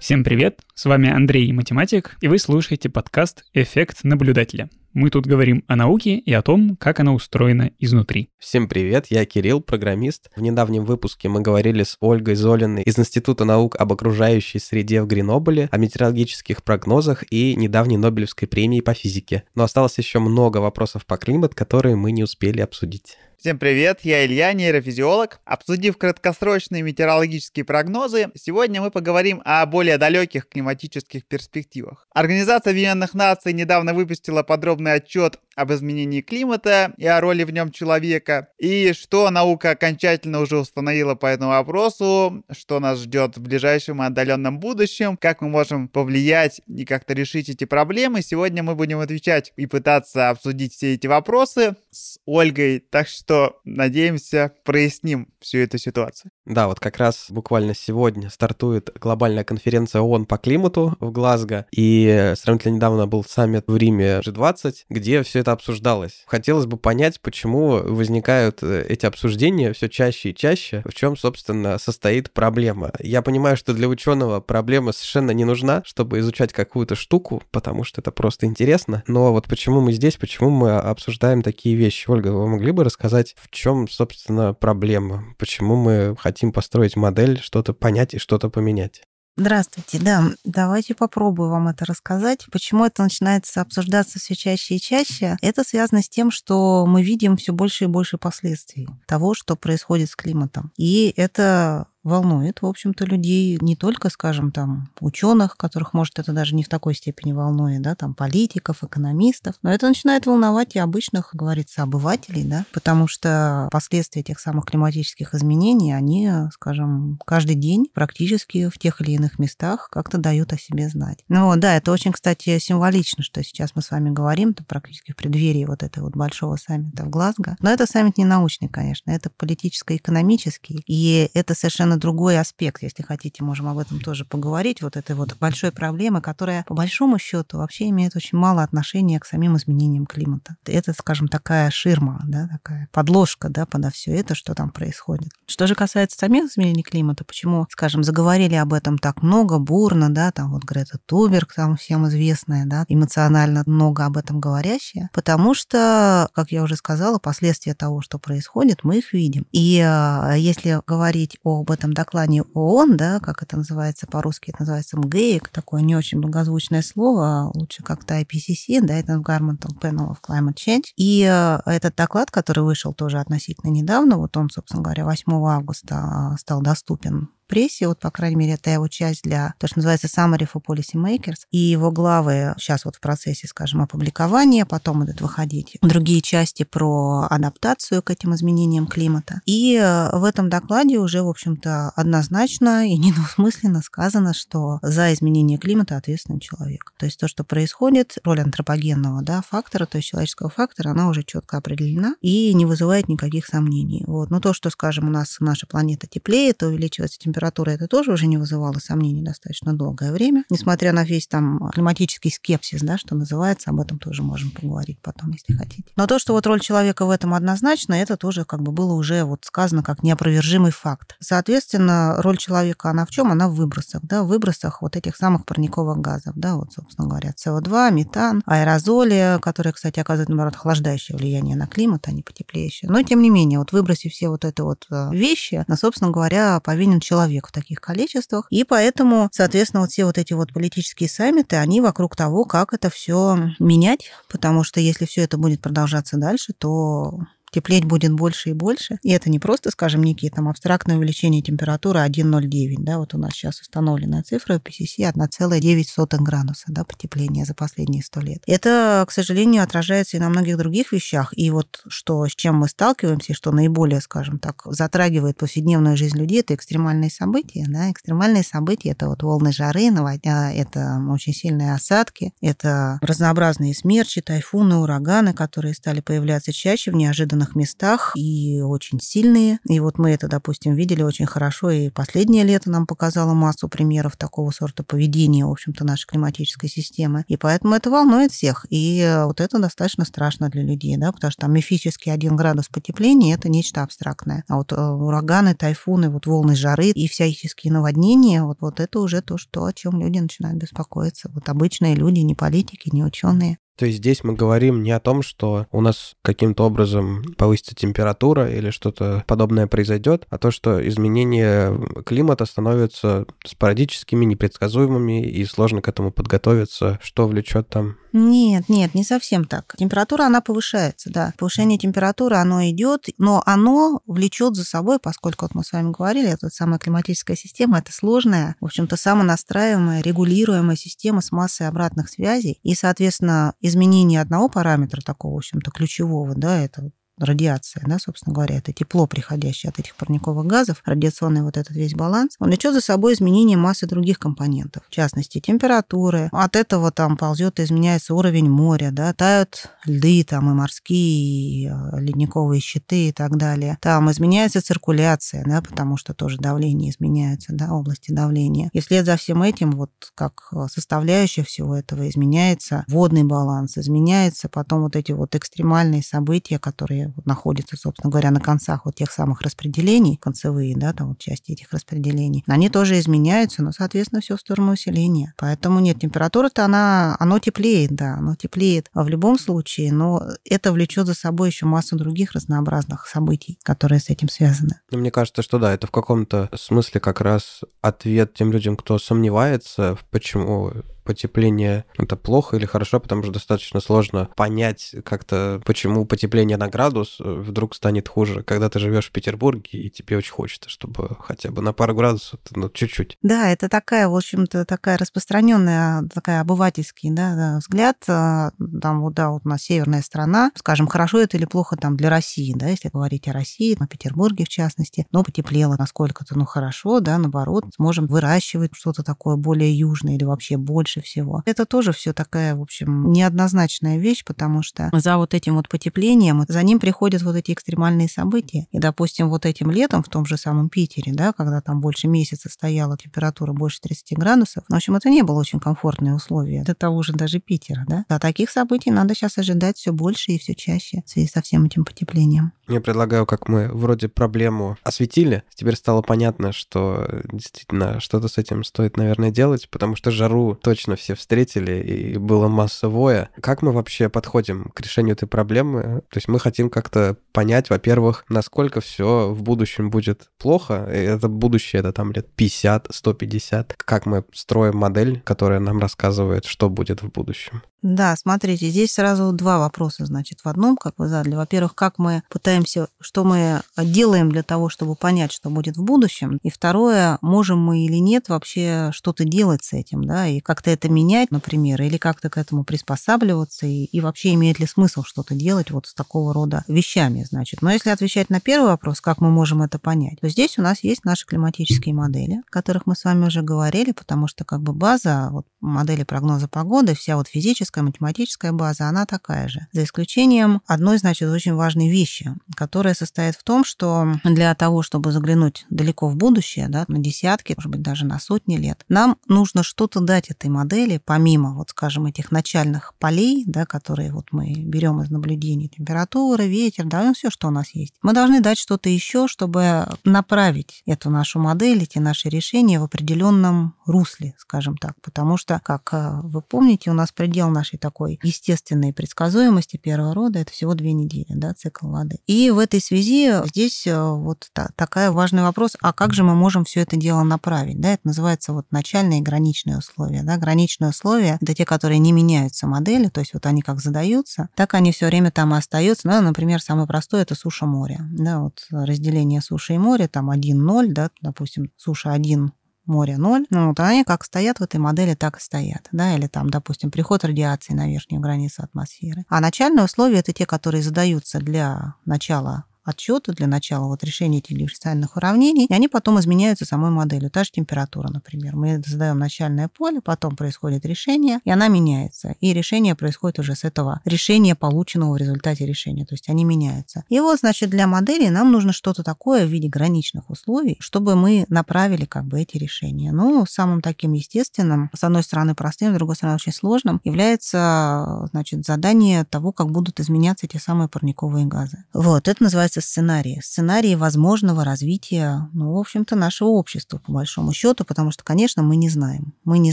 Всем 0.00 0.24
привет, 0.24 0.60
с 0.74 0.86
вами 0.86 1.10
Андрей, 1.10 1.52
математик, 1.52 2.16
и 2.22 2.28
вы 2.28 2.38
слушаете 2.38 2.88
подкаст 2.88 3.44
«Эффект 3.52 3.98
наблюдателя». 4.02 4.70
Мы 4.94 5.10
тут 5.10 5.26
говорим 5.26 5.62
о 5.68 5.76
науке 5.76 6.16
и 6.16 6.32
о 6.32 6.40
том, 6.40 6.74
как 6.76 7.00
она 7.00 7.12
устроена 7.12 7.72
изнутри. 7.78 8.30
Всем 8.38 8.66
привет, 8.66 9.08
я 9.10 9.26
Кирилл, 9.26 9.60
программист. 9.60 10.30
В 10.34 10.40
недавнем 10.40 10.86
выпуске 10.86 11.28
мы 11.28 11.42
говорили 11.42 11.82
с 11.82 11.98
Ольгой 12.00 12.34
Золиной 12.34 12.82
из 12.84 12.98
Института 12.98 13.44
наук 13.44 13.76
об 13.76 13.92
окружающей 13.92 14.58
среде 14.58 15.02
в 15.02 15.06
Гренобле, 15.06 15.68
о 15.70 15.76
метеорологических 15.76 16.64
прогнозах 16.64 17.22
и 17.30 17.54
недавней 17.54 17.98
Нобелевской 17.98 18.48
премии 18.48 18.80
по 18.80 18.94
физике. 18.94 19.44
Но 19.54 19.64
осталось 19.64 19.98
еще 19.98 20.18
много 20.18 20.58
вопросов 20.58 21.04
по 21.04 21.18
климат, 21.18 21.54
которые 21.54 21.94
мы 21.94 22.12
не 22.12 22.24
успели 22.24 22.62
обсудить. 22.62 23.18
Всем 23.40 23.58
привет, 23.58 24.00
я 24.02 24.26
Илья, 24.26 24.52
нейрофизиолог. 24.52 25.40
Обсудив 25.46 25.96
краткосрочные 25.96 26.82
метеорологические 26.82 27.64
прогнозы, 27.64 28.26
сегодня 28.34 28.82
мы 28.82 28.90
поговорим 28.90 29.40
о 29.46 29.64
более 29.64 29.96
далеких 29.96 30.46
климатических 30.46 31.24
перспективах. 31.24 32.06
Организация 32.12 32.72
Объединенных 32.72 33.14
Наций 33.14 33.54
недавно 33.54 33.94
выпустила 33.94 34.42
подробный 34.42 34.92
отчет 34.92 35.38
об 35.56 35.72
изменении 35.72 36.20
климата 36.20 36.92
и 36.98 37.06
о 37.06 37.20
роли 37.20 37.44
в 37.44 37.50
нем 37.50 37.70
человека, 37.70 38.48
и 38.58 38.92
что 38.92 39.30
наука 39.30 39.70
окончательно 39.70 40.40
уже 40.40 40.58
установила 40.58 41.14
по 41.14 41.26
этому 41.26 41.50
вопросу, 41.50 42.44
что 42.50 42.78
нас 42.78 42.98
ждет 42.98 43.38
в 43.38 43.40
ближайшем 43.40 44.02
и 44.02 44.06
отдаленном 44.06 44.58
будущем, 44.58 45.16
как 45.16 45.40
мы 45.40 45.48
можем 45.48 45.88
повлиять 45.88 46.60
и 46.66 46.84
как-то 46.84 47.14
решить 47.14 47.48
эти 47.48 47.64
проблемы. 47.64 48.20
Сегодня 48.20 48.62
мы 48.62 48.74
будем 48.74 49.00
отвечать 49.00 49.52
и 49.56 49.66
пытаться 49.66 50.28
обсудить 50.28 50.74
все 50.74 50.94
эти 50.94 51.06
вопросы 51.06 51.74
с 51.90 52.18
Ольгой, 52.26 52.78
так 52.78 53.08
что 53.08 53.29
надеемся 53.64 54.52
проясним 54.64 55.28
всю 55.40 55.58
эту 55.58 55.76
ситуацию. 55.76 56.30
Да, 56.46 56.68
вот 56.68 56.80
как 56.80 56.96
раз 56.96 57.26
буквально 57.28 57.74
сегодня 57.74 58.30
стартует 58.30 58.90
глобальная 58.98 59.44
конференция 59.44 60.00
ООН 60.00 60.24
по 60.24 60.38
климату 60.38 60.96
в 61.00 61.10
Глазго, 61.10 61.66
и 61.70 62.32
сравнительно 62.36 62.76
недавно 62.76 63.06
был 63.06 63.24
саммит 63.24 63.64
в 63.66 63.76
Риме 63.76 64.20
G20, 64.24 64.74
где 64.88 65.22
все 65.22 65.40
это 65.40 65.50
это 65.50 65.52
обсуждалось. 65.52 66.24
Хотелось 66.26 66.66
бы 66.66 66.76
понять, 66.76 67.20
почему 67.20 67.82
возникают 67.82 68.62
э, 68.62 68.86
эти 68.88 69.06
обсуждения 69.06 69.72
все 69.72 69.88
чаще 69.88 70.30
и 70.30 70.34
чаще, 70.34 70.82
в 70.84 70.94
чем, 70.94 71.16
собственно, 71.16 71.78
состоит 71.78 72.30
проблема. 72.32 72.92
Я 73.00 73.22
понимаю, 73.22 73.56
что 73.56 73.74
для 73.74 73.88
ученого 73.88 74.40
проблема 74.40 74.92
совершенно 74.92 75.32
не 75.32 75.44
нужна, 75.44 75.82
чтобы 75.84 76.20
изучать 76.20 76.52
какую-то 76.52 76.94
штуку, 76.94 77.42
потому 77.50 77.84
что 77.84 78.00
это 78.00 78.12
просто 78.12 78.46
интересно. 78.46 79.02
Но 79.06 79.32
вот 79.32 79.48
почему 79.48 79.80
мы 79.80 79.92
здесь, 79.92 80.16
почему 80.16 80.50
мы 80.50 80.76
обсуждаем 80.76 81.42
такие 81.42 81.74
вещи? 81.74 82.08
Ольга, 82.08 82.28
вы 82.28 82.46
могли 82.46 82.72
бы 82.72 82.84
рассказать, 82.84 83.19
в 83.36 83.50
чем, 83.50 83.88
собственно, 83.88 84.54
проблема? 84.54 85.24
Почему 85.38 85.76
мы 85.76 86.16
хотим 86.18 86.52
построить 86.52 86.96
модель, 86.96 87.40
что-то 87.40 87.72
понять 87.72 88.14
и 88.14 88.18
что-то 88.18 88.50
поменять? 88.50 89.02
Здравствуйте, 89.36 89.98
да, 90.00 90.24
давайте 90.44 90.94
попробую 90.94 91.48
вам 91.50 91.68
это 91.68 91.86
рассказать. 91.86 92.46
Почему 92.52 92.84
это 92.84 93.02
начинается 93.02 93.62
обсуждаться 93.62 94.18
все 94.18 94.34
чаще 94.34 94.74
и 94.74 94.80
чаще? 94.80 95.38
Это 95.40 95.64
связано 95.64 96.02
с 96.02 96.08
тем, 96.08 96.30
что 96.30 96.84
мы 96.86 97.02
видим 97.02 97.36
все 97.36 97.52
больше 97.52 97.84
и 97.84 97.86
больше 97.86 98.18
последствий 98.18 98.88
того, 99.06 99.34
что 99.34 99.56
происходит 99.56 100.10
с 100.10 100.16
климатом. 100.16 100.72
И 100.76 101.14
это 101.16 101.86
волнует, 102.02 102.62
в 102.62 102.66
общем-то, 102.66 103.04
людей 103.04 103.58
не 103.60 103.76
только, 103.76 104.10
скажем, 104.10 104.52
там, 104.52 104.90
ученых, 105.00 105.56
которых, 105.56 105.92
может, 105.92 106.18
это 106.18 106.32
даже 106.32 106.54
не 106.54 106.62
в 106.62 106.68
такой 106.68 106.94
степени 106.94 107.32
волнует, 107.32 107.82
да, 107.82 107.94
там, 107.94 108.14
политиков, 108.14 108.82
экономистов, 108.82 109.56
но 109.62 109.72
это 109.72 109.88
начинает 109.88 110.26
волновать 110.26 110.76
и 110.76 110.78
обычных, 110.78 111.30
говорится, 111.32 111.82
обывателей, 111.82 112.44
да, 112.44 112.64
потому 112.72 113.06
что 113.06 113.68
последствия 113.70 114.22
тех 114.22 114.38
самых 114.40 114.66
климатических 114.66 115.34
изменений, 115.34 115.92
они, 115.92 116.30
скажем, 116.52 117.18
каждый 117.26 117.56
день 117.56 117.86
практически 117.92 118.68
в 118.68 118.78
тех 118.78 119.00
или 119.00 119.12
иных 119.12 119.38
местах 119.38 119.88
как-то 119.90 120.18
дают 120.18 120.52
о 120.52 120.58
себе 120.58 120.88
знать. 120.88 121.24
Ну, 121.28 121.54
да, 121.56 121.76
это 121.76 121.92
очень, 121.92 122.12
кстати, 122.12 122.58
символично, 122.58 123.22
что 123.22 123.42
сейчас 123.42 123.70
мы 123.74 123.82
с 123.82 123.90
вами 123.90 124.10
говорим, 124.10 124.50
это 124.50 124.64
практически 124.64 125.12
в 125.12 125.16
преддверии 125.16 125.64
вот 125.64 125.82
этого 125.82 126.04
вот 126.04 126.16
большого 126.16 126.56
саммита 126.56 127.04
в 127.04 127.10
Глазго. 127.10 127.56
Но 127.60 127.70
это 127.70 127.86
саммит 127.86 128.18
не 128.18 128.24
научный, 128.24 128.68
конечно, 128.68 129.10
это 129.10 129.30
политическо-экономический, 129.30 130.82
и 130.86 131.30
это 131.34 131.54
совершенно 131.54 131.89
совершенно 131.90 131.96
другой 131.96 132.38
аспект, 132.38 132.82
если 132.82 133.02
хотите, 133.02 133.42
можем 133.44 133.68
об 133.68 133.78
этом 133.78 134.00
тоже 134.00 134.24
поговорить, 134.24 134.82
вот 134.82 134.96
этой 134.96 135.16
вот 135.16 135.36
большой 135.38 135.72
проблемы, 135.72 136.20
которая 136.20 136.64
по 136.64 136.74
большому 136.74 137.18
счету 137.18 137.58
вообще 137.58 137.88
имеет 137.88 138.16
очень 138.16 138.38
мало 138.38 138.62
отношения 138.62 139.18
к 139.18 139.26
самим 139.26 139.56
изменениям 139.56 140.06
климата. 140.06 140.56
Это, 140.66 140.92
скажем, 140.92 141.28
такая 141.28 141.70
ширма, 141.70 142.20
да, 142.26 142.48
такая 142.48 142.88
подложка, 142.92 143.48
да, 143.48 143.66
подо 143.66 143.90
все 143.90 144.12
это, 144.12 144.34
что 144.34 144.54
там 144.54 144.70
происходит. 144.70 145.30
Что 145.46 145.66
же 145.66 145.74
касается 145.74 146.18
самих 146.18 146.44
изменений 146.44 146.82
климата, 146.82 147.24
почему, 147.24 147.66
скажем, 147.70 148.04
заговорили 148.04 148.54
об 148.54 148.72
этом 148.72 148.98
так 148.98 149.22
много, 149.22 149.58
бурно, 149.58 150.10
да, 150.10 150.30
там 150.30 150.50
вот 150.52 150.64
Грета 150.64 150.98
Туберг, 151.06 151.54
там 151.54 151.76
всем 151.76 152.06
известная, 152.08 152.66
да, 152.66 152.84
эмоционально 152.88 153.62
много 153.66 154.04
об 154.04 154.16
этом 154.16 154.40
говорящая, 154.40 155.10
потому 155.12 155.54
что, 155.54 156.28
как 156.34 156.52
я 156.52 156.62
уже 156.62 156.76
сказала, 156.76 157.18
последствия 157.18 157.74
того, 157.74 158.02
что 158.02 158.18
происходит, 158.18 158.84
мы 158.84 158.98
их 158.98 159.12
видим. 159.12 159.46
И 159.52 159.78
э, 159.78 160.34
если 160.38 160.80
говорить 160.86 161.38
об 161.44 161.70
этом 161.80 161.94
докладе 161.94 162.42
ООН, 162.52 162.98
да, 162.98 163.20
как 163.20 163.42
это 163.42 163.56
называется 163.56 164.06
по-русски, 164.06 164.50
это 164.50 164.60
называется 164.60 164.98
МГЭИК, 164.98 165.48
такое 165.48 165.80
не 165.80 165.96
очень 165.96 166.20
благозвучное 166.20 166.82
слово, 166.82 167.26
а 167.26 167.50
лучше 167.54 167.82
как-то 167.82 168.20
IPCC, 168.20 168.82
да, 168.82 168.94
это 168.94 169.14
Governmental 169.14 169.72
Panel 169.80 170.10
of 170.10 170.18
Climate 170.22 170.56
Change. 170.56 170.84
И 170.96 171.22
э, 171.22 171.58
этот 171.64 171.96
доклад, 171.96 172.30
который 172.30 172.64
вышел 172.64 172.92
тоже 172.92 173.18
относительно 173.18 173.70
недавно, 173.70 174.18
вот 174.18 174.36
он, 174.36 174.50
собственно 174.50 174.82
говоря, 174.82 175.06
8 175.06 175.32
августа 175.32 176.36
стал 176.38 176.60
доступен 176.60 177.30
прессе, 177.50 177.88
вот, 177.88 177.98
по 177.98 178.10
крайней 178.10 178.36
мере, 178.36 178.52
это 178.54 178.70
его 178.70 178.88
часть 178.88 179.24
для 179.24 179.54
то, 179.58 179.66
что 179.66 179.78
называется 179.78 180.06
Summary 180.06 180.48
for 180.50 180.62
Policy 180.66 180.94
Makers, 180.94 181.40
и 181.50 181.58
его 181.58 181.90
главы 181.90 182.54
сейчас 182.56 182.84
вот 182.84 182.96
в 182.96 183.00
процессе, 183.00 183.48
скажем, 183.48 183.82
опубликования, 183.82 184.64
потом 184.64 185.00
будут 185.00 185.20
выходить 185.20 185.76
другие 185.82 186.22
части 186.22 186.62
про 186.62 187.26
адаптацию 187.28 188.02
к 188.02 188.10
этим 188.10 188.34
изменениям 188.34 188.86
климата. 188.86 189.40
И 189.46 189.76
э, 189.76 190.16
в 190.16 190.24
этом 190.24 190.48
докладе 190.48 190.98
уже, 190.98 191.22
в 191.22 191.28
общем-то, 191.28 191.90
однозначно 191.96 192.88
и 192.88 192.96
недвусмысленно 192.96 193.82
сказано, 193.82 194.32
что 194.32 194.78
за 194.82 195.12
изменение 195.12 195.58
климата 195.58 195.96
ответственен 195.96 196.38
человек. 196.38 196.92
То 196.98 197.06
есть 197.06 197.18
то, 197.18 197.26
что 197.26 197.42
происходит, 197.42 198.18
роль 198.22 198.40
антропогенного 198.40 199.22
да, 199.22 199.42
фактора, 199.42 199.86
то 199.86 199.98
есть 199.98 200.08
человеческого 200.08 200.50
фактора, 200.50 200.90
она 200.90 201.08
уже 201.08 201.24
четко 201.24 201.56
определена 201.56 202.14
и 202.20 202.54
не 202.54 202.64
вызывает 202.64 203.08
никаких 203.08 203.46
сомнений. 203.46 204.04
Вот. 204.06 204.30
Но 204.30 204.38
то, 204.38 204.52
что, 204.52 204.70
скажем, 204.70 205.08
у 205.08 205.10
нас 205.10 205.38
наша 205.40 205.66
планета 205.66 206.06
теплеет, 206.06 206.58
то 206.58 206.68
увеличивается 206.68 207.18
температура 207.18 207.39
температуры 207.40 207.72
это 207.72 207.88
тоже 207.88 208.12
уже 208.12 208.26
не 208.26 208.36
вызывало 208.36 208.78
сомнений 208.78 209.22
достаточно 209.22 209.72
долгое 209.72 210.12
время. 210.12 210.44
Несмотря 210.50 210.92
на 210.92 211.04
весь 211.04 211.26
там 211.26 211.70
климатический 211.72 212.30
скепсис, 212.30 212.82
да, 212.82 212.98
что 212.98 213.14
называется, 213.14 213.70
об 213.70 213.80
этом 213.80 213.98
тоже 213.98 214.22
можем 214.22 214.50
поговорить 214.50 214.98
потом, 215.00 215.30
если 215.30 215.54
хотите. 215.54 215.84
Но 215.96 216.06
то, 216.06 216.18
что 216.18 216.34
вот 216.34 216.46
роль 216.46 216.60
человека 216.60 217.06
в 217.06 217.10
этом 217.10 217.32
однозначно, 217.32 217.94
это 217.94 218.16
тоже 218.18 218.44
как 218.44 218.62
бы 218.62 218.72
было 218.72 218.92
уже 218.92 219.24
вот 219.24 219.44
сказано 219.44 219.82
как 219.82 220.02
неопровержимый 220.02 220.70
факт. 220.70 221.16
Соответственно, 221.20 222.16
роль 222.18 222.36
человека, 222.36 222.90
она 222.90 223.06
в 223.06 223.10
чем? 223.10 223.32
Она 223.32 223.48
в 223.48 223.54
выбросах, 223.54 224.02
да, 224.02 224.22
в 224.22 224.26
выбросах 224.26 224.82
вот 224.82 224.96
этих 224.96 225.16
самых 225.16 225.46
парниковых 225.46 225.98
газов, 225.98 226.34
да, 226.36 226.56
вот, 226.56 226.72
собственно 226.72 227.08
говоря, 227.08 227.32
СО2, 227.42 227.90
метан, 227.92 228.42
аэрозоли, 228.44 229.38
которые, 229.40 229.72
кстати, 229.72 229.98
оказывают, 229.98 230.28
наоборот, 230.28 230.56
охлаждающее 230.56 231.16
влияние 231.16 231.56
на 231.56 231.66
климат, 231.66 232.06
а 232.06 232.12
не 232.12 232.22
потеплеющее. 232.22 232.90
Но, 232.90 233.02
тем 233.02 233.22
не 233.22 233.30
менее, 233.30 233.58
вот 233.58 233.72
выбросив 233.72 234.12
все 234.12 234.28
вот 234.28 234.44
это 234.44 234.64
вот 234.64 234.86
э, 234.90 235.10
вещи, 235.12 235.64
на, 235.68 235.76
собственно 235.76 236.10
говоря, 236.10 236.60
повинен 236.60 237.00
человек 237.00 237.29
человек 237.30 237.48
в 237.48 237.52
таких 237.52 237.80
количествах. 237.80 238.46
И 238.50 238.64
поэтому, 238.64 239.28
соответственно, 239.32 239.82
вот 239.82 239.90
все 239.90 240.04
вот 240.04 240.18
эти 240.18 240.32
вот 240.32 240.52
политические 240.52 241.08
саммиты, 241.08 241.56
они 241.56 241.80
вокруг 241.80 242.16
того, 242.16 242.44
как 242.44 242.72
это 242.72 242.90
все 242.90 243.38
менять, 243.58 244.10
потому 244.28 244.64
что 244.64 244.80
если 244.80 245.06
все 245.06 245.22
это 245.22 245.38
будет 245.38 245.62
продолжаться 245.62 246.16
дальше, 246.16 246.52
то 246.52 247.20
теплеть 247.50 247.84
будет 247.84 248.12
больше 248.12 248.50
и 248.50 248.52
больше. 248.52 248.98
И 249.02 249.10
это 249.10 249.30
не 249.30 249.38
просто, 249.38 249.70
скажем, 249.70 250.02
некие 250.02 250.30
там 250.30 250.48
абстрактное 250.48 250.96
увеличение 250.96 251.42
температуры 251.42 252.00
1,09. 252.00 252.76
Да, 252.78 252.98
вот 252.98 253.14
у 253.14 253.18
нас 253.18 253.32
сейчас 253.32 253.60
установленная 253.60 254.22
цифра 254.22 254.54
PCC 254.54 255.10
1,9 255.12 256.18
градуса 256.22 256.66
да, 256.68 256.84
потепления 256.84 257.44
за 257.44 257.54
последние 257.54 258.02
100 258.02 258.20
лет. 258.20 258.42
Это, 258.46 259.04
к 259.08 259.12
сожалению, 259.12 259.62
отражается 259.62 260.16
и 260.16 260.20
на 260.20 260.28
многих 260.28 260.56
других 260.56 260.92
вещах. 260.92 261.32
И 261.36 261.50
вот 261.50 261.82
что, 261.88 262.26
с 262.26 262.34
чем 262.34 262.56
мы 262.56 262.68
сталкиваемся, 262.68 263.34
что 263.34 263.50
наиболее, 263.52 264.00
скажем 264.00 264.38
так, 264.38 264.62
затрагивает 264.66 265.36
повседневную 265.36 265.96
жизнь 265.96 266.18
людей, 266.18 266.40
это 266.40 266.54
экстремальные 266.54 267.10
события. 267.10 267.66
Да? 267.68 267.90
Экстремальные 267.90 268.44
события– 268.44 268.90
это 268.90 269.08
вот 269.08 269.22
волны 269.22 269.52
жары, 269.52 269.90
это 269.90 271.02
очень 271.10 271.34
сильные 271.34 271.74
осадки, 271.74 272.32
это 272.40 272.98
разнообразные 273.02 273.74
смерчи, 273.74 274.20
тайфуны, 274.20 274.76
ураганы, 274.76 275.32
которые 275.32 275.74
стали 275.74 276.00
появляться 276.00 276.52
чаще 276.52 276.90
в 276.90 276.94
неожиданных 276.94 277.39
определенных 277.40 277.54
местах 277.54 278.12
и 278.16 278.60
очень 278.62 279.00
сильные. 279.00 279.58
И 279.68 279.80
вот 279.80 279.98
мы 279.98 280.10
это, 280.10 280.28
допустим, 280.28 280.74
видели 280.74 281.02
очень 281.02 281.26
хорошо, 281.26 281.70
и 281.70 281.90
последнее 281.90 282.44
лето 282.44 282.70
нам 282.70 282.86
показало 282.86 283.34
массу 283.34 283.68
примеров 283.68 284.16
такого 284.16 284.50
сорта 284.50 284.82
поведения, 284.82 285.44
в 285.44 285.50
общем-то, 285.50 285.84
нашей 285.84 286.06
климатической 286.06 286.68
системы. 286.68 287.24
И 287.28 287.36
поэтому 287.36 287.74
это 287.74 287.90
волнует 287.90 288.32
всех. 288.32 288.66
И 288.70 289.06
вот 289.24 289.40
это 289.40 289.58
достаточно 289.58 290.04
страшно 290.04 290.48
для 290.48 290.62
людей, 290.62 290.96
да, 290.96 291.12
потому 291.12 291.30
что 291.30 291.42
там 291.42 291.52
мифический 291.52 292.12
один 292.12 292.36
градус 292.36 292.68
потепления– 292.68 293.34
это 293.36 293.48
нечто 293.48 293.82
абстрактное. 293.82 294.44
А 294.48 294.56
вот 294.56 294.72
э, 294.72 294.76
ураганы, 294.76 295.54
тайфуны, 295.54 296.10
вот 296.10 296.26
волны 296.26 296.54
жары 296.54 296.88
и 296.88 297.08
всяческие 297.08 297.72
наводнения, 297.72 298.42
вот, 298.42 298.58
вот 298.60 298.80
это 298.80 299.00
уже 299.00 299.22
то, 299.22 299.38
что, 299.38 299.64
о 299.64 299.72
чем 299.72 300.00
люди 300.00 300.18
начинают 300.18 300.58
беспокоиться. 300.58 301.30
Вот 301.34 301.48
обычные 301.48 301.94
люди, 301.94 302.20
не 302.20 302.34
политики, 302.34 302.90
не 302.92 303.04
ученые. 303.04 303.58
То 303.80 303.86
есть 303.86 303.96
здесь 303.96 304.22
мы 304.24 304.34
говорим 304.34 304.82
не 304.82 304.90
о 304.90 305.00
том, 305.00 305.22
что 305.22 305.66
у 305.72 305.80
нас 305.80 306.14
каким-то 306.20 306.64
образом 306.64 307.24
повысится 307.38 307.74
температура 307.74 308.46
или 308.46 308.68
что-то 308.68 309.24
подобное 309.26 309.66
произойдет, 309.68 310.26
а 310.28 310.36
то, 310.36 310.50
что 310.50 310.86
изменения 310.86 311.74
климата 312.04 312.44
становятся 312.44 313.24
спорадическими, 313.42 314.26
непредсказуемыми 314.26 315.26
и 315.26 315.46
сложно 315.46 315.80
к 315.80 315.88
этому 315.88 316.12
подготовиться, 316.12 316.98
что 317.02 317.26
влечет 317.26 317.70
там 317.70 317.96
нет, 318.12 318.68
нет, 318.68 318.94
не 318.94 319.04
совсем 319.04 319.44
так. 319.44 319.74
Температура, 319.78 320.24
она 320.24 320.40
повышается, 320.40 321.10
да. 321.10 321.32
Повышение 321.38 321.78
температуры, 321.78 322.36
оно 322.36 322.62
идет, 322.68 323.06
но 323.18 323.42
оно 323.46 324.00
влечет 324.06 324.56
за 324.56 324.64
собой, 324.64 324.98
поскольку, 324.98 325.44
вот 325.44 325.54
мы 325.54 325.62
с 325.62 325.72
вами 325.72 325.92
говорили, 325.92 326.28
эта 326.28 326.50
самая 326.50 326.78
климатическая 326.78 327.36
система, 327.36 327.78
это 327.78 327.92
сложная, 327.92 328.56
в 328.60 328.64
общем-то, 328.64 328.96
самонастраиваемая, 328.96 330.02
регулируемая 330.02 330.76
система 330.76 331.20
с 331.20 331.30
массой 331.30 331.68
обратных 331.68 332.08
связей. 332.08 332.58
И, 332.62 332.74
соответственно, 332.74 333.54
изменение 333.60 334.20
одного 334.20 334.48
параметра 334.48 335.00
такого, 335.02 335.34
в 335.34 335.38
общем-то, 335.38 335.70
ключевого, 335.70 336.34
да, 336.34 336.60
это 336.60 336.90
радиация, 337.20 337.82
да, 337.86 337.98
собственно 337.98 338.34
говоря, 338.34 338.56
это 338.56 338.72
тепло, 338.72 339.06
приходящее 339.06 339.70
от 339.70 339.78
этих 339.78 339.94
парниковых 339.96 340.46
газов, 340.46 340.82
радиационный 340.84 341.42
вот 341.42 341.56
этот 341.56 341.76
весь 341.76 341.94
баланс, 341.94 342.36
он 342.38 342.48
влечет 342.48 342.74
за 342.74 342.80
собой 342.80 343.14
изменение 343.14 343.56
массы 343.56 343.86
других 343.86 344.18
компонентов, 344.18 344.82
в 344.88 344.90
частности, 344.90 345.40
температуры. 345.40 346.28
От 346.32 346.56
этого 346.56 346.90
там 346.90 347.16
ползет 347.16 347.60
и 347.60 347.64
изменяется 347.64 348.14
уровень 348.14 348.48
моря, 348.48 348.90
да, 348.92 349.12
тают 349.12 349.66
льды 349.84 350.24
там 350.24 350.50
и 350.50 350.54
морские, 350.54 351.00
и 351.00 351.68
э, 351.68 352.00
ледниковые 352.00 352.60
щиты 352.60 353.08
и 353.08 353.12
так 353.12 353.36
далее. 353.36 353.78
Там 353.80 354.10
изменяется 354.10 354.62
циркуляция, 354.62 355.44
да, 355.44 355.62
потому 355.62 355.96
что 355.96 356.14
тоже 356.14 356.38
давление 356.38 356.90
изменяется, 356.90 357.52
да, 357.54 357.72
области 357.72 358.12
давления. 358.12 358.70
И 358.72 358.80
вслед 358.80 359.06
за 359.06 359.16
всем 359.16 359.42
этим, 359.42 359.72
вот 359.72 359.90
как 360.14 360.52
составляющая 360.70 361.44
всего 361.44 361.76
этого, 361.76 362.08
изменяется 362.08 362.84
водный 362.88 363.24
баланс, 363.24 363.78
изменяется 363.78 364.48
потом 364.48 364.82
вот 364.82 364.96
эти 364.96 365.12
вот 365.12 365.34
экстремальные 365.34 366.02
события, 366.02 366.58
которые 366.58 367.09
вот 367.16 367.26
находятся, 367.26 367.76
собственно 367.76 368.10
говоря, 368.10 368.30
на 368.30 368.40
концах 368.40 368.84
вот 368.84 368.94
тех 368.94 369.10
самых 369.10 369.42
распределений, 369.42 370.16
концевые, 370.16 370.76
да, 370.76 370.92
там 370.92 371.08
вот 371.08 371.18
части 371.18 371.52
этих 371.52 371.72
распределений, 371.72 372.44
они 372.46 372.68
тоже 372.68 372.98
изменяются, 372.98 373.62
но, 373.62 373.72
соответственно, 373.72 374.20
все 374.20 374.36
в 374.36 374.40
сторону 374.40 374.72
усиления. 374.72 375.34
Поэтому 375.36 375.80
нет, 375.80 376.00
температура-то 376.00 376.64
она, 376.64 377.16
оно 377.18 377.38
теплеет, 377.38 377.92
да, 377.92 378.14
оно 378.14 378.34
теплеет 378.34 378.90
в 378.94 379.08
любом 379.08 379.38
случае, 379.38 379.92
но 379.92 380.22
это 380.44 380.72
влечет 380.72 381.06
за 381.06 381.14
собой 381.14 381.48
еще 381.48 381.66
массу 381.66 381.96
других 381.96 382.32
разнообразных 382.32 383.06
событий, 383.06 383.58
которые 383.62 384.00
с 384.00 384.10
этим 384.10 384.28
связаны. 384.28 384.80
Ну, 384.90 384.98
мне 384.98 385.10
кажется, 385.10 385.42
что 385.42 385.58
да, 385.58 385.72
это 385.74 385.86
в 385.86 385.90
каком-то 385.90 386.48
смысле 386.54 387.00
как 387.00 387.20
раз 387.20 387.60
ответ 387.80 388.34
тем 388.34 388.52
людям, 388.52 388.76
кто 388.76 388.98
сомневается, 388.98 389.98
почему 390.10 390.72
потепление 391.10 391.84
это 391.98 392.14
плохо 392.14 392.56
или 392.56 392.66
хорошо, 392.66 393.00
потому 393.00 393.24
что 393.24 393.32
достаточно 393.32 393.80
сложно 393.80 394.28
понять 394.36 394.94
как-то, 395.04 395.60
почему 395.66 396.04
потепление 396.04 396.56
на 396.56 396.68
градус 396.68 397.16
э, 397.18 397.24
вдруг 397.24 397.74
станет 397.74 398.08
хуже, 398.08 398.44
когда 398.44 398.70
ты 398.70 398.78
живешь 398.78 399.08
в 399.08 399.10
Петербурге, 399.10 399.70
и 399.72 399.90
тебе 399.90 400.16
очень 400.16 400.30
хочется, 400.30 400.70
чтобы 400.70 401.16
хотя 401.18 401.50
бы 401.50 401.62
на 401.62 401.72
пару 401.72 401.96
градусов, 401.96 402.38
ну, 402.54 402.70
чуть-чуть. 402.70 403.18
Да, 403.22 403.50
это 403.50 403.68
такая, 403.68 404.06
в 404.06 404.14
общем-то, 404.14 404.64
такая 404.64 404.98
распространенная, 404.98 406.04
такая 406.14 406.42
обывательский 406.42 407.10
да, 407.10 407.58
взгляд. 407.58 407.96
Э, 408.06 408.50
там, 408.80 409.00
вот, 409.00 409.14
да, 409.14 409.30
вот 409.30 409.42
у 409.44 409.48
нас 409.48 409.62
северная 409.62 410.02
страна, 410.02 410.52
скажем, 410.54 410.86
хорошо 410.86 411.18
это 411.18 411.36
или 411.36 411.44
плохо 411.44 411.74
там 411.74 411.96
для 411.96 412.08
России, 412.08 412.52
да, 412.54 412.68
если 412.68 412.88
говорить 412.88 413.26
о 413.26 413.32
России, 413.32 413.76
о 413.80 413.88
Петербурге 413.88 414.44
в 414.44 414.48
частности, 414.48 415.08
но 415.10 415.24
потеплело 415.24 415.74
насколько-то, 415.76 416.38
ну, 416.38 416.44
хорошо, 416.44 417.00
да, 417.00 417.18
наоборот, 417.18 417.64
сможем 417.74 418.06
выращивать 418.06 418.70
что-то 418.74 419.02
такое 419.02 419.34
более 419.34 419.76
южное 419.76 420.14
или 420.14 420.22
вообще 420.22 420.56
больше 420.56 420.99
больше 421.00 421.10
всего. 421.10 421.42
Это 421.46 421.66
тоже 421.66 421.92
все 421.92 422.12
такая, 422.12 422.54
в 422.54 422.62
общем, 422.62 423.10
неоднозначная 423.12 423.98
вещь, 423.98 424.24
потому 424.24 424.62
что 424.62 424.90
за 424.92 425.16
вот 425.16 425.34
этим 425.34 425.54
вот 425.54 425.68
потеплением, 425.68 426.44
за 426.48 426.62
ним 426.62 426.78
приходят 426.78 427.22
вот 427.22 427.36
эти 427.36 427.52
экстремальные 427.52 428.08
события. 428.08 428.66
И, 428.70 428.78
допустим, 428.78 429.28
вот 429.28 429.46
этим 429.46 429.70
летом 429.70 430.02
в 430.02 430.08
том 430.08 430.26
же 430.26 430.36
самом 430.36 430.68
Питере, 430.68 431.12
да, 431.12 431.32
когда 431.32 431.60
там 431.60 431.80
больше 431.80 432.08
месяца 432.08 432.48
стояла 432.48 432.96
температура 432.96 433.52
больше 433.52 433.80
30 433.80 434.18
градусов, 434.18 434.64
в 434.68 434.74
общем, 434.74 434.96
это 434.96 435.10
не 435.10 435.22
было 435.22 435.40
очень 435.40 435.60
комфортные 435.60 436.14
условия 436.14 436.62
для 436.62 436.74
того 436.74 437.02
же 437.02 437.12
даже 437.12 437.40
Питера, 437.40 437.84
да. 437.88 438.04
А 438.08 438.18
таких 438.18 438.50
событий 438.50 438.90
надо 438.90 439.14
сейчас 439.14 439.38
ожидать 439.38 439.76
все 439.76 439.92
больше 439.92 440.32
и 440.32 440.38
все 440.38 440.54
чаще 440.54 441.02
в 441.06 441.10
связи 441.10 441.28
со 441.28 441.42
всем 441.42 441.64
этим 441.64 441.84
потеплением. 441.84 442.52
Я 442.70 442.80
предлагаю, 442.80 443.26
как 443.26 443.48
мы 443.48 443.68
вроде 443.68 444.08
проблему 444.08 444.76
осветили, 444.82 445.42
теперь 445.54 445.76
стало 445.76 446.02
понятно, 446.02 446.52
что 446.52 447.06
действительно 447.32 448.00
что-то 448.00 448.28
с 448.28 448.38
этим 448.38 448.64
стоит, 448.64 448.96
наверное, 448.96 449.30
делать, 449.30 449.68
потому 449.70 449.96
что 449.96 450.10
жару 450.10 450.54
точно 450.54 450.80
точно 450.80 450.96
все 450.96 451.14
встретили, 451.14 451.82
и 451.82 452.16
было 452.16 452.48
массовое. 452.48 453.28
Как 453.42 453.60
мы 453.62 453.72
вообще 453.72 454.08
подходим 454.08 454.70
к 454.74 454.80
решению 454.80 455.14
этой 455.14 455.26
проблемы? 455.26 456.02
То 456.10 456.16
есть 456.16 456.28
мы 456.28 456.40
хотим 456.40 456.70
как-то 456.70 457.16
понять, 457.32 457.70
во-первых, 457.70 458.24
насколько 458.28 458.80
все 458.80 459.30
в 459.30 459.42
будущем 459.42 459.90
будет 459.90 460.30
плохо. 460.38 460.88
И 460.90 460.96
это 460.96 461.28
будущее, 461.28 461.80
это 461.80 461.92
там 461.92 462.12
лет 462.12 462.28
50, 462.34 462.88
150. 462.90 463.74
Как 463.76 464.06
мы 464.06 464.24
строим 464.32 464.76
модель, 464.76 465.20
которая 465.20 465.60
нам 465.60 465.78
рассказывает, 465.78 466.44
что 466.44 466.70
будет 466.70 467.02
в 467.02 467.10
будущем. 467.10 467.62
Да, 467.82 468.14
смотрите, 468.16 468.68
здесь 468.68 468.92
сразу 468.92 469.32
два 469.32 469.58
вопроса, 469.58 470.04
значит, 470.04 470.40
в 470.44 470.48
одном, 470.48 470.76
как 470.76 470.94
вы 470.98 471.08
задали. 471.08 471.34
Во-первых, 471.34 471.74
как 471.74 471.98
мы 471.98 472.22
пытаемся, 472.28 472.59
что 472.66 473.24
мы 473.24 473.62
делаем 473.76 474.30
для 474.30 474.42
того, 474.42 474.68
чтобы 474.68 474.94
понять, 474.94 475.32
что 475.32 475.50
будет 475.50 475.76
в 475.76 475.82
будущем. 475.82 476.38
И 476.42 476.50
второе, 476.50 477.18
можем 477.20 477.58
мы 477.58 477.84
или 477.84 477.96
нет 477.96 478.28
вообще 478.28 478.90
что-то 478.92 479.24
делать 479.24 479.64
с 479.64 479.72
этим, 479.72 480.04
да, 480.04 480.26
и 480.26 480.40
как-то 480.40 480.70
это 480.70 480.88
менять, 480.88 481.30
например, 481.30 481.82
или 481.82 481.96
как-то 481.96 482.30
к 482.30 482.36
этому 482.36 482.64
приспосабливаться, 482.64 483.66
и, 483.66 483.84
и 483.84 484.00
вообще 484.00 484.34
имеет 484.34 484.58
ли 484.58 484.66
смысл 484.66 485.02
что-то 485.04 485.34
делать 485.34 485.70
вот 485.70 485.86
с 485.86 485.94
такого 485.94 486.32
рода 486.32 486.64
вещами, 486.68 487.24
значит. 487.28 487.62
Но 487.62 487.70
если 487.70 487.90
отвечать 487.90 488.30
на 488.30 488.40
первый 488.40 488.68
вопрос, 488.68 489.00
как 489.00 489.20
мы 489.20 489.30
можем 489.30 489.62
это 489.62 489.78
понять, 489.78 490.20
то 490.20 490.28
здесь 490.28 490.58
у 490.58 490.62
нас 490.62 490.82
есть 490.82 491.04
наши 491.04 491.26
климатические 491.26 491.94
модели, 491.94 492.40
о 492.46 492.50
которых 492.50 492.86
мы 492.86 492.94
с 492.94 493.04
вами 493.04 493.26
уже 493.26 493.42
говорили, 493.42 493.92
потому 493.92 494.28
что 494.28 494.44
как 494.44 494.62
бы 494.62 494.72
база 494.72 495.28
вот, 495.32 495.46
модели 495.60 496.04
прогноза 496.04 496.48
погоды, 496.48 496.94
вся 496.94 497.16
вот 497.16 497.28
физическая, 497.28 497.84
математическая 497.84 498.52
база, 498.52 498.88
она 498.88 499.06
такая 499.06 499.48
же. 499.48 499.66
За 499.72 499.84
исключением 499.84 500.62
одной, 500.66 500.98
значит, 500.98 501.28
очень 501.28 501.54
важной 501.54 501.88
вещи, 501.88 502.34
которая 502.56 502.94
состоит 502.94 503.36
в 503.36 503.44
том, 503.44 503.64
что 503.64 504.14
для 504.24 504.54
того, 504.54 504.82
чтобы 504.82 505.12
заглянуть 505.12 505.66
далеко 505.70 506.08
в 506.08 506.16
будущее, 506.16 506.68
да, 506.68 506.84
на 506.88 506.98
десятки, 506.98 507.54
может 507.56 507.70
быть, 507.70 507.82
даже 507.82 508.06
на 508.06 508.18
сотни 508.18 508.56
лет, 508.56 508.84
нам 508.88 509.16
нужно 509.28 509.62
что-то 509.62 510.00
дать 510.00 510.30
этой 510.30 510.50
модели, 510.50 511.00
помимо, 511.04 511.54
вот, 511.54 511.70
скажем, 511.70 512.06
этих 512.06 512.30
начальных 512.30 512.94
полей, 512.98 513.44
да, 513.46 513.66
которые 513.66 514.12
вот 514.12 514.26
мы 514.32 514.52
берем 514.54 515.00
из 515.02 515.10
наблюдений, 515.10 515.68
температура, 515.68 516.42
ветер, 516.42 516.84
да, 516.84 517.02
ну, 517.02 517.14
все, 517.14 517.30
что 517.30 517.48
у 517.48 517.50
нас 517.50 517.74
есть. 517.74 517.94
Мы 518.02 518.12
должны 518.12 518.40
дать 518.40 518.58
что-то 518.58 518.88
еще, 518.88 519.28
чтобы 519.28 519.86
направить 520.04 520.82
эту 520.86 521.10
нашу 521.10 521.38
модель, 521.38 521.82
эти 521.82 521.98
наши 521.98 522.28
решения 522.28 522.80
в 522.80 522.84
определенном 522.84 523.74
русле, 523.86 524.34
скажем 524.38 524.76
так, 524.76 524.94
потому 525.02 525.36
что, 525.36 525.60
как 525.62 525.90
э, 525.92 526.20
вы 526.22 526.42
помните, 526.42 526.90
у 526.90 526.94
нас 526.94 527.12
предел 527.12 527.50
нашей 527.50 527.78
такой 527.78 528.18
естественной 528.22 528.92
предсказуемости 528.92 529.76
первого 529.76 530.14
рода 530.14 530.38
это 530.38 530.52
всего 530.52 530.74
две 530.74 530.92
недели, 530.92 531.26
да, 531.30 531.54
цикл 531.54 531.88
воды. 531.88 532.18
И 532.26 532.39
в 532.48 532.58
этой 532.58 532.80
связи 532.80 533.32
здесь 533.46 533.86
э, 533.86 534.00
вот 534.00 534.48
та, 534.52 534.70
такая 534.76 535.10
важный 535.10 535.42
вопрос, 535.42 535.76
а 535.82 535.92
как 535.92 536.14
же 536.14 536.22
мы 536.22 536.34
можем 536.34 536.64
все 536.64 536.80
это 536.80 536.96
дело 536.96 537.22
направить, 537.22 537.80
да, 537.80 537.92
это 537.92 538.06
называется 538.06 538.52
вот 538.52 538.66
начальные 538.70 539.20
и 539.20 539.22
граничные 539.22 539.76
условия, 539.78 540.22
да, 540.22 540.38
граничные 540.38 540.90
условия 540.90 541.38
это 541.40 541.54
те, 541.54 541.64
которые 541.64 541.98
не 541.98 542.12
меняются 542.12 542.66
модели, 542.66 543.08
то 543.08 543.20
есть 543.20 543.34
вот 543.34 543.44
они 543.44 543.60
как 543.60 543.80
задаются, 543.80 544.48
так 544.54 544.74
они 544.74 544.92
все 544.92 545.06
время 545.06 545.30
там 545.30 545.54
и 545.54 545.58
остаются, 545.58 546.08
ну, 546.08 546.20
например, 546.22 546.62
самое 546.62 546.86
простое 546.86 547.22
это 547.22 547.34
суша 547.34 547.66
моря, 547.66 548.08
да, 548.12 548.40
вот 548.40 548.66
разделение 548.70 549.42
суши 549.42 549.74
и 549.74 549.78
моря, 549.78 550.08
там 550.08 550.30
1-0, 550.30 550.86
да, 550.92 551.10
допустим, 551.20 551.70
суша 551.76 552.12
1 552.12 552.52
море 552.86 553.16
ноль, 553.16 553.46
ну, 553.50 553.68
вот 553.68 553.80
они 553.80 554.04
как 554.04 554.24
стоят 554.24 554.58
в 554.58 554.62
этой 554.62 554.78
модели, 554.78 555.14
так 555.14 555.38
и 555.38 555.40
стоят, 555.40 555.88
да, 555.92 556.14
или 556.14 556.26
там, 556.26 556.50
допустим, 556.50 556.90
приход 556.90 557.24
радиации 557.24 557.74
на 557.74 557.88
верхнюю 557.88 558.20
границу 558.22 558.62
атмосферы. 558.62 559.24
А 559.28 559.40
начальные 559.40 559.84
условия— 559.84 560.18
это 560.20 560.32
те, 560.32 560.46
которые 560.46 560.82
задаются 560.82 561.38
для 561.38 561.94
начала 562.04 562.64
отчеты 562.84 563.32
для 563.32 563.46
начала 563.46 563.86
вот 563.86 564.04
решения 564.04 564.38
этих 564.38 564.56
дифференциальных 564.56 565.16
уравнений, 565.16 565.66
и 565.66 565.72
они 565.72 565.88
потом 565.88 566.18
изменяются 566.20 566.64
самой 566.64 566.90
моделью. 566.90 567.30
Та 567.30 567.44
же 567.44 567.50
температура, 567.52 568.08
например. 568.08 568.56
Мы 568.56 568.82
задаем 568.84 569.18
начальное 569.18 569.68
поле, 569.68 570.00
потом 570.00 570.36
происходит 570.36 570.84
решение, 570.86 571.40
и 571.44 571.50
она 571.50 571.68
меняется. 571.68 572.34
И 572.40 572.52
решение 572.52 572.94
происходит 572.94 573.38
уже 573.38 573.54
с 573.54 573.64
этого 573.64 574.00
решения, 574.04 574.54
полученного 574.54 575.14
в 575.14 575.16
результате 575.16 575.66
решения. 575.66 576.04
То 576.04 576.14
есть 576.14 576.28
они 576.28 576.44
меняются. 576.44 577.04
И 577.08 577.20
вот, 577.20 577.40
значит, 577.40 577.70
для 577.70 577.86
модели 577.86 578.28
нам 578.28 578.52
нужно 578.52 578.72
что-то 578.72 579.02
такое 579.02 579.46
в 579.46 579.50
виде 579.50 579.68
граничных 579.68 580.30
условий, 580.30 580.76
чтобы 580.80 581.16
мы 581.16 581.44
направили 581.48 582.04
как 582.04 582.24
бы 582.26 582.40
эти 582.40 582.56
решения. 582.56 583.12
Ну, 583.12 583.44
самым 583.46 583.82
таким 583.82 584.12
естественным, 584.12 584.90
с 584.94 585.02
одной 585.02 585.22
стороны 585.22 585.54
простым, 585.54 585.92
с 585.92 585.96
другой 585.96 586.16
стороны 586.16 586.36
очень 586.36 586.52
сложным, 586.52 587.00
является, 587.04 588.28
значит, 588.32 588.64
задание 588.64 589.24
того, 589.24 589.52
как 589.52 589.70
будут 589.70 590.00
изменяться 590.00 590.46
эти 590.46 590.56
самые 590.58 590.88
парниковые 590.88 591.46
газы. 591.46 591.84
Вот, 591.92 592.28
это 592.28 592.42
называется 592.42 592.69
сценарий. 592.78 593.40
Сценарий 593.42 593.96
возможного 593.96 594.64
развития, 594.64 595.48
ну, 595.52 595.72
в 595.72 595.78
общем-то, 595.78 596.14
нашего 596.14 596.50
общества, 596.50 596.98
по 596.98 597.10
большому 597.12 597.52
счету, 597.52 597.84
потому 597.84 598.12
что, 598.12 598.22
конечно, 598.22 598.62
мы 598.62 598.76
не 598.76 598.88
знаем. 598.88 599.34
Мы 599.44 599.58
не 599.58 599.72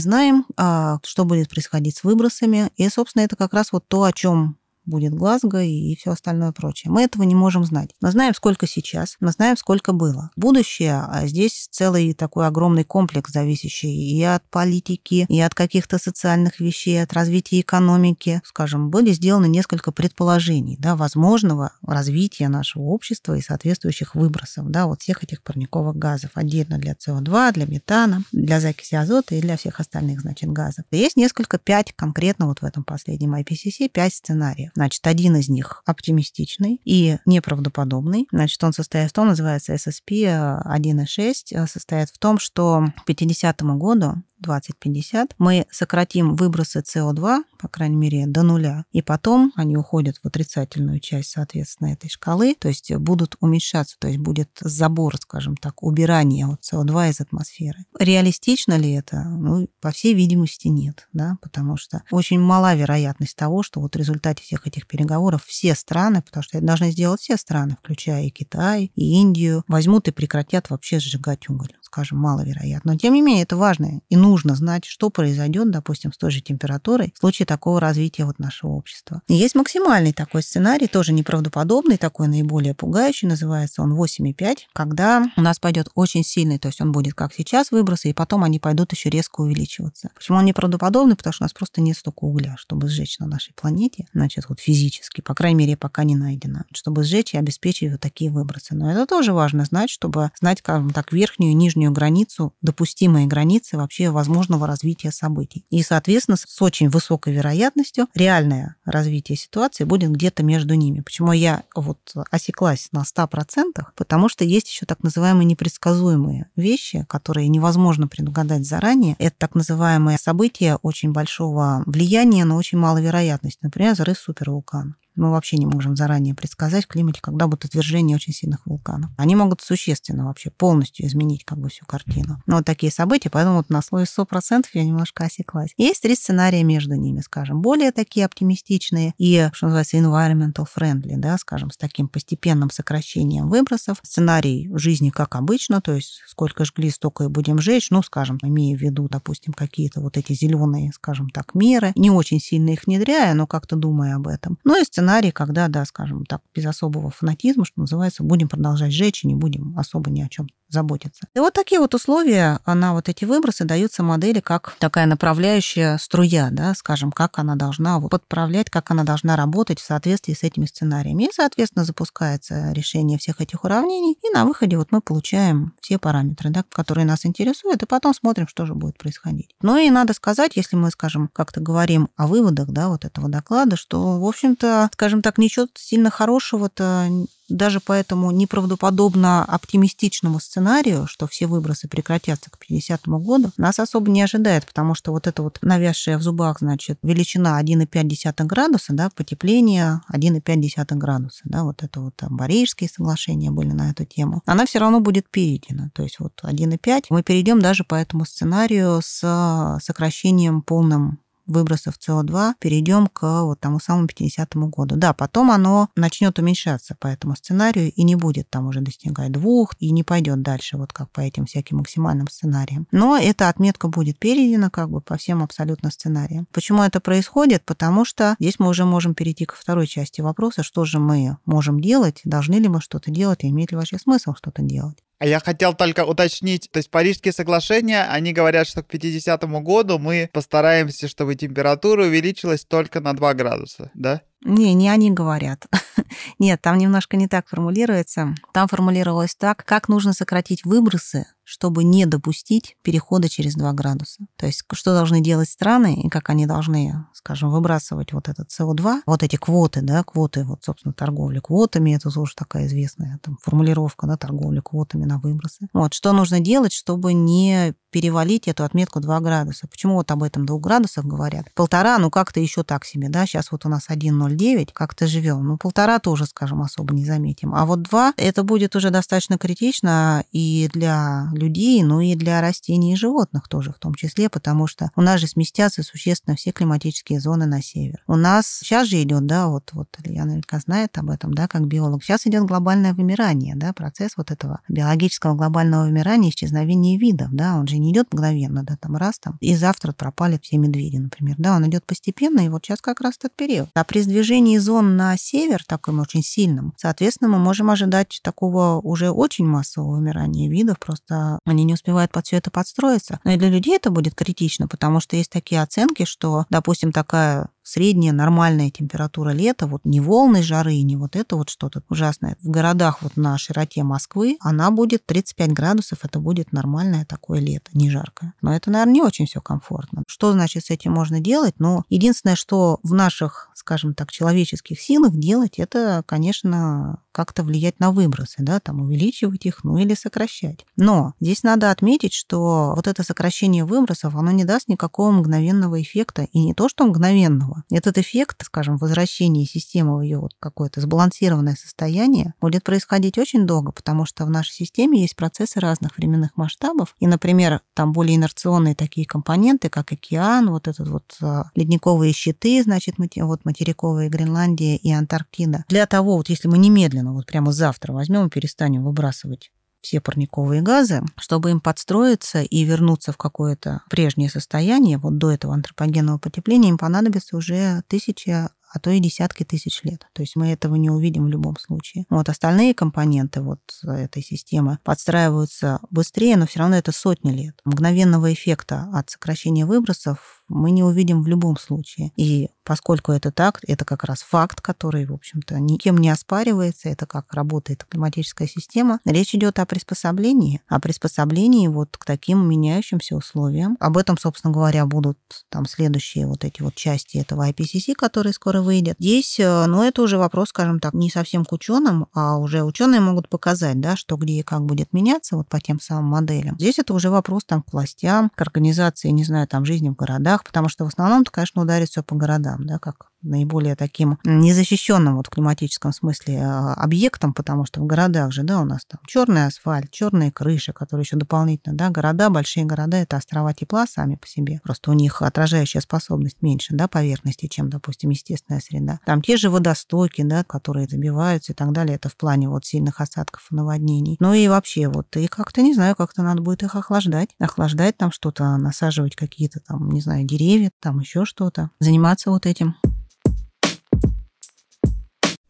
знаем, 0.00 0.44
а, 0.56 0.98
что 1.04 1.24
будет 1.24 1.48
происходить 1.48 1.96
с 1.96 2.02
выбросами, 2.04 2.72
и, 2.76 2.88
собственно, 2.88 3.22
это 3.22 3.36
как 3.36 3.54
раз 3.54 3.70
вот 3.70 3.86
то, 3.86 4.02
о 4.02 4.12
чем 4.12 4.58
будет 4.88 5.14
Глазго 5.14 5.62
и 5.62 5.94
все 5.96 6.12
остальное 6.12 6.52
прочее. 6.52 6.90
Мы 6.90 7.02
этого 7.02 7.22
не 7.22 7.34
можем 7.34 7.64
знать. 7.64 7.90
Мы 8.00 8.10
знаем, 8.10 8.34
сколько 8.34 8.66
сейчас, 8.66 9.16
мы 9.20 9.30
знаем, 9.30 9.56
сколько 9.56 9.92
было. 9.92 10.30
Будущее, 10.36 11.04
а 11.08 11.26
здесь 11.26 11.68
целый 11.70 12.14
такой 12.14 12.46
огромный 12.46 12.84
комплекс, 12.84 13.32
зависящий 13.32 14.16
и 14.16 14.22
от 14.22 14.42
политики, 14.50 15.26
и 15.28 15.40
от 15.40 15.54
каких-то 15.54 15.98
социальных 15.98 16.60
вещей, 16.60 17.02
от 17.02 17.12
развития 17.12 17.60
экономики. 17.60 18.40
Скажем, 18.44 18.90
были 18.90 19.12
сделаны 19.12 19.46
несколько 19.46 19.92
предположений 19.92 20.76
да, 20.78 20.96
возможного 20.96 21.72
развития 21.82 22.48
нашего 22.48 22.84
общества 22.84 23.34
и 23.36 23.42
соответствующих 23.42 24.14
выбросов, 24.14 24.70
да, 24.70 24.86
вот 24.86 25.02
всех 25.02 25.22
этих 25.22 25.42
парниковых 25.42 25.96
газов, 25.96 26.30
отдельно 26.34 26.78
для 26.78 26.92
СО2, 26.92 27.52
для 27.52 27.66
метана, 27.66 28.22
для 28.32 28.60
закиси 28.60 28.94
азота 28.94 29.34
и 29.34 29.40
для 29.40 29.56
всех 29.56 29.80
остальных, 29.80 30.20
значит, 30.20 30.50
газов. 30.50 30.84
Есть 30.90 31.16
несколько, 31.16 31.58
пять 31.58 31.92
конкретно 31.94 32.46
вот 32.46 32.60
в 32.60 32.64
этом 32.64 32.84
последнем 32.84 33.34
IPCC, 33.34 33.88
пять 33.88 34.14
сценариев. 34.14 34.70
Значит, 34.78 35.04
один 35.08 35.34
из 35.34 35.48
них 35.48 35.82
оптимистичный 35.86 36.80
и 36.84 37.18
неправдоподобный. 37.26 38.28
Значит, 38.30 38.62
он 38.62 38.72
состоит 38.72 39.10
в 39.10 39.12
том, 39.12 39.26
называется 39.26 39.74
SSP 39.74 40.62
1.6, 40.64 41.66
состоит 41.66 42.10
в 42.10 42.18
том, 42.18 42.38
что 42.38 42.84
к 42.96 43.04
50 43.04 43.60
году 43.62 44.22
2050 44.40 45.34
мы 45.38 45.66
сократим 45.70 46.34
выбросы 46.34 46.80
СО2, 46.80 47.42
по 47.58 47.68
крайней 47.68 47.96
мере, 47.96 48.26
до 48.26 48.42
нуля, 48.42 48.84
и 48.92 49.02
потом 49.02 49.52
они 49.56 49.76
уходят 49.76 50.16
в 50.22 50.26
отрицательную 50.26 51.00
часть, 51.00 51.30
соответственно, 51.30 51.88
этой 51.88 52.08
шкалы, 52.08 52.54
то 52.58 52.68
есть 52.68 52.94
будут 52.96 53.36
уменьшаться, 53.40 53.96
то 53.98 54.08
есть 54.08 54.18
будет 54.18 54.50
забор, 54.60 55.16
скажем 55.18 55.56
так, 55.56 55.82
убирание 55.82 56.46
вот 56.46 56.60
СО2 56.60 57.10
из 57.10 57.20
атмосферы. 57.20 57.84
Реалистично 57.98 58.76
ли 58.76 58.92
это? 58.92 59.24
Ну, 59.24 59.68
по 59.80 59.90
всей 59.90 60.14
видимости, 60.14 60.68
нет, 60.68 61.08
да, 61.12 61.36
потому 61.42 61.76
что 61.76 62.02
очень 62.10 62.40
мала 62.40 62.74
вероятность 62.74 63.36
того, 63.36 63.62
что 63.62 63.80
вот 63.80 63.94
в 63.94 63.98
результате 63.98 64.42
всех 64.42 64.66
этих 64.66 64.86
переговоров 64.86 65.44
все 65.44 65.74
страны, 65.74 66.22
потому 66.22 66.42
что 66.42 66.58
это 66.58 66.66
должны 66.66 66.90
сделать 66.90 67.20
все 67.20 67.36
страны, 67.36 67.76
включая 67.82 68.24
и 68.24 68.30
Китай, 68.30 68.92
и 68.94 69.20
Индию, 69.20 69.64
возьмут 69.68 70.08
и 70.08 70.12
прекратят 70.12 70.70
вообще 70.70 71.00
сжигать 71.00 71.48
уголь. 71.48 71.72
Скажем, 71.90 72.18
маловероятно. 72.18 72.92
Но, 72.92 72.98
тем 72.98 73.14
не 73.14 73.22
менее, 73.22 73.44
это 73.44 73.56
важно 73.56 74.02
и 74.08 74.16
нужно 74.16 74.54
знать, 74.54 74.84
что 74.84 75.08
произойдет, 75.08 75.70
допустим, 75.70 76.12
с 76.12 76.18
той 76.18 76.30
же 76.30 76.42
температурой 76.42 77.14
в 77.14 77.18
случае 77.18 77.46
такого 77.46 77.80
развития 77.80 78.26
вот 78.26 78.38
нашего 78.38 78.72
общества. 78.72 79.22
И 79.26 79.34
есть 79.34 79.54
максимальный 79.54 80.12
такой 80.12 80.42
сценарий, 80.42 80.86
тоже 80.86 81.14
неправдоподобный, 81.14 81.96
такой 81.96 82.28
наиболее 82.28 82.74
пугающий, 82.74 83.26
называется 83.26 83.80
он 83.82 83.98
8,5, 83.98 84.56
когда 84.74 85.24
у 85.36 85.40
нас 85.40 85.58
пойдет 85.58 85.88
очень 85.94 86.24
сильный, 86.24 86.58
то 86.58 86.68
есть 86.68 86.80
он 86.80 86.92
будет 86.92 87.14
как 87.14 87.32
сейчас 87.32 87.70
выбросы, 87.70 88.10
и 88.10 88.12
потом 88.12 88.44
они 88.44 88.58
пойдут 88.58 88.92
еще 88.92 89.08
резко 89.08 89.40
увеличиваться. 89.40 90.10
Почему 90.14 90.38
он 90.38 90.44
неправдоподобный? 90.44 91.16
Потому 91.16 91.32
что 91.32 91.44
у 91.44 91.46
нас 91.46 91.52
просто 91.54 91.80
нет 91.80 91.96
столько 91.96 92.24
угля, 92.24 92.56
чтобы 92.58 92.88
сжечь 92.88 93.18
на 93.18 93.26
нашей 93.26 93.54
планете, 93.54 94.06
значит, 94.12 94.44
вот 94.48 94.60
физически, 94.60 95.22
по 95.22 95.34
крайней 95.34 95.56
мере, 95.56 95.76
пока 95.76 96.04
не 96.04 96.16
найдено, 96.16 96.64
чтобы 96.74 97.02
сжечь 97.02 97.32
и 97.34 97.38
обеспечить 97.38 97.90
вот 97.92 98.00
такие 98.00 98.30
выбросы. 98.30 98.74
Но 98.74 98.90
это 98.90 99.06
тоже 99.06 99.32
важно 99.32 99.64
знать, 99.64 99.88
чтобы 99.90 100.30
знать, 100.38 100.58
скажем 100.58 100.90
так, 100.90 101.12
верхнюю 101.12 101.52
и 101.52 101.54
нижнюю 101.54 101.77
границу, 101.86 102.52
допустимые 102.60 103.26
границы 103.26 103.76
вообще 103.76 104.10
возможного 104.10 104.66
развития 104.66 105.12
событий. 105.12 105.64
И, 105.70 105.82
соответственно, 105.82 106.36
с 106.36 106.62
очень 106.62 106.88
высокой 106.88 107.32
вероятностью 107.32 108.08
реальное 108.14 108.76
развитие 108.84 109.36
ситуации 109.36 109.84
будет 109.84 110.10
где-то 110.10 110.42
между 110.42 110.74
ними. 110.74 111.00
Почему 111.00 111.32
я 111.32 111.62
вот 111.74 111.98
осеклась 112.30 112.88
на 112.92 113.02
100%? 113.02 113.84
Потому 113.96 114.28
что 114.28 114.44
есть 114.44 114.68
еще 114.68 114.86
так 114.86 115.02
называемые 115.02 115.46
непредсказуемые 115.46 116.50
вещи, 116.56 117.04
которые 117.08 117.48
невозможно 117.48 118.08
предугадать 118.08 118.66
заранее. 118.66 119.16
Это 119.18 119.36
так 119.38 119.54
называемые 119.54 120.18
события 120.18 120.78
очень 120.82 121.12
большого 121.12 121.82
влияния, 121.86 122.44
но 122.44 122.56
очень 122.56 122.78
маловероятность. 122.78 123.58
Например, 123.62 123.94
взрыв 123.94 124.18
супервулкана. 124.18 124.96
Мы 125.18 125.30
вообще 125.30 125.58
не 125.58 125.66
можем 125.66 125.96
заранее 125.96 126.34
предсказать 126.34 126.84
в 126.84 126.88
климате, 126.88 127.20
когда 127.20 127.46
будет 127.46 127.64
извержение 127.64 128.14
очень 128.14 128.32
сильных 128.32 128.66
вулканов. 128.66 129.10
Они 129.16 129.34
могут 129.34 129.60
существенно 129.60 130.26
вообще 130.26 130.50
полностью 130.50 131.06
изменить 131.06 131.44
как 131.44 131.58
бы 131.58 131.68
всю 131.68 131.84
картину. 131.86 132.40
Но 132.46 132.56
вот 132.56 132.64
такие 132.64 132.92
события, 132.92 133.28
поэтому 133.28 133.56
вот 133.56 133.68
на 133.68 133.82
слое 133.82 134.06
100% 134.06 134.66
я 134.74 134.84
немножко 134.84 135.24
осеклась. 135.24 135.74
Есть 135.76 136.02
три 136.02 136.14
сценария 136.14 136.62
между 136.62 136.94
ними, 136.94 137.20
скажем, 137.20 137.60
более 137.60 137.90
такие 137.90 138.24
оптимистичные 138.24 139.12
и, 139.18 139.50
что 139.52 139.66
называется, 139.66 139.96
environmental 139.96 140.66
friendly, 140.66 141.16
да, 141.16 141.36
скажем, 141.38 141.70
с 141.70 141.76
таким 141.76 142.08
постепенным 142.08 142.70
сокращением 142.70 143.48
выбросов. 143.48 143.98
Сценарий 144.02 144.70
жизни 144.74 145.10
как 145.10 145.34
обычно, 145.34 145.80
то 145.80 145.92
есть 145.92 146.22
сколько 146.28 146.64
жгли, 146.64 146.90
столько 146.90 147.24
и 147.24 147.28
будем 147.28 147.58
жечь, 147.58 147.90
ну, 147.90 148.02
скажем, 148.02 148.38
имея 148.42 148.76
в 148.76 148.80
виду, 148.80 149.08
допустим, 149.08 149.52
какие-то 149.52 150.00
вот 150.00 150.16
эти 150.16 150.32
зеленые, 150.32 150.92
скажем 150.92 151.28
так, 151.30 151.54
меры, 151.54 151.92
не 151.96 152.10
очень 152.10 152.40
сильно 152.40 152.70
их 152.70 152.86
внедряя, 152.86 153.34
но 153.34 153.46
как-то 153.48 153.74
думая 153.74 154.14
об 154.14 154.28
этом. 154.28 154.58
Ну 154.64 154.80
и 154.80 154.84
сценарий 154.84 155.07
сценарий, 155.08 155.30
когда, 155.30 155.68
да, 155.68 155.84
скажем 155.86 156.26
так, 156.26 156.42
без 156.54 156.66
особого 156.66 157.10
фанатизма, 157.10 157.64
что 157.64 157.80
называется, 157.80 158.22
будем 158.22 158.48
продолжать 158.48 158.92
жечь 158.92 159.24
и 159.24 159.26
не 159.26 159.34
будем 159.34 159.78
особо 159.78 160.10
ни 160.10 160.20
о 160.20 160.28
чем 160.28 160.48
заботиться. 160.68 161.26
И 161.34 161.38
вот 161.38 161.54
такие 161.54 161.80
вот 161.80 161.94
условия, 161.94 162.60
на 162.66 162.92
вот 162.92 163.08
эти 163.08 163.24
выбросы 163.24 163.64
даются 163.64 164.02
модели 164.02 164.40
как 164.40 164.76
такая 164.78 165.06
направляющая 165.06 165.96
струя, 165.96 166.50
да, 166.50 166.74
скажем, 166.74 167.10
как 167.10 167.38
она 167.38 167.56
должна 167.56 167.98
подправлять, 168.00 168.68
как 168.68 168.90
она 168.90 169.04
должна 169.04 169.36
работать 169.36 169.80
в 169.80 169.86
соответствии 169.86 170.34
с 170.34 170.42
этими 170.42 170.66
сценариями. 170.66 171.24
И, 171.24 171.30
соответственно, 171.32 171.86
запускается 171.86 172.72
решение 172.72 173.18
всех 173.18 173.40
этих 173.40 173.64
уравнений, 173.64 174.18
и 174.22 174.30
на 174.34 174.44
выходе 174.44 174.76
вот 174.76 174.88
мы 174.90 175.00
получаем 175.00 175.72
все 175.80 175.98
параметры, 175.98 176.50
да, 176.50 176.64
которые 176.70 177.06
нас 177.06 177.24
интересуют, 177.24 177.82
и 177.82 177.86
потом 177.86 178.12
смотрим, 178.12 178.46
что 178.46 178.66
же 178.66 178.74
будет 178.74 178.98
происходить. 178.98 179.54
Ну 179.62 179.78
и 179.78 179.88
надо 179.90 180.12
сказать, 180.12 180.52
если 180.56 180.76
мы, 180.76 180.90
скажем, 180.90 181.30
как-то 181.32 181.60
говорим 181.60 182.10
о 182.16 182.26
выводах, 182.26 182.68
да, 182.68 182.88
вот 182.88 183.06
этого 183.06 183.30
доклада, 183.30 183.76
что, 183.76 184.20
в 184.20 184.24
общем-то, 184.26 184.90
скажем 184.98 185.22
так, 185.22 185.38
ничего 185.38 185.68
сильно 185.76 186.10
хорошего-то 186.10 187.08
даже 187.48 187.78
по 187.78 187.92
этому 187.92 188.32
неправдоподобно 188.32 189.44
оптимистичному 189.44 190.40
сценарию, 190.40 191.06
что 191.06 191.28
все 191.28 191.46
выбросы 191.46 191.86
прекратятся 191.86 192.50
к 192.50 192.58
50 192.58 193.06
году, 193.06 193.52
нас 193.56 193.78
особо 193.78 194.10
не 194.10 194.22
ожидает, 194.22 194.66
потому 194.66 194.96
что 194.96 195.12
вот 195.12 195.28
эта 195.28 195.40
вот 195.44 195.60
навязшая 195.62 196.18
в 196.18 196.22
зубах, 196.22 196.58
значит, 196.58 196.98
величина 197.04 197.62
1,5 197.62 198.44
градуса, 198.44 198.92
да, 198.92 199.08
потепление 199.14 200.00
1,5 200.12 200.94
градуса, 200.96 201.42
да, 201.44 201.62
вот 201.62 201.84
это 201.84 202.00
вот 202.00 202.16
там 202.16 202.36
Парижские 202.36 202.90
соглашения 202.90 203.52
были 203.52 203.70
на 203.70 203.92
эту 203.92 204.04
тему, 204.04 204.42
она 204.46 204.66
все 204.66 204.80
равно 204.80 204.98
будет 204.98 205.30
перейдена. 205.30 205.92
То 205.94 206.02
есть 206.02 206.18
вот 206.18 206.32
1,5 206.42 207.04
мы 207.10 207.22
перейдем 207.22 207.60
даже 207.60 207.84
по 207.84 207.94
этому 207.94 208.24
сценарию 208.24 209.00
с 209.00 209.78
сокращением 209.80 210.60
полным 210.62 211.20
выбросов 211.48 211.94
СО2 211.98 212.54
перейдем 212.60 213.08
к 213.08 213.42
вот 213.42 213.58
тому 213.60 213.80
самому 213.80 214.06
50 214.06 214.54
году. 214.54 214.96
Да, 214.96 215.12
потом 215.12 215.50
оно 215.50 215.88
начнет 215.96 216.38
уменьшаться 216.38 216.94
по 216.98 217.06
этому 217.08 217.34
сценарию 217.34 217.90
и 217.90 218.02
не 218.02 218.14
будет 218.14 218.48
там 218.50 218.66
уже 218.66 218.80
достигать 218.80 219.32
двух 219.32 219.74
и 219.78 219.90
не 219.90 220.04
пойдет 220.04 220.42
дальше 220.42 220.76
вот 220.76 220.92
как 220.92 221.10
по 221.10 221.20
этим 221.20 221.46
всяким 221.46 221.78
максимальным 221.78 222.28
сценариям. 222.28 222.86
Но 222.92 223.16
эта 223.16 223.48
отметка 223.48 223.88
будет 223.88 224.18
перейдена 224.18 224.70
как 224.70 224.90
бы 224.90 225.00
по 225.00 225.16
всем 225.16 225.42
абсолютно 225.42 225.90
сценариям. 225.90 226.46
Почему 226.52 226.82
это 226.82 227.00
происходит? 227.00 227.64
Потому 227.64 228.04
что 228.04 228.36
здесь 228.38 228.58
мы 228.58 228.68
уже 228.68 228.84
можем 228.84 229.14
перейти 229.14 229.46
к 229.46 229.54
второй 229.54 229.86
части 229.86 230.20
вопроса, 230.20 230.62
что 230.62 230.84
же 230.84 230.98
мы 230.98 231.38
можем 231.46 231.80
делать, 231.80 232.20
должны 232.24 232.56
ли 232.56 232.68
мы 232.68 232.80
что-то 232.80 233.10
делать 233.10 233.44
и 233.44 233.48
имеет 233.48 233.72
ли 233.72 233.76
вообще 233.76 233.98
смысл 233.98 234.34
что-то 234.34 234.62
делать. 234.62 234.98
А 235.18 235.26
я 235.26 235.40
хотел 235.40 235.74
только 235.74 236.04
уточнить, 236.04 236.68
то 236.70 236.76
есть 236.78 236.90
Парижские 236.90 237.32
соглашения, 237.32 238.04
они 238.04 238.32
говорят, 238.32 238.68
что 238.68 238.82
к 238.82 238.86
50 238.86 239.42
году 239.62 239.98
мы 239.98 240.30
постараемся, 240.32 241.08
чтобы 241.08 241.34
температура 241.34 242.04
увеличилась 242.04 242.64
только 242.64 243.00
на 243.00 243.14
2 243.14 243.34
градуса, 243.34 243.90
да? 243.94 244.22
Не, 244.44 244.74
не 244.74 244.88
они 244.88 245.10
говорят. 245.10 245.66
Нет, 246.38 246.60
там 246.62 246.78
немножко 246.78 247.16
не 247.16 247.28
так 247.28 247.48
формулируется. 247.48 248.34
Там 248.52 248.68
формулировалось 248.68 249.34
так, 249.34 249.64
как 249.64 249.88
нужно 249.88 250.12
сократить 250.12 250.64
выбросы 250.64 251.26
чтобы 251.48 251.82
не 251.82 252.04
допустить 252.04 252.76
перехода 252.82 253.30
через 253.30 253.54
2 253.54 253.72
градуса. 253.72 254.26
То 254.36 254.44
есть 254.44 254.64
что 254.70 254.92
должны 254.92 255.22
делать 255.22 255.48
страны 255.48 256.02
и 256.02 256.10
как 256.10 256.28
они 256.28 256.44
должны, 256.44 257.06
скажем, 257.14 257.50
выбрасывать 257.50 258.12
вот 258.12 258.28
этот 258.28 258.50
СО2, 258.50 259.00
вот 259.06 259.22
эти 259.22 259.36
квоты, 259.36 259.80
да, 259.80 260.04
квоты, 260.04 260.44
вот, 260.44 260.62
собственно, 260.62 260.92
торговли 260.92 261.38
квотами, 261.38 261.96
это 261.96 262.10
тоже 262.10 262.34
такая 262.36 262.66
известная 262.66 263.18
там, 263.22 263.38
формулировка, 263.40 264.06
да, 264.06 264.18
торговля 264.18 264.60
квотами 264.60 265.06
на 265.06 265.18
выбросы. 265.18 265.68
Вот, 265.72 265.94
что 265.94 266.12
нужно 266.12 266.40
делать, 266.40 266.74
чтобы 266.74 267.14
не 267.14 267.72
перевалить 267.90 268.46
эту 268.46 268.64
отметку 268.64 269.00
2 269.00 269.20
градуса. 269.20 269.66
Почему 269.68 269.94
вот 269.94 270.10
об 270.10 270.24
этом 270.24 270.44
2 270.44 270.58
градусах 270.58 271.06
говорят? 271.06 271.46
Полтора, 271.54 271.96
ну 271.96 272.10
как-то 272.10 272.40
еще 272.40 272.62
так 272.62 272.84
себе, 272.84 273.08
да, 273.08 273.24
сейчас 273.24 273.50
вот 273.52 273.64
у 273.64 273.70
нас 273.70 273.88
1,09, 274.28 274.70
как-то 274.72 275.06
живем. 275.06 275.46
Ну 275.46 275.56
полтора 275.56 275.98
тоже, 275.98 276.26
скажем, 276.26 276.62
особо 276.62 276.94
не 276.94 277.04
заметим. 277.04 277.54
А 277.54 277.66
вот 277.66 277.82
2, 277.82 278.14
это 278.16 278.42
будет 278.42 278.76
уже 278.76 278.90
достаточно 278.90 279.38
критично 279.38 280.24
и 280.32 280.68
для 280.72 281.28
людей, 281.32 281.82
ну 281.82 282.00
и 282.00 282.14
для 282.14 282.40
растений 282.40 282.92
и 282.92 282.96
животных 282.96 283.48
тоже 283.48 283.72
в 283.72 283.78
том 283.78 283.94
числе, 283.94 284.28
потому 284.28 284.66
что 284.66 284.90
у 284.96 285.02
нас 285.02 285.20
же 285.20 285.26
сместятся 285.26 285.82
существенно 285.82 286.36
все 286.36 286.52
климатические 286.52 287.20
зоны 287.20 287.46
на 287.46 287.62
север. 287.62 288.02
У 288.06 288.16
нас 288.16 288.46
сейчас 288.46 288.88
же 288.88 289.02
идет, 289.02 289.26
да, 289.26 289.48
вот, 289.48 289.70
вот 289.72 289.88
Илья 290.04 290.24
наверняка 290.24 290.58
знает 290.58 290.96
об 290.98 291.10
этом, 291.10 291.34
да, 291.34 291.48
как 291.48 291.66
биолог, 291.66 292.02
сейчас 292.02 292.26
идет 292.26 292.44
глобальное 292.44 292.94
вымирание, 292.94 293.54
да, 293.56 293.72
процесс 293.72 294.12
вот 294.16 294.30
этого 294.30 294.60
биологического 294.68 295.34
глобального 295.34 295.84
вымирания, 295.84 296.30
исчезновения 296.30 296.98
видов, 296.98 297.28
да, 297.32 297.56
он 297.56 297.66
же 297.66 297.78
не 297.78 297.92
идет 297.92 298.12
мгновенно, 298.12 298.62
да, 298.62 298.76
там 298.76 298.96
раз 298.96 299.18
там, 299.18 299.36
и 299.40 299.54
завтра 299.54 299.92
пропали 299.92 300.38
все 300.42 300.58
медведи, 300.58 300.96
например, 300.96 301.36
да, 301.38 301.56
он 301.56 301.68
идет 301.68 301.84
постепенно, 301.84 302.40
и 302.40 302.48
вот 302.48 302.64
сейчас 302.64 302.80
как 302.80 303.00
раз 303.00 303.18
тот 303.18 303.34
период. 303.34 303.68
А 303.74 303.84
при 303.84 304.00
сдвижении 304.18 304.58
зон 304.58 304.96
на 304.96 305.16
север, 305.16 305.62
таким 305.66 306.00
очень 306.00 306.22
сильным, 306.22 306.74
соответственно, 306.76 307.30
мы 307.30 307.38
можем 307.38 307.70
ожидать 307.70 308.20
такого 308.22 308.80
уже 308.80 309.10
очень 309.10 309.46
массового 309.46 309.96
вымирания 309.96 310.50
видов, 310.50 310.78
просто 310.78 311.38
они 311.44 311.64
не 311.64 311.74
успевают 311.74 312.10
под 312.10 312.26
все 312.26 312.36
это 312.36 312.50
подстроиться. 312.50 313.20
Но 313.24 313.32
и 313.32 313.36
для 313.36 313.48
людей 313.48 313.76
это 313.76 313.90
будет 313.90 314.14
критично, 314.14 314.66
потому 314.66 315.00
что 315.00 315.16
есть 315.16 315.30
такие 315.30 315.62
оценки, 315.62 316.04
что, 316.04 316.46
допустим, 316.50 316.90
такая 316.90 317.48
средняя 317.68 318.12
нормальная 318.12 318.70
температура 318.70 319.30
лета, 319.30 319.66
вот 319.66 319.84
не 319.84 320.00
волны 320.00 320.42
жары, 320.42 320.80
не 320.80 320.96
вот 320.96 321.16
это 321.16 321.36
вот 321.36 321.50
что-то 321.50 321.82
ужасное. 321.90 322.36
В 322.42 322.48
городах 322.48 323.02
вот 323.02 323.16
на 323.16 323.36
широте 323.36 323.82
Москвы 323.82 324.38
она 324.40 324.70
будет 324.70 325.04
35 325.04 325.52
градусов, 325.52 325.98
это 326.02 326.18
будет 326.18 326.52
нормальное 326.52 327.04
такое 327.04 327.40
лето, 327.40 327.70
не 327.74 327.90
жаркое. 327.90 328.32
Но 328.40 328.54
это, 328.54 328.70
наверное, 328.70 328.94
не 328.94 329.02
очень 329.02 329.26
все 329.26 329.42
комфортно. 329.42 330.02
Что 330.08 330.32
значит 330.32 330.64
с 330.64 330.70
этим 330.70 330.92
можно 330.92 331.20
делать? 331.20 331.54
Ну, 331.58 331.84
единственное, 331.90 332.36
что 332.36 332.80
в 332.82 332.94
наших, 332.94 333.50
скажем 333.54 333.94
так, 333.94 334.10
человеческих 334.10 334.80
силах 334.80 335.14
делать, 335.14 335.58
это, 335.58 336.02
конечно, 336.06 337.00
как-то 337.12 337.42
влиять 337.42 337.80
на 337.80 337.90
выбросы, 337.90 338.36
да, 338.38 338.60
там 338.60 338.80
увеличивать 338.80 339.44
их, 339.44 339.64
ну 339.64 339.76
или 339.76 339.94
сокращать. 339.94 340.64
Но 340.76 341.14
здесь 341.20 341.42
надо 341.42 341.72
отметить, 341.72 342.12
что 342.12 342.74
вот 342.76 342.86
это 342.86 343.02
сокращение 343.02 343.64
выбросов, 343.64 344.14
оно 344.14 344.30
не 344.30 344.44
даст 344.44 344.68
никакого 344.68 345.10
мгновенного 345.10 345.82
эффекта, 345.82 346.28
и 346.32 346.38
не 346.38 346.54
то, 346.54 346.68
что 346.68 346.86
мгновенного, 346.86 347.57
этот 347.70 347.98
эффект, 347.98 348.44
скажем, 348.44 348.76
возвращения 348.76 349.46
системы 349.46 349.98
в 349.98 350.02
ее 350.02 350.18
вот 350.18 350.32
какое-то 350.38 350.80
сбалансированное 350.80 351.56
состояние 351.56 352.34
будет 352.40 352.64
происходить 352.64 353.18
очень 353.18 353.46
долго, 353.46 353.72
потому 353.72 354.04
что 354.04 354.24
в 354.24 354.30
нашей 354.30 354.52
системе 354.52 355.00
есть 355.00 355.16
процессы 355.16 355.60
разных 355.60 355.96
временных 355.96 356.36
масштабов. 356.36 356.94
И, 356.98 357.06
например, 357.06 357.60
там 357.74 357.92
более 357.92 358.16
инерционные 358.16 358.74
такие 358.74 359.06
компоненты, 359.06 359.68
как 359.68 359.92
океан, 359.92 360.50
вот 360.50 360.68
этот 360.68 360.88
вот 360.88 361.16
а, 361.20 361.50
ледниковые 361.54 362.12
щиты, 362.12 362.62
значит, 362.62 362.96
вот 362.98 363.44
материковая 363.44 364.08
Гренландия 364.08 364.76
и 364.76 364.90
Антарктида. 364.90 365.64
Для 365.68 365.86
того, 365.86 366.16
вот 366.16 366.28
если 366.28 366.48
мы 366.48 366.58
немедленно, 366.58 367.12
вот 367.12 367.26
прямо 367.26 367.52
завтра 367.52 367.92
возьмем 367.92 368.26
и 368.26 368.30
перестанем 368.30 368.84
выбрасывать 368.84 369.50
все 369.88 370.02
парниковые 370.02 370.60
газы, 370.60 371.02
чтобы 371.16 371.50
им 371.50 371.60
подстроиться 371.60 372.42
и 372.42 372.64
вернуться 372.64 373.10
в 373.12 373.16
какое-то 373.16 373.80
прежнее 373.88 374.28
состояние, 374.28 374.98
вот 374.98 375.16
до 375.16 375.30
этого 375.30 375.54
антропогенного 375.54 376.18
потепления, 376.18 376.68
им 376.68 376.76
понадобится 376.76 377.36
уже 377.36 377.82
тысяча 377.88 378.50
а 378.70 378.78
то 378.78 378.90
и 378.90 379.00
десятки 379.00 379.44
тысяч 379.44 379.82
лет. 379.82 380.06
То 380.12 380.20
есть 380.20 380.36
мы 380.36 380.48
этого 380.52 380.74
не 380.74 380.90
увидим 380.90 381.24
в 381.24 381.28
любом 381.28 381.56
случае. 381.56 382.04
Вот 382.10 382.28
остальные 382.28 382.74
компоненты 382.74 383.40
вот 383.40 383.60
этой 383.82 384.22
системы 384.22 384.78
подстраиваются 384.84 385.80
быстрее, 385.90 386.36
но 386.36 386.46
все 386.46 386.58
равно 386.58 386.76
это 386.76 386.92
сотни 386.92 387.30
лет. 387.30 387.58
Мгновенного 387.64 388.30
эффекта 388.30 388.90
от 388.92 389.08
сокращения 389.08 389.64
выбросов 389.64 390.37
мы 390.48 390.70
не 390.70 390.82
увидим 390.82 391.22
в 391.22 391.26
любом 391.26 391.56
случае. 391.56 392.12
И 392.16 392.48
поскольку 392.64 393.12
это 393.12 393.32
так, 393.32 393.60
это 393.66 393.84
как 393.84 394.04
раз 394.04 394.22
факт, 394.22 394.60
который, 394.60 395.06
в 395.06 395.12
общем-то, 395.14 395.58
никем 395.58 395.96
не 395.96 396.10
оспаривается, 396.10 396.88
это 396.88 397.06
как 397.06 397.32
работает 397.32 397.84
климатическая 397.88 398.46
система, 398.46 399.00
речь 399.06 399.34
идет 399.34 399.58
о 399.58 399.66
приспособлении, 399.66 400.60
о 400.68 400.78
приспособлении 400.80 401.68
вот 401.68 401.96
к 401.96 402.04
таким 402.04 402.46
меняющимся 402.46 403.16
условиям. 403.16 403.76
Об 403.80 403.96
этом, 403.96 404.18
собственно 404.18 404.52
говоря, 404.52 404.84
будут 404.84 405.18
там 405.48 405.66
следующие 405.66 406.26
вот 406.26 406.44
эти 406.44 406.60
вот 406.62 406.74
части 406.74 407.16
этого 407.16 407.48
IPCC, 407.48 407.94
которые 407.94 408.32
скоро 408.32 408.60
выйдет. 408.60 408.96
Здесь, 408.98 409.40
э, 409.40 409.66
ну, 409.66 409.82
это 409.82 410.02
уже 410.02 410.18
вопрос, 410.18 410.50
скажем 410.50 410.78
так, 410.80 410.94
не 410.94 411.10
совсем 411.10 411.44
к 411.44 411.52
ученым, 411.52 412.06
а 412.12 412.36
уже 412.36 412.64
ученые 412.64 413.00
могут 413.00 413.28
показать, 413.28 413.80
да, 413.80 413.96
что 413.96 414.16
где 414.16 414.40
и 414.40 414.42
как 414.42 414.64
будет 414.64 414.92
меняться 414.92 415.36
вот 415.36 415.48
по 415.48 415.60
тем 415.60 415.80
самым 415.80 416.10
моделям. 416.10 416.56
Здесь 416.58 416.78
это 416.78 416.92
уже 416.92 417.10
вопрос 417.10 417.44
там 417.44 417.62
к 417.62 417.72
властям, 417.72 418.30
к 418.34 418.40
организации, 418.42 419.08
не 419.08 419.24
знаю, 419.24 419.48
там 419.48 419.64
жизни 419.64 419.88
в 419.88 419.94
городах, 419.94 420.37
потому 420.44 420.68
что 420.68 420.84
в 420.84 420.88
основном, 420.88 421.24
конечно, 421.24 421.62
ударит 421.62 421.88
все 421.88 422.02
по 422.02 422.14
городам, 422.14 422.66
да, 422.66 422.78
как 422.78 423.10
наиболее 423.22 423.76
таким 423.76 424.18
незащищенным 424.24 425.16
вот 425.16 425.26
в 425.26 425.30
климатическом 425.30 425.92
смысле 425.92 426.40
а, 426.42 426.74
объектом, 426.74 427.34
потому 427.34 427.64
что 427.64 427.80
в 427.80 427.86
городах 427.86 428.32
же, 428.32 428.42
да, 428.42 428.60
у 428.60 428.64
нас 428.64 428.84
там 428.84 429.00
черный 429.06 429.46
асфальт, 429.46 429.90
черные 429.90 430.32
крыши, 430.32 430.72
которые 430.72 431.04
еще 431.04 431.16
дополнительно, 431.16 431.76
да, 431.76 431.90
города, 431.90 432.30
большие 432.30 432.64
города, 432.64 432.96
это 432.96 433.16
острова 433.16 433.52
тепла 433.54 433.86
сами 433.86 434.16
по 434.16 434.26
себе. 434.26 434.60
Просто 434.62 434.90
у 434.90 434.94
них 434.94 435.22
отражающая 435.22 435.80
способность 435.80 436.42
меньше, 436.42 436.74
да, 436.74 436.88
поверхности, 436.88 437.46
чем, 437.46 437.70
допустим, 437.70 438.10
естественная 438.10 438.60
среда. 438.60 439.00
Там 439.04 439.22
те 439.22 439.36
же 439.36 439.50
водостоки, 439.50 440.22
да, 440.22 440.44
которые 440.44 440.86
забиваются 440.86 441.52
и 441.52 441.54
так 441.54 441.72
далее, 441.72 441.96
это 441.96 442.08
в 442.08 442.16
плане 442.16 442.48
вот 442.48 442.64
сильных 442.64 443.00
осадков 443.00 443.46
и 443.50 443.54
наводнений. 443.54 444.16
Ну 444.20 444.32
и 444.32 444.48
вообще 444.48 444.88
вот, 444.88 445.16
и 445.16 445.26
как-то, 445.26 445.62
не 445.62 445.74
знаю, 445.74 445.96
как-то 445.96 446.22
надо 446.22 446.42
будет 446.42 446.62
их 446.62 446.74
охлаждать, 446.74 447.30
охлаждать 447.38 447.96
там 447.96 448.12
что-то, 448.12 448.56
насаживать 448.56 449.16
какие-то 449.16 449.60
там, 449.60 449.90
не 449.90 450.00
знаю, 450.00 450.24
деревья, 450.24 450.70
там 450.80 451.00
еще 451.00 451.24
что-то, 451.24 451.70
заниматься 451.80 452.30
вот 452.30 452.46
этим. 452.46 452.76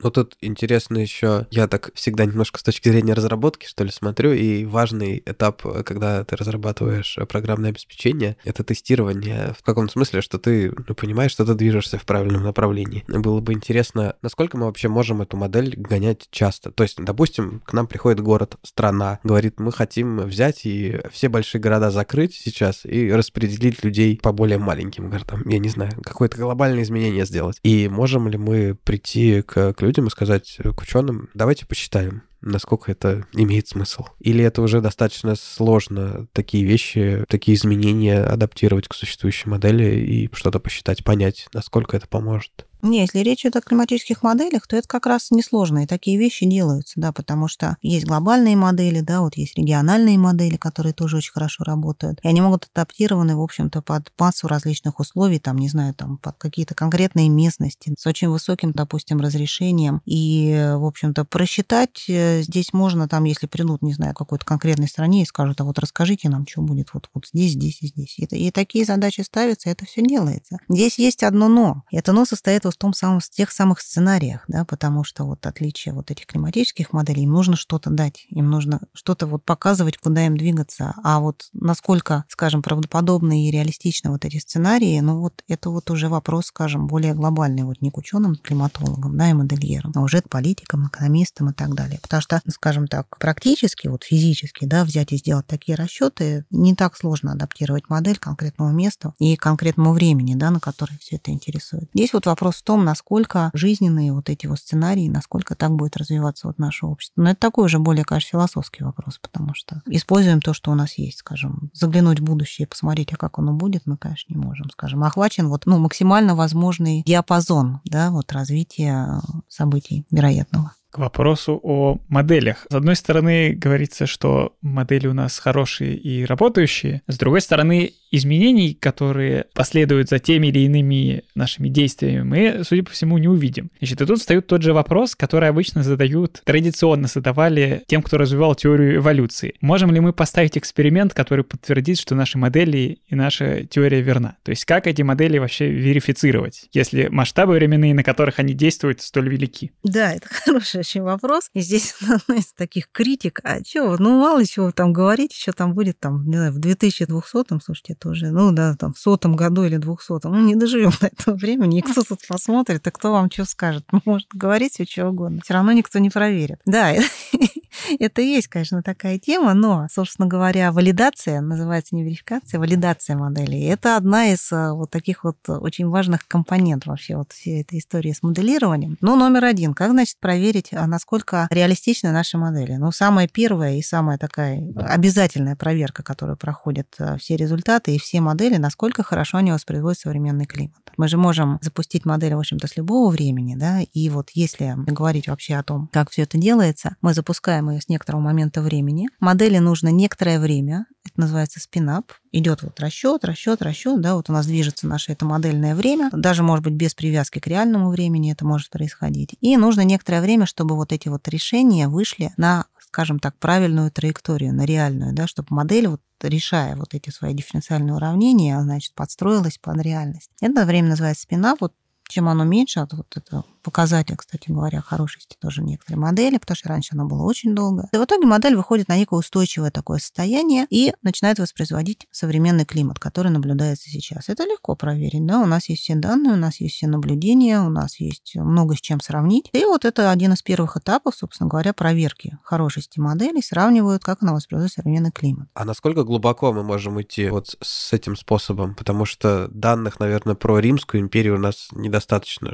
Ну, 0.03 0.11
тут 0.11 0.37
интересно 0.41 0.99
еще, 0.99 1.47
я 1.51 1.67
так 1.67 1.91
всегда 1.95 2.25
немножко 2.25 2.61
с 2.61 2.63
точки 2.63 2.89
зрения 2.89 3.15
разработки, 3.15 3.67
что 3.67 3.85
ли, 3.85 3.91
смотрю, 3.91 4.33
и 4.33 4.65
важный 4.65 5.23
этап, 5.27 5.63
когда 5.85 6.25
ты 6.25 6.37
разрабатываешь 6.37 7.19
программное 7.29 7.71
обеспечение, 7.71 8.37
это 8.45 8.63
тестирование 8.63 9.55
в 9.59 9.63
каком 9.63 9.89
смысле, 9.89 10.21
что 10.21 10.39
ты 10.39 10.73
ну, 10.87 10.95
понимаешь, 10.95 11.33
что 11.33 11.45
ты 11.45 11.55
движешься 11.55 11.99
в 11.99 12.05
правильном 12.05 12.45
направлении. 12.45 13.05
Было 13.09 13.41
бы 13.41 13.53
интересно, 13.53 14.17
насколько 14.23 14.57
мы 14.57 14.67
вообще 14.67 14.89
можем 14.89 15.23
эту 15.23 15.37
модель 15.37 15.75
гонять 15.77 16.29
часто. 16.31 16.71
То 16.71 16.83
есть, 16.83 17.03
допустим, 17.03 17.61
к 17.65 17.73
нам 17.73 17.87
приходит 17.87 18.21
город, 18.21 18.57
страна, 18.63 19.19
говорит, 19.25 19.59
мы 19.59 19.73
хотим 19.73 20.19
взять 20.21 20.65
и 20.65 21.01
все 21.13 21.29
большие 21.29 21.61
города 21.61 21.91
закрыть 21.91 22.35
сейчас 22.35 22.85
и 22.85 23.11
распределить 23.13 23.85
людей 23.85 24.19
по 24.23 24.33
более 24.33 24.59
маленьким 24.59 25.11
городам. 25.11 25.43
Я 25.47 25.59
не 25.59 25.69
знаю, 25.69 25.93
какое-то 26.03 26.39
глобальное 26.39 26.83
изменение 26.83 27.27
сделать. 27.27 27.59
И 27.63 27.89
можем 27.89 28.29
ли 28.29 28.39
мы 28.39 28.75
прийти 28.75 29.43
к 29.43 29.73
людям 29.89 30.07
и 30.07 30.11
сказать 30.11 30.59
к 30.63 30.83
ученым, 30.83 31.31
давайте 31.33 31.67
посчитаем, 31.67 32.23
насколько 32.43 32.93
это 32.93 33.27
имеет 33.33 33.69
смысл. 33.69 34.05
Или 34.21 34.45
это 34.45 34.61
уже 34.61 34.81
достаточно 34.81 35.35
сложно 35.35 36.27
такие 36.33 36.65
вещи, 36.65 37.25
такие 37.29 37.57
изменения 37.57 38.23
адаптировать 38.23 38.87
к 38.87 38.95
существующей 38.95 39.49
модели 39.49 39.99
и 39.99 40.31
что-то 40.35 40.61
посчитать, 40.61 41.03
понять, 41.05 41.49
насколько 41.55 41.97
это 41.97 42.07
поможет. 42.07 42.67
Не, 42.83 43.01
если 43.01 43.21
речь 43.21 43.45
идет 43.45 43.57
о 43.57 43.61
климатических 43.61 44.23
моделях, 44.23 44.67
то 44.67 44.77
это 44.77 44.87
как 44.87 45.07
раз 45.07 45.31
несложно, 45.31 45.83
и 45.83 45.87
такие 45.87 46.19
вещи 46.19 46.47
делаются, 46.47 46.95
да, 46.97 47.13
потому 47.13 47.49
что 47.49 47.77
есть 47.83 48.07
глобальные 48.07 48.57
модели, 48.57 49.01
да, 49.01 49.21
вот 49.21 49.37
есть 49.37 49.57
региональные 49.59 50.19
модели, 50.19 50.57
которые 50.57 50.93
тоже 50.93 51.17
очень 51.17 51.33
хорошо 51.33 51.65
работают, 51.65 52.21
и 52.23 52.29
они 52.29 52.41
могут 52.41 52.69
адаптированы, 52.73 53.37
в 53.37 53.41
общем-то, 53.41 53.83
под 53.83 54.13
массу 54.19 54.47
различных 54.47 55.01
условий, 55.01 55.41
там, 55.41 55.59
не 55.59 55.69
знаю, 55.69 55.95
там, 55.95 56.19
под 56.19 56.37
какие-то 56.39 56.75
конкретные 56.75 57.29
местности 57.29 57.95
с 57.99 58.07
очень 58.07 58.29
высоким, 58.29 58.73
допустим, 58.73 59.21
разрешением, 59.21 60.01
и, 60.05 60.73
в 60.77 60.85
общем-то, 60.85 61.25
просчитать 61.25 62.05
э, 62.09 62.43
здесь 62.43 62.73
можно, 62.73 63.09
там, 63.09 63.25
если 63.25 63.47
придут, 63.47 63.83
не 63.83 63.95
знаю, 63.95 64.15
какой-то 64.15 64.45
конкретной 64.45 64.89
стране 64.89 65.23
и 65.23 65.27
скажут, 65.27 65.61
а 65.61 65.65
вот 65.65 65.79
расскажите 65.79 66.29
нам, 66.29 66.47
что 66.47 66.63
будет 66.63 66.95
вот, 66.95 67.09
вот 67.13 67.27
здесь, 67.27 67.53
здесь 67.53 67.83
и 67.83 67.89
здесь. 67.89 68.19
И, 68.19 68.25
и 68.25 68.51
такие 68.53 68.85
задачи 68.85 69.23
ставятся, 69.23 69.69
и 69.69 69.73
это 69.73 69.85
все 69.85 70.03
делается. 70.03 70.59
Здесь 70.69 70.99
есть 70.99 71.23
одно 71.25 71.49
но. 71.49 71.83
Это 71.91 72.13
но 72.13 72.25
состоит 72.25 72.65
преимущество 72.69 72.71
в 72.71 72.77
том 72.77 72.93
самом, 72.93 73.21
в 73.21 73.31
тех 73.31 73.51
самых 73.51 73.81
сценариях, 73.81 74.45
да, 74.49 74.65
потому 74.65 75.05
что 75.05 75.25
вот 75.25 75.47
отличие 75.47 75.95
вот 75.95 76.11
этих 76.11 76.27
климатических 76.27 76.93
моделей, 76.93 77.23
им 77.23 77.33
нужно 77.33 77.57
что-то 77.57 77.91
дать, 77.91 78.27
им 78.31 78.51
нужно 78.51 78.81
что-то 78.93 79.27
вот 79.27 79.45
показывать, 79.45 79.99
куда 79.99 80.27
им 80.27 80.37
двигаться. 80.37 80.95
А 81.03 81.21
вот 81.21 81.49
насколько, 81.53 82.25
скажем, 82.29 82.63
правдоподобны 82.63 83.47
и 83.47 83.51
реалистичны 83.51 84.11
вот 84.11 84.25
эти 84.25 84.39
сценарии, 84.39 85.01
ну 85.01 85.21
вот 85.21 85.43
это 85.49 85.71
вот 85.71 85.91
уже 85.91 86.09
вопрос, 86.09 86.47
скажем, 86.47 86.87
более 86.87 87.15
глобальный, 87.15 87.65
вот 87.65 87.81
не 87.81 87.91
к 87.91 87.99
ученым, 87.99 88.37
климатологам, 88.37 89.17
да, 89.17 89.31
и 89.31 89.33
модельерам, 89.33 89.93
а 89.95 90.01
уже 90.01 90.21
к 90.21 90.29
политикам, 90.29 90.87
экономистам 90.89 91.51
и 91.51 91.53
так 91.53 91.75
далее. 91.75 91.99
Потому 92.03 92.23
что, 92.23 92.41
скажем 92.49 92.87
так, 92.87 93.19
практически, 93.19 93.89
вот 93.89 94.05
физически, 94.05 94.65
да, 94.65 94.85
взять 94.85 95.13
и 95.13 95.17
сделать 95.17 95.47
такие 95.47 95.77
расчеты, 95.77 96.45
не 96.51 96.75
так 96.75 96.97
сложно 96.97 97.33
адаптировать 97.33 97.89
модель 97.89 98.19
к 98.19 98.23
конкретному 98.23 98.73
месту 98.73 99.15
и 99.19 99.37
конкретному 99.37 99.93
времени, 99.93 100.35
да, 100.35 100.51
на 100.51 100.61
которое 100.61 100.99
все 100.99 101.17
это 101.17 101.31
интересует. 101.31 101.89
Здесь 101.95 102.13
вот 102.13 102.27
вопрос 102.27 102.58
в 102.59 102.63
том, 102.63 102.85
насколько 102.85 103.51
жизненные 103.55 104.13
вот 104.13 104.29
эти 104.29 104.47
вот 104.47 104.59
сценарии, 104.59 105.09
насколько 105.09 105.55
так 105.55 105.73
будет 105.73 105.97
развиваться 105.97 106.49
вот 106.49 106.59
наше 106.59 106.87
общество. 106.87 107.23
Но 107.23 107.31
это 107.31 107.41
такой 107.41 107.67
уже 107.67 107.79
более, 107.79 108.05
конечно, 108.05 108.31
философский 108.31 108.85
вопрос, 108.85 109.19
потому 109.19 109.55
что 109.55 109.81
используем 109.87 110.41
то, 110.41 110.53
что 110.53 110.71
у 110.71 110.75
нас 110.75 110.99
есть, 110.99 111.19
скажем, 111.19 111.71
заглянуть 111.73 112.21
в 112.21 112.25
будущее 112.25 112.67
и 112.67 112.69
посмотреть, 112.69 113.13
а 113.13 113.17
как 113.17 113.39
оно 113.39 113.53
будет, 113.53 113.83
мы, 113.87 113.97
конечно, 113.97 114.33
не 114.33 114.41
можем, 114.41 114.71
скажем. 114.71 115.05
Охвачен 115.05 115.49
вот, 115.49 115.67
ну, 115.67 115.79
максимально 115.79 116.35
возможный 116.35 117.03
диапазон, 117.07 117.81
да, 117.85 118.11
вот 118.11 118.33
развития 118.33 119.21
событий 119.49 120.05
вероятного 120.11 120.73
к 120.91 120.99
вопросу 120.99 121.61
о 121.63 121.99
моделях. 122.09 122.67
С 122.71 122.75
одной 122.75 122.97
стороны, 122.97 123.53
говорится, 123.53 124.07
что 124.07 124.57
модели 124.63 125.07
у 125.07 125.13
нас 125.13 125.39
хорошие 125.39 125.97
и 125.97 126.25
работающие. 126.25 127.03
С 127.07 127.19
другой 127.19 127.41
стороны, 127.41 127.93
изменений, 128.11 128.75
которые 128.75 129.47
последуют 129.55 130.09
за 130.09 130.19
теми 130.19 130.49
или 130.49 130.61
иными 130.61 131.25
нашими 131.35 131.69
действиями, 131.69 132.23
мы, 132.23 132.65
судя 132.65 132.83
по 132.83 132.91
всему, 132.91 133.19
не 133.19 133.29
увидим. 133.29 133.71
Значит, 133.79 134.01
и 134.01 134.07
тут 134.07 134.21
встает 134.21 134.47
тот 134.47 134.63
же 134.63 134.73
вопрос, 134.73 135.15
который 135.15 135.49
обычно 135.49 135.83
задают, 135.83 136.41
традиционно 136.45 137.09
задавали 137.09 137.83
тем, 137.87 138.03
кто 138.03 138.17
развивал 138.17 138.55
теорию 138.55 138.97
эволюции. 138.97 139.55
Можем 139.61 139.93
ли 139.93 140.01
мы 140.01 140.13
поставить 140.13 140.57
эксперимент, 140.57 141.13
который 141.13 141.45
подтвердит, 141.45 141.99
что 141.99 142.15
наши 142.15 142.39
модели 142.39 142.99
и 143.07 143.15
наша 143.15 143.65
теория 143.65 144.01
верна? 144.01 144.37
То 144.43 144.51
есть 144.51 144.65
как 144.65 144.87
эти 144.87 145.03
модели 145.03 145.39
вообще 145.39 145.71
верифицировать, 145.71 146.69
если 146.73 147.09
масштабы 147.09 147.55
временные, 147.55 147.95
на 147.95 148.03
которых 148.03 148.39
они 148.39 148.55
действуют, 148.55 149.03
столь 149.03 149.29
велики? 149.29 149.73
Да, 149.83 150.15
это 150.15 150.29
хороший 150.31 150.78
очень 150.79 151.03
вопрос. 151.03 151.51
И 151.55 151.61
здесь 151.61 151.95
одна 152.03 152.37
из 152.37 152.53
таких 152.53 152.91
критик, 152.91 153.41
а 153.45 153.63
что, 153.65 153.97
ну 153.99 154.21
мало 154.21 154.45
чего 154.45 154.71
там 154.73 154.93
говорить, 154.93 155.33
что 155.33 155.53
там 155.53 155.75
будет 155.75 155.99
там, 155.99 156.25
не 156.27 156.37
знаю, 156.37 156.53
в 156.53 156.59
2200-м, 156.59 157.61
слушайте, 157.61 157.95
это 157.95 158.09
уже, 158.11 158.31
ну 158.31 158.53
да, 158.53 158.75
там 158.77 158.93
в 158.95 158.99
сотом 158.99 159.37
году 159.37 159.65
или 159.65 159.77
двухсотом, 159.77 160.33
ну 160.33 160.41
не 160.41 160.55
доживем 160.55 160.93
до 161.01 161.07
этого 161.09 161.37
времени, 161.37 161.79
и 161.79 161.83
кто 161.83 162.03
тут 162.03 162.21
посмотрит, 162.29 162.87
и 162.87 162.91
кто 162.91 163.13
вам 163.13 163.31
что 163.31 163.45
скажет. 163.45 163.85
Может 164.05 164.29
говорить 164.33 164.75
все 164.75 164.85
что 164.85 165.09
угодно, 165.09 165.41
все 165.45 165.55
равно 165.55 165.73
никто 165.73 165.99
не 165.99 166.11
проверит. 166.11 166.61
Да, 166.65 166.95
это 167.99 168.23
и 168.23 168.27
есть, 168.27 168.49
конечно, 168.49 168.83
такая 168.83 169.19
тема, 169.19 169.55
но, 169.55 169.87
собственно 169.91 170.27
говоря, 170.27 170.73
валидация, 170.73 171.41
называется 171.41 171.95
не 171.95 172.05
верификация, 172.05 172.61
валидация 172.61 173.17
моделей, 173.17 173.65
это 173.65 173.97
одна 173.97 174.29
из 174.29 174.51
э, 174.53 174.73
вот 174.73 174.91
таких 174.91 175.25
вот 175.25 175.37
очень 175.47 175.89
важных 175.89 176.27
компонентов 176.27 176.89
вообще 176.89 177.17
вот 177.17 177.33
всей 177.33 177.63
этой 177.63 177.79
истории 177.79 178.13
с 178.13 178.23
моделированием. 178.23 178.97
Ну, 179.01 179.17
номер 179.17 179.45
один, 179.45 179.75
как, 179.75 179.91
значит, 179.91 180.19
проверить, 180.21 180.73
а 180.73 180.87
насколько 180.87 181.47
реалистичны 181.51 182.11
наши 182.11 182.39
модели? 182.39 182.75
Ну, 182.75 182.93
самая 182.93 183.29
первая 183.29 183.77
и 183.77 183.83
самая 183.83 184.19
такая 184.19 184.63
обязательная 184.77 185.57
проверка, 185.57 186.03
которую 186.03 186.37
проходят 186.37 186.89
э, 186.99 187.17
все 187.19 187.37
результаты 187.37 187.95
и 187.95 187.99
все 187.99 188.21
модели, 188.21 188.57
насколько 188.57 189.03
хорошо 189.03 189.39
они 189.39 189.53
воспроизводят 189.53 190.01
современный 190.01 190.47
климат. 190.47 190.77
Мы 190.97 191.09
же 191.09 191.17
можем 191.17 191.59
запустить 191.63 192.05
модель, 192.05 192.35
в 192.35 192.39
общем-то, 192.39 192.67
с 192.67 192.77
любого 192.77 193.11
времени, 193.11 193.55
да, 193.57 193.81
и 193.81 194.09
вот 194.09 194.31
если 194.35 194.75
говорить 194.77 195.29
вообще 195.29 195.55
о 195.57 195.63
том, 195.63 195.89
как 195.93 196.11
все 196.11 196.23
это 196.23 196.39
делается, 196.39 196.97
мы 197.03 197.15
запускаем 197.15 197.68
ее 197.71 197.81
с 197.81 197.89
некоторого 197.89 198.21
момента 198.21 198.61
времени. 198.61 199.09
Модели 199.21 199.59
нужно 199.59 199.89
некоторое 199.89 200.39
время, 200.41 200.87
это 201.05 201.21
называется 201.21 201.61
спинап. 201.61 202.13
Идет 202.33 202.63
вот 202.63 202.79
расчет, 202.81 203.25
расчет, 203.25 203.63
расчет, 203.63 204.01
да, 204.01 204.15
вот 204.15 204.29
у 204.31 204.33
нас 204.33 204.47
движется 204.47 204.87
наше 204.87 205.13
это 205.13 205.25
модельное 205.25 205.75
время, 205.75 206.11
даже, 206.13 206.43
может 206.43 206.65
быть, 206.65 206.75
без 206.75 206.95
привязки 206.95 207.39
к 207.39 207.47
реальному 207.47 207.91
времени 207.91 208.33
это 208.33 208.45
может 208.45 208.71
происходить. 208.71 209.35
И 209.41 209.57
нужно 209.57 209.83
некоторое 209.83 210.21
время, 210.21 210.47
чтобы 210.47 210.77
вот 210.77 210.93
эти 210.93 211.09
вот 211.09 211.27
решения 211.29 211.89
вышли 211.89 212.33
на 212.37 212.67
скажем 212.89 213.19
так, 213.19 213.37
правильную 213.37 213.91
траекторию, 213.91 214.55
на 214.55 214.65
реальную, 214.65 215.15
да, 215.15 215.27
чтобы 215.27 215.49
модель 215.51 215.89
вот 215.89 216.01
решая 216.23 216.75
вот 216.75 216.95
эти 216.95 217.11
свои 217.11 217.35
дифференциальные 217.35 217.95
уравнения, 217.95 218.61
значит, 218.61 218.95
подстроилась 218.95 219.59
под 219.59 219.81
реальность. 219.83 220.31
Это 220.41 220.65
время 220.65 220.89
называется 220.89 221.23
спина. 221.23 221.55
Вот 221.61 221.75
чем 222.09 222.29
оно 222.29 222.45
меньше, 222.45 222.81
от 222.81 222.93
вот 222.93 223.17
этого 223.17 223.45
показатель, 223.63 224.17
кстати 224.17 224.51
говоря, 224.51 224.81
хорошести 224.81 225.37
тоже 225.39 225.63
некоторые 225.63 226.01
модели, 226.01 226.39
потому 226.39 226.57
что 226.57 226.71
раньше 226.71 226.95
она 226.95 227.05
была 227.05 227.25
очень 227.25 227.55
долго. 227.55 227.89
И 227.93 227.97
в 227.99 228.05
итоге 228.05 228.27
модель 228.27 228.57
выходит 228.57 228.89
на 228.89 228.97
некое 228.97 229.17
устойчивое 229.17 229.71
такое 229.71 229.99
состояние 229.99 230.67
и 230.71 230.95
начинает 231.03 231.39
воспроизводить 231.39 232.07
современный 232.11 232.65
климат, 232.65 232.99
который 232.99 233.31
наблюдается 233.31 233.91
сейчас. 233.91 234.31
Это 234.31 234.45
легко 234.45 234.75
проверить, 234.75 235.27
да, 235.27 235.41
у 235.41 235.47
нас 235.47 235.69
есть 235.69 235.83
все 235.83 235.97
данные, 235.97 236.33
у 236.33 236.37
нас 236.37 236.61
есть 236.61 236.77
все 236.77 236.87
наблюдения, 236.87 237.61
у 237.61 237.69
нас 237.69 238.01
есть 238.01 238.37
много 238.37 238.75
с 238.75 238.81
чем 238.81 239.01
сравнить. 239.01 239.51
И 239.53 239.65
вот 239.67 239.85
это 239.85 240.11
один 240.11 240.33
из 240.33 240.41
первых 240.41 240.79
этапов, 240.79 241.15
собственно 241.15 241.51
говоря, 241.51 241.75
проверки 241.75 242.39
хорошести 242.43 243.01
модели, 243.01 243.43
сравнивают, 243.43 244.03
как 244.03 244.23
она 244.23 244.33
воспроизводит 244.33 244.73
современный 244.73 245.11
климат. 245.11 245.49
А 245.53 245.67
насколько 245.67 246.05
глубоко 246.05 246.55
мы 246.55 246.63
можем 246.63 247.01
идти 247.03 247.29
вот 247.29 247.55
с 247.61 247.93
этим 247.93 248.17
способом? 248.17 248.75
Потому 248.75 249.05
что 249.05 249.49
данных, 249.49 250.01
наверное, 250.01 250.37
про 250.37 250.59
Римскую 250.59 251.03
империю 251.03 251.35
у 251.35 251.39
нас 251.39 251.69
недостаточно, 251.73 251.98